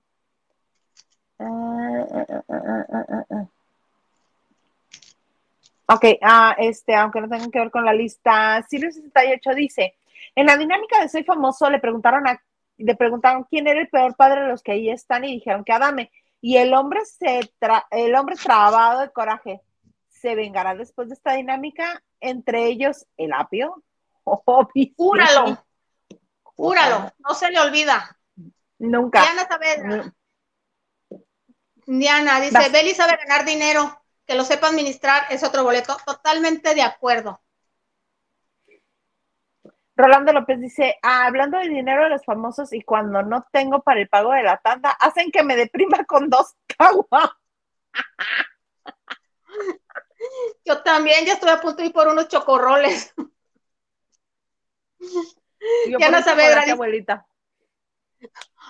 [1.39, 2.05] Ah,
[2.49, 3.45] ah, ah.
[5.93, 9.95] Ok, ah, este, aunque no tengan que ver con la lista, Silvio 68 dice,
[10.35, 12.41] en la dinámica de Soy Famoso le preguntaron a,
[12.77, 15.73] le preguntaron quién era el peor padre de los que ahí están y dijeron que
[15.73, 16.11] Adame.
[16.39, 19.61] Y el hombre se tra- el hombre trabado de coraje
[20.09, 23.83] se vengará después de esta dinámica, entre ellos el apio.
[24.97, 25.65] Júralo,
[26.43, 28.17] júralo, no se le olvida.
[28.79, 29.21] Nunca.
[29.21, 29.87] Diana Saavedra.
[29.87, 30.13] No.
[31.85, 32.71] Diana dice, Vas.
[32.71, 35.95] Beli sabe ganar dinero, que lo sepa administrar, es otro boleto.
[36.05, 37.41] Totalmente de acuerdo.
[39.95, 43.99] Rolando López dice, ah, hablando del dinero de los famosos y cuando no tengo para
[43.99, 47.29] el pago de la tanda, hacen que me deprima con dos caguas.
[50.65, 53.13] Yo también ya estoy a punto de ir por unos chocorroles.
[55.87, 57.27] Yo Saavedra chocolate, dice- abuelita.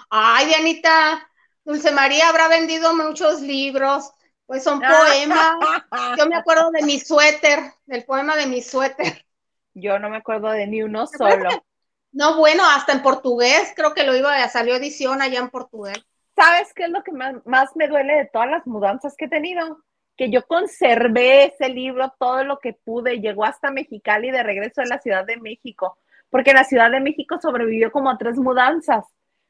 [0.10, 1.30] Ay, Dianita,
[1.64, 4.12] Dulce María habrá vendido muchos libros,
[4.52, 5.56] pues son poemas.
[6.18, 9.26] Yo me acuerdo de mi suéter, del poema de mi suéter.
[9.74, 11.66] Yo no me acuerdo de ni uno ¿Te acuerdas solo.
[12.12, 16.06] No, bueno, hasta en portugués, creo que lo iba a salió edición allá en portugués.
[16.36, 19.30] ¿Sabes qué es lo que más, más me duele de todas las mudanzas que he
[19.30, 19.86] tenido?
[20.18, 23.22] Que yo conservé ese libro todo lo que pude.
[23.22, 25.98] Llegó hasta Mexicali de regreso a la Ciudad de México,
[26.30, 29.06] porque en la Ciudad de México sobrevivió como a tres mudanzas.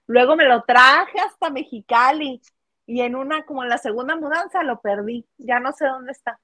[0.05, 2.39] Luego me lo traje hasta Mexicali
[2.85, 5.27] y en una, como en la segunda mudanza, lo perdí.
[5.37, 6.39] Ya no sé dónde está.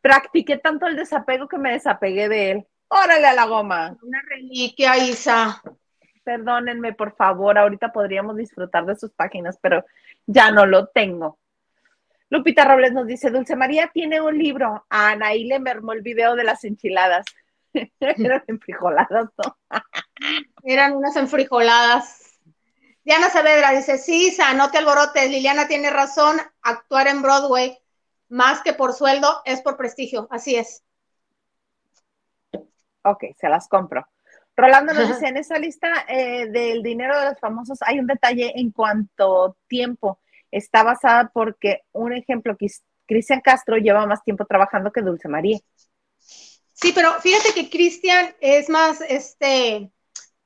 [0.00, 2.66] Practiqué tanto el desapego que me desapegué de él.
[2.88, 3.96] Órale a la goma.
[4.02, 5.62] Una reliquia, Isa.
[6.24, 9.84] Perdónenme, por favor, ahorita podríamos disfrutar de sus páginas, pero
[10.26, 11.38] ya no lo tengo.
[12.30, 14.86] Lupita Robles nos dice, Dulce María tiene un libro.
[14.88, 17.26] A Anaí le mermó el video de las enchiladas.
[18.00, 19.58] Eran enfrijoladas, ¿no?
[20.62, 22.19] Eran unas enfrijoladas.
[23.04, 27.78] Diana Saavedra dice, sí, Isa, no te alborotes, Liliana tiene razón, actuar en Broadway,
[28.28, 30.84] más que por sueldo, es por prestigio, así es.
[33.02, 34.06] Ok, se las compro.
[34.56, 38.52] Rolando nos dice, en esa lista eh, del dinero de los famosos hay un detalle
[38.54, 40.20] en cuanto tiempo.
[40.50, 42.56] Está basada porque, un ejemplo,
[43.06, 45.58] Cristian Castro lleva más tiempo trabajando que Dulce María.
[46.18, 49.90] Sí, pero fíjate que Cristian es más, este,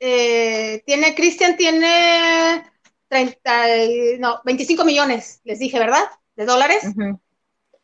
[0.06, 2.70] eh, tiene, Cristian tiene
[3.08, 6.04] 30, y- no, 25 millones, les dije, ¿verdad?
[6.36, 6.84] De dólares.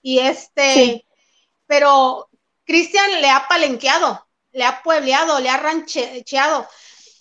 [0.03, 1.07] Y este, Sí.
[1.67, 2.29] pero
[2.65, 6.69] Cristian le ha palenqueado, le ha puebleado, le ha rancheado.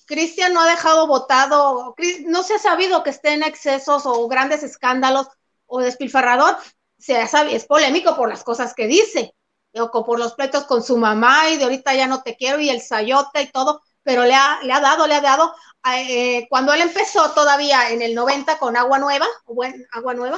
[0.05, 1.95] Cristian no ha dejado votado,
[2.25, 5.27] no se ha sabido que esté en excesos o grandes escándalos
[5.65, 6.57] o despilfarrador.
[6.97, 9.33] Se ha sabido, es polémico por las cosas que dice,
[9.73, 12.69] o por los pleitos con su mamá y de ahorita ya no te quiero y
[12.69, 15.53] el sayota y todo, pero le ha, le ha dado, le ha dado.
[15.95, 20.37] Eh, cuando él empezó todavía en el 90 con Agua Nueva, o buen Agua Nueva,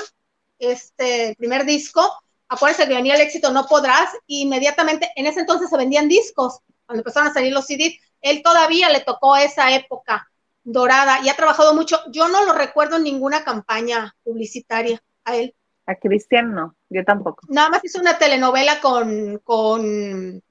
[0.59, 2.11] este primer disco,
[2.47, 6.59] acuérdense que venía el éxito No Podrás, y inmediatamente en ese entonces se vendían discos,
[6.85, 10.29] cuando empezaron a salir los CDs, él todavía le tocó esa época
[10.63, 11.99] dorada y ha trabajado mucho.
[12.11, 15.55] Yo no lo recuerdo en ninguna campaña publicitaria a él.
[15.87, 17.41] A Cristian no, yo tampoco.
[17.49, 20.43] Nada más hizo una telenovela con, con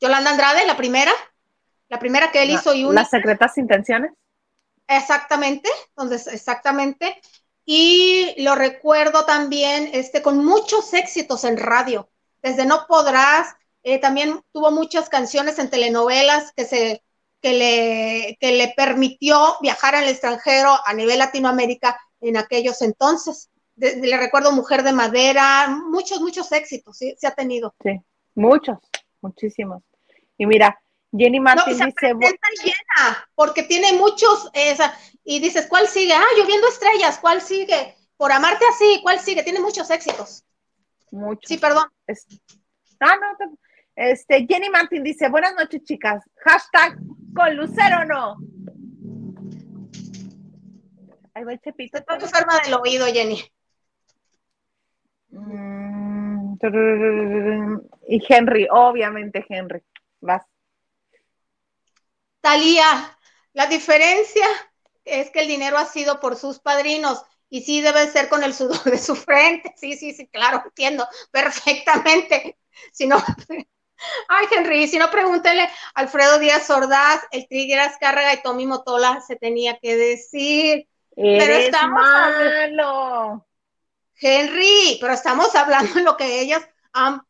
[0.00, 1.12] Yolanda Andrade, la primera,
[1.88, 3.02] la primera que él hizo y una.
[3.02, 4.12] Las secretas intenciones.
[4.88, 7.20] Exactamente, entonces, exactamente.
[7.64, 12.08] Y lo recuerdo también este, con muchos éxitos en radio.
[12.42, 17.02] Desde No Podrás, eh, también tuvo muchas canciones en telenovelas que se
[17.40, 23.50] que le, que le permitió viajar al extranjero a nivel Latinoamérica en aquellos entonces.
[23.76, 27.74] le recuerdo Mujer de Madera, muchos, muchos éxitos, sí, se ha tenido.
[27.82, 28.00] Sí,
[28.34, 28.78] muchos,
[29.20, 29.82] muchísimos.
[30.38, 30.80] Y mira,
[31.16, 32.14] Jenny Martin no, dice.
[32.62, 36.12] llena, porque tiene muchos, esa, y dices, ¿cuál sigue?
[36.14, 37.94] Ah, lloviendo estrellas, ¿cuál sigue?
[38.16, 39.42] Por amarte así, ¿cuál sigue?
[39.42, 40.44] Tiene muchos éxitos.
[41.10, 41.48] Muchos.
[41.48, 41.88] Sí, perdón.
[43.00, 43.56] Ah, no,
[43.96, 46.22] este, Jenny Martin dice, buenas noches, chicas.
[46.44, 46.98] Hashtag
[47.34, 48.36] con Lucero no.
[51.32, 51.98] Ahí va el chepito.
[51.98, 53.42] Está enferma del oído, Jenny.
[55.30, 56.56] Mm,
[58.08, 59.82] y Henry, obviamente Henry.
[60.20, 60.42] Vas.
[62.46, 63.18] Talía,
[63.54, 64.46] la diferencia
[65.04, 68.54] es que el dinero ha sido por sus padrinos y sí debe ser con el
[68.54, 69.74] sudor de su frente.
[69.76, 72.56] Sí, sí, sí, claro, entiendo perfectamente.
[72.92, 73.16] Si no,
[74.28, 79.20] Ay, Henry, si no pregúntele a Alfredo Díaz Ordaz, el Trigger Azcárraga y Tommy Motola
[79.26, 80.86] se tenía que decir.
[81.16, 83.44] pero estamos malo.
[84.20, 86.62] Henry, pero estamos hablando de lo que ellas
[86.92, 87.22] han.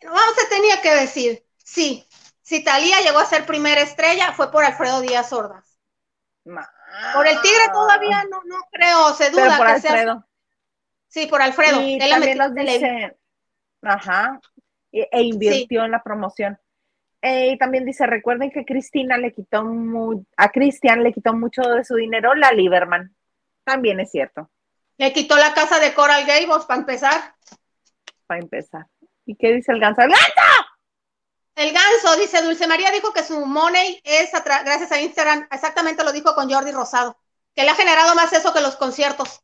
[0.00, 1.44] Bueno, vamos, se tenía que decir.
[1.64, 2.06] Sí,
[2.52, 5.78] si Talía llegó a ser primera estrella, fue por Alfredo Díaz Ordaz.
[6.44, 10.26] Por el Tigre todavía no, no creo, se duda por Alfredo.
[11.08, 11.80] Sí, por Alfredo.
[11.80, 13.16] Y también nos dice,
[13.80, 14.38] Ajá.
[14.92, 16.58] E, e invirtió en la promoción.
[17.22, 19.64] Eh, y también dice, recuerden que Cristina le quitó
[20.36, 23.16] a Cristian le quitó mucho de su dinero la Lieberman.
[23.64, 24.50] También es cierto.
[24.98, 27.34] Le quitó la casa de Coral Gables para empezar.
[28.26, 28.88] Para empezar.
[29.24, 30.02] ¿Y qué dice el ganso?
[30.02, 30.71] ¡El ganso!
[31.54, 35.48] El ganso, dice Dulce María, dijo que su money es gracias a Instagram.
[35.50, 37.18] Exactamente lo dijo con Jordi Rosado.
[37.54, 39.42] Que le ha generado más eso que los conciertos.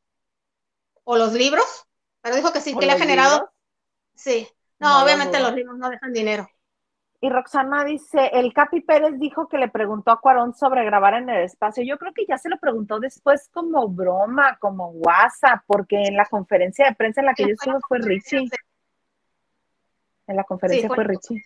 [1.05, 1.87] O los libros.
[2.21, 3.53] Pero dijo que sí, que le ha generado.
[4.15, 4.49] Sí,
[4.79, 6.49] no, obviamente los libros no dejan dinero.
[7.21, 11.29] Y Roxana dice, el Capi Pérez dijo que le preguntó a Cuarón sobre grabar en
[11.29, 11.83] el espacio.
[11.85, 16.27] Yo creo que ya se lo preguntó después como broma, como WhatsApp, porque en la
[16.27, 18.49] conferencia de prensa en la que yo estuve fue Richie.
[20.29, 21.43] En la conferencia fue, Richie.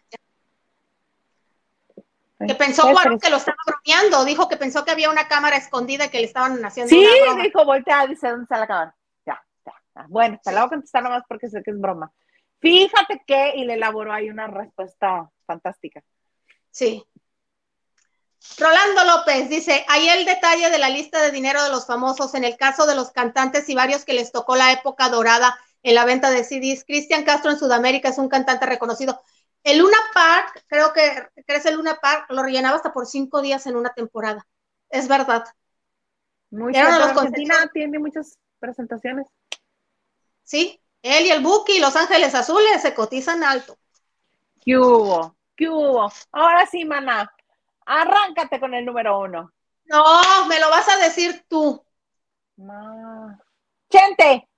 [2.46, 6.10] Que pensó Cuarón que lo estaba bromeando, dijo que pensó que había una cámara escondida
[6.10, 7.06] que le estaban haciendo sí,
[7.42, 8.96] dijo, voltea, dice, ¿dónde está la cámara?
[9.26, 10.06] Ya, ya.
[10.08, 12.12] Bueno, te la voy a contestar nomás porque sé que es broma.
[12.60, 16.02] Fíjate que, y le elaboró ahí una respuesta fantástica.
[16.70, 17.04] Sí.
[18.58, 22.44] Rolando López dice, ahí el detalle de la lista de dinero de los famosos en
[22.44, 26.04] el caso de los cantantes y varios que les tocó la época dorada en la
[26.04, 26.84] venta de CDs.
[26.84, 29.22] Cristian Castro en Sudamérica es un cantante reconocido.
[29.62, 33.66] El Luna Park, creo que crees el Luna Park, lo rellenaba hasta por cinco días
[33.66, 34.46] en una temporada.
[34.88, 35.44] Es verdad.
[36.50, 39.26] Muy Argentina tiene muchas presentaciones.
[40.42, 43.78] Sí, él y el Buki, Los Ángeles Azules, se cotizan alto.
[44.60, 45.34] ¿Qué hubo?
[45.56, 46.12] ¿Qué hubo?
[46.32, 47.32] Ahora sí, mana,
[47.86, 49.52] arráncate con el número uno.
[49.84, 51.84] No, me lo vas a decir tú.
[53.90, 54.48] Chente.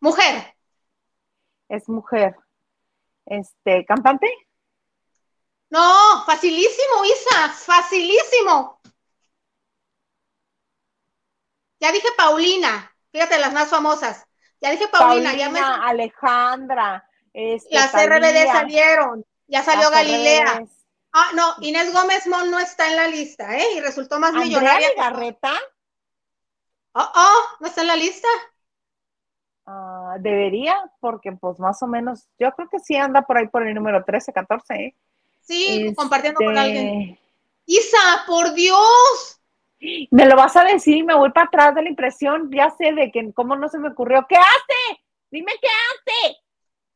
[0.00, 0.56] Mujer.
[1.68, 2.36] Es mujer.
[3.30, 4.26] Este, ¿cantante?
[5.70, 8.80] No, facilísimo, Isa, facilísimo.
[11.78, 14.26] Ya dije Paulina, fíjate las más famosas.
[14.60, 15.60] Ya dije Paulina, ya me...
[15.60, 17.08] Alejandra.
[17.32, 20.64] Este, Las RBD salieron, ya salió Galilea.
[21.12, 23.74] Ah, no, Inés Gómez Mon no está en la lista, ¿eh?
[23.76, 24.88] Y resultó más ¿Andrea millonaria.
[24.96, 25.52] Garreta?
[26.94, 28.28] Oh, oh, no está en la lista.
[29.66, 33.66] Ah, debería, porque pues más o menos, yo creo que sí anda por ahí por
[33.66, 34.96] el número 13, 14, ¿eh?
[35.40, 36.86] Sí, compartiendo con alguien.
[36.86, 37.20] Este
[37.66, 39.40] Isa, por Dios.
[40.10, 42.92] Me lo vas a decir y me voy para atrás de la impresión, ya sé
[42.92, 44.26] de que cómo no se me ocurrió.
[44.28, 45.00] ¿Qué hace?
[45.30, 46.36] Dime qué hace.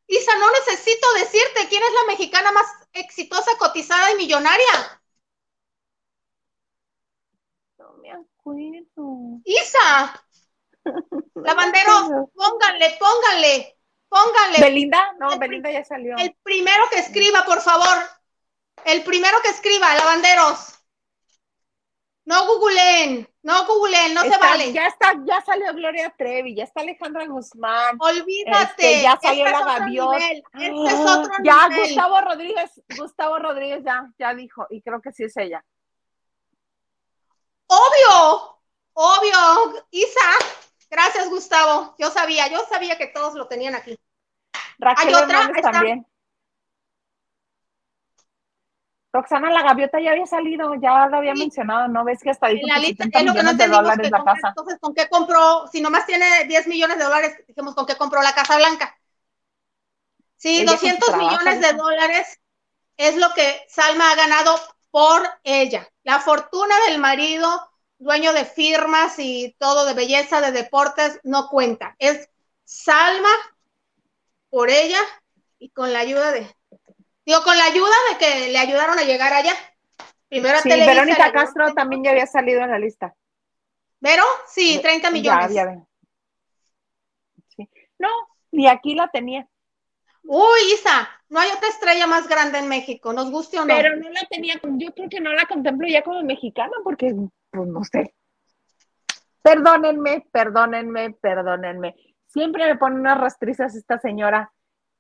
[0.07, 5.03] Isa, no necesito decirte quién es la mexicana más exitosa, cotizada y millonaria.
[7.79, 9.41] No me acuerdo.
[9.45, 10.25] Isa.
[11.35, 13.77] Lavandero, pónganle, pónganle,
[14.09, 14.61] pónganle.
[14.61, 16.17] Belinda, no, Belinda ya salió.
[16.19, 17.99] El primero que escriba, por favor.
[18.85, 20.71] El primero que escriba, lavanderos.
[22.27, 24.73] No googleen, no googleen, no se vale.
[24.73, 27.97] Ya está, ya salió Gloria Trevi, ya está Alejandra Guzmán.
[28.01, 28.63] Olvídate.
[28.93, 30.17] Este, ya salió este la gaviota.
[30.17, 30.41] Este
[30.87, 31.87] es Ah, otro ya nivel.
[31.89, 35.63] Gustavo Rodríguez, Gustavo Rodríguez ya, ya dijo, y creo que sí es ella.
[37.67, 38.59] Obvio,
[38.95, 39.87] obvio.
[39.91, 40.31] Isa,
[40.95, 41.95] gracias Gustavo.
[41.99, 43.99] Yo sabía, yo sabía que todos lo tenían aquí.
[44.79, 45.73] Raquel Hay otra, está.
[45.73, 46.07] también.
[49.13, 51.41] Roxana la gaviota ya había salido, ya lo había Sí.
[51.41, 52.05] mencionado, ¿no?
[52.05, 54.07] Ves que hasta dijo En la que lista, 70 es lo que no entendimos dólares
[54.07, 54.49] que la casa.
[54.49, 55.69] entonces, ¿con qué compró?
[55.73, 58.97] Si nomás tiene 10 millones de dólares, dijimos, ¿con qué compró la Casa Blanca?
[60.37, 62.41] Sí, Ella con su 200 trabajo, millones de dólares
[62.97, 64.57] es lo que Salma ha ganado
[64.91, 65.89] por ella.
[66.03, 67.49] La fortuna del marido,
[68.05, 71.97] dueño de firmas y todo de belleza, de deportes, no cuenta.
[71.99, 72.29] Es
[72.65, 73.31] Salma
[74.51, 75.01] por ella
[75.59, 76.47] y con la ayuda de,
[77.25, 79.55] digo, con la ayuda de que le ayudaron a llegar allá.
[80.29, 83.15] Primero a Sí, Televisa, Verónica Castro también ya había salido en la lista.
[84.01, 84.23] ¿Vero?
[84.49, 85.49] Sí, 30 millones.
[85.49, 85.87] Ya, ya ven.
[87.57, 87.69] Sí.
[87.99, 88.09] No,
[88.51, 89.49] ni aquí la tenía.
[90.25, 93.75] Uy, Isa, no hay otra estrella más grande en México, nos guste o no.
[93.75, 97.15] Pero no la tenía, yo creo que no la contemplo ya como mexicana porque,
[97.55, 98.15] pues no sé.
[99.43, 101.95] Perdónenme, perdónenme, perdónenme.
[102.27, 104.53] Siempre me pone unas rastrizas esta señora.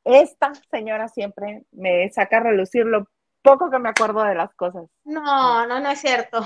[0.04, 3.08] Esta señora siempre me saca a relucir lo
[3.42, 4.84] poco que me acuerdo de las cosas.
[5.04, 6.44] No, no, no es cierto.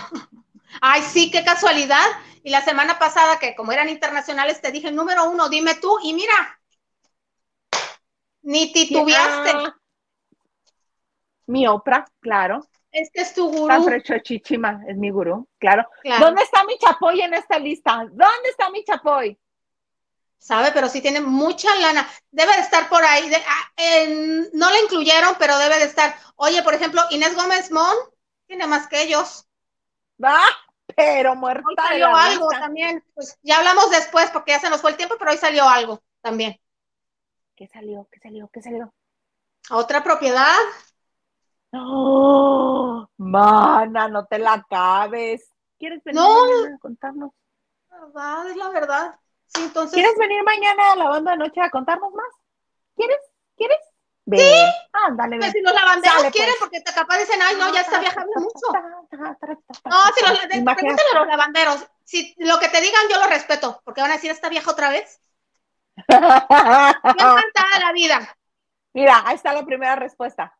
[0.81, 2.07] Ay, sí, qué casualidad.
[2.43, 6.15] Y la semana pasada, que como eran internacionales, te dije, número uno, dime tú, y
[6.15, 6.61] mira,
[8.43, 9.73] ni titubeaste.
[11.47, 12.61] Mi Oprah, claro.
[12.91, 13.91] Este es tu gurú.
[14.23, 15.89] Chichima es mi gurú, claro.
[16.03, 16.27] Claro.
[16.27, 17.97] ¿Dónde está mi chapoy en esta lista?
[18.11, 19.39] ¿Dónde está mi chapoy?
[20.39, 22.09] Sabe, pero sí tiene mucha lana.
[22.31, 23.29] Debe de estar por ahí.
[23.29, 26.15] De- ah, en- no la incluyeron, pero debe de estar.
[26.37, 27.95] Oye, por ejemplo, Inés Gómez Mon
[28.47, 29.47] tiene más que ellos.
[30.23, 30.45] Ah,
[30.95, 33.05] pero Hoy muerta de salió la algo también.
[33.15, 36.03] Pues ya hablamos después porque ya se nos fue el tiempo, pero hoy salió algo
[36.21, 36.59] también.
[37.57, 38.09] ¿Qué salió?
[38.11, 38.49] ¿Qué salió?
[38.53, 38.95] ¿Qué salió?
[39.71, 40.57] Otra propiedad.
[41.73, 43.07] ¡Oh!
[43.19, 45.53] Mana, no te la acabes.
[45.79, 46.29] ¿Quieres venir No.
[46.47, 47.31] mañana a contarnos?
[47.91, 49.15] La verdad, es la verdad.
[49.47, 49.95] Sí, entonces.
[49.95, 52.27] ¿Quieres venir mañana a la banda de noche a contarnos más?
[52.97, 53.19] ¿Quieres?
[53.57, 53.79] ¿Quieres?
[54.25, 54.41] Ven.
[54.93, 55.53] Ándale, Pues ven.
[55.53, 56.61] si los lavanderos Sale, quieren, pues.
[56.61, 59.09] porque te capaz dicen, ay, no, ya está viajando mucho.
[59.13, 59.31] No,
[59.91, 60.75] No, si los, de- Imagínate.
[60.75, 61.87] pregúntale a los lavanderos.
[62.05, 64.91] Si lo que te digan, yo lo respeto, porque van a decir, ¿esta vieja otra
[64.91, 65.21] vez?
[66.09, 68.37] Yo encantada la vida.
[68.93, 70.57] Mira, ahí está la primera respuesta.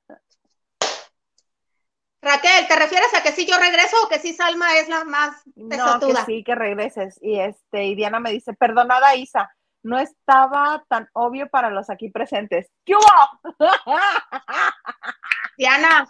[2.21, 5.43] Raquel, ¿te refieres a que sí yo regreso o que sí Salma es la más
[5.55, 6.25] No, que pesotuda?
[6.27, 7.19] sí, que regreses.
[7.23, 9.51] Y este, y Diana me dice, perdonada Isa,
[9.83, 12.71] no estaba tan obvio para los aquí presentes.
[12.85, 13.55] ¿Qué hubo?
[15.57, 16.09] Diana,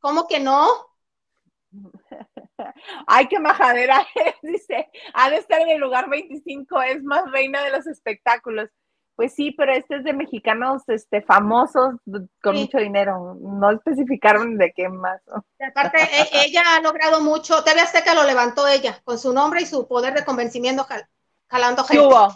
[0.00, 0.66] ¿cómo que no?
[3.06, 4.90] Ay, qué majadera es, dice.
[5.14, 8.68] Ha de estar en el lugar 25, es más reina de los espectáculos.
[9.18, 11.96] Pues sí, pero este es de mexicanos este, famosos
[12.40, 12.60] con Sí.
[12.62, 13.36] mucho dinero.
[13.40, 15.20] No especificaron de qué más.
[15.58, 17.64] Y aparte, e- ella ha logrado mucho.
[17.64, 21.04] TV Azteca lo levantó ella, con su nombre y su poder de convencimiento jal-
[21.48, 22.06] jalando ¿Qué gente.
[22.06, 22.28] hubo?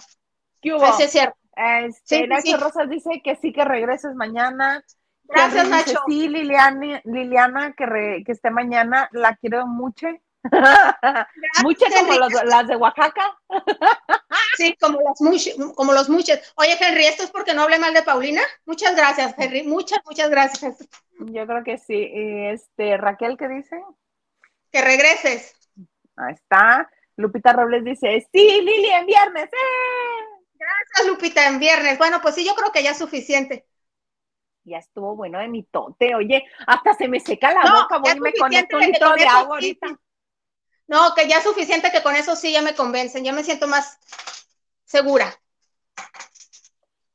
[0.60, 0.92] ¿Qué hubo?
[0.94, 1.36] Sí, es cierto.
[1.54, 2.56] Este, Sí, Nacho sí.
[2.56, 4.82] Rosas dice que sí que regreses mañana.
[5.28, 6.04] Gracias, Henry dice, Nacho.
[6.09, 10.09] sí, Liliana, Liliana que, re- que esté mañana, la quiero mucho.
[11.62, 13.39] mucho como los- las de Oaxaca.
[14.56, 16.39] Sí, como los muchos, como los muchos.
[16.56, 18.43] Oye, Henry, ¿esto es porque no hablé mal de Paulina?
[18.66, 19.62] Muchas gracias, Henry.
[19.62, 20.77] Muchas, muchas gracias.
[21.19, 22.10] Yo creo que sí.
[22.12, 23.82] Este, Raquel, ¿qué dice?
[24.70, 25.55] Que regreses.
[26.16, 26.90] Ahí está.
[27.16, 29.44] Lupita Robles dice, sí, Lili, en viernes.
[29.44, 30.43] ¡eh!
[30.55, 31.98] Gracias, Lupita, en viernes.
[31.98, 33.66] Bueno, pues sí, yo creo que ya es suficiente.
[34.64, 36.14] Ya estuvo bueno de mi tote.
[36.14, 37.98] Oye, hasta se me seca la No, boca.
[37.98, 39.98] Voy y me conecto un litro de agua ahorita.
[40.86, 43.24] No, que ya es suficiente que con eso sí ya me convencen.
[43.24, 43.98] Ya me siento más
[44.84, 45.34] segura.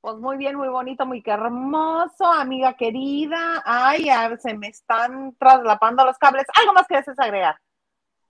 [0.02, 3.62] Pues muy bien, muy bonito, muy hermoso, amiga querida.
[3.66, 4.10] Ay,
[4.42, 6.46] se me están traslapando los cables.
[6.54, 7.60] ¿Algo más que desees agregar?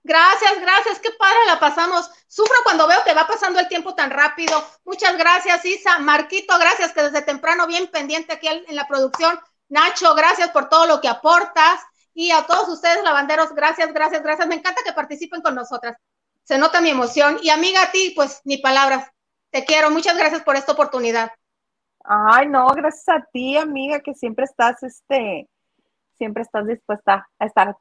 [0.02, 2.10] Gracias, gracias, qué padre la pasamos.
[2.26, 4.64] Sufro cuando veo que va pasando el tiempo tan rápido.
[4.84, 5.98] Muchas gracias, Isa.
[5.98, 9.38] Marquito, gracias que desde temprano bien pendiente aquí en la producción.
[9.68, 11.80] Nacho, gracias por todo lo que aportas.
[12.20, 14.48] Y a todos ustedes, lavanderos, gracias, gracias, gracias.
[14.48, 15.96] Me encanta que participen con nosotras.
[16.42, 17.36] Se nota mi emoción.
[17.42, 19.08] Y amiga, a ti, pues ni palabras.
[19.50, 19.88] Te quiero.
[19.92, 21.30] Muchas gracias por esta oportunidad.
[22.02, 25.48] Ay, no, gracias a ti, amiga, que siempre estás, este,
[26.16, 27.76] siempre estás dispuesta a estar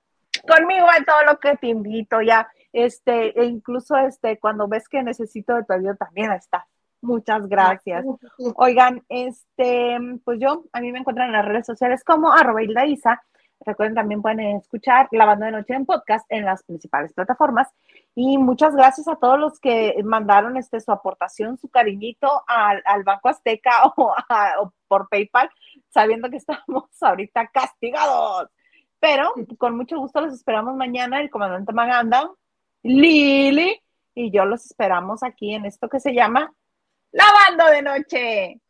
[0.48, 5.02] conmigo en todo lo que te invito, ya, este, e incluso, este, cuando ves que
[5.02, 6.64] necesito de tu ayuda, también estás.
[7.02, 8.06] Muchas gracias.
[8.56, 13.24] Oigan, este, pues yo, a mí me encuentran en las redes sociales como arroba Isa.
[13.66, 17.68] Recuerden, también pueden escuchar La Banda de Noche en podcast en las principales plataformas.
[18.16, 23.04] Y muchas gracias a todos los que mandaron este, su aportación, su cariñito al, al
[23.04, 24.14] Banco Azteca o,
[24.88, 25.50] por PayPal,
[25.90, 28.50] sabiendo que estamos ahorita castigados.
[29.00, 32.32] Pero con mucho gusto los esperamos mañana, el comandante Maganda,
[32.84, 33.80] Lili
[34.16, 36.52] y yo los esperamos aquí en esto que se llama
[37.12, 38.62] La Banda de Noche.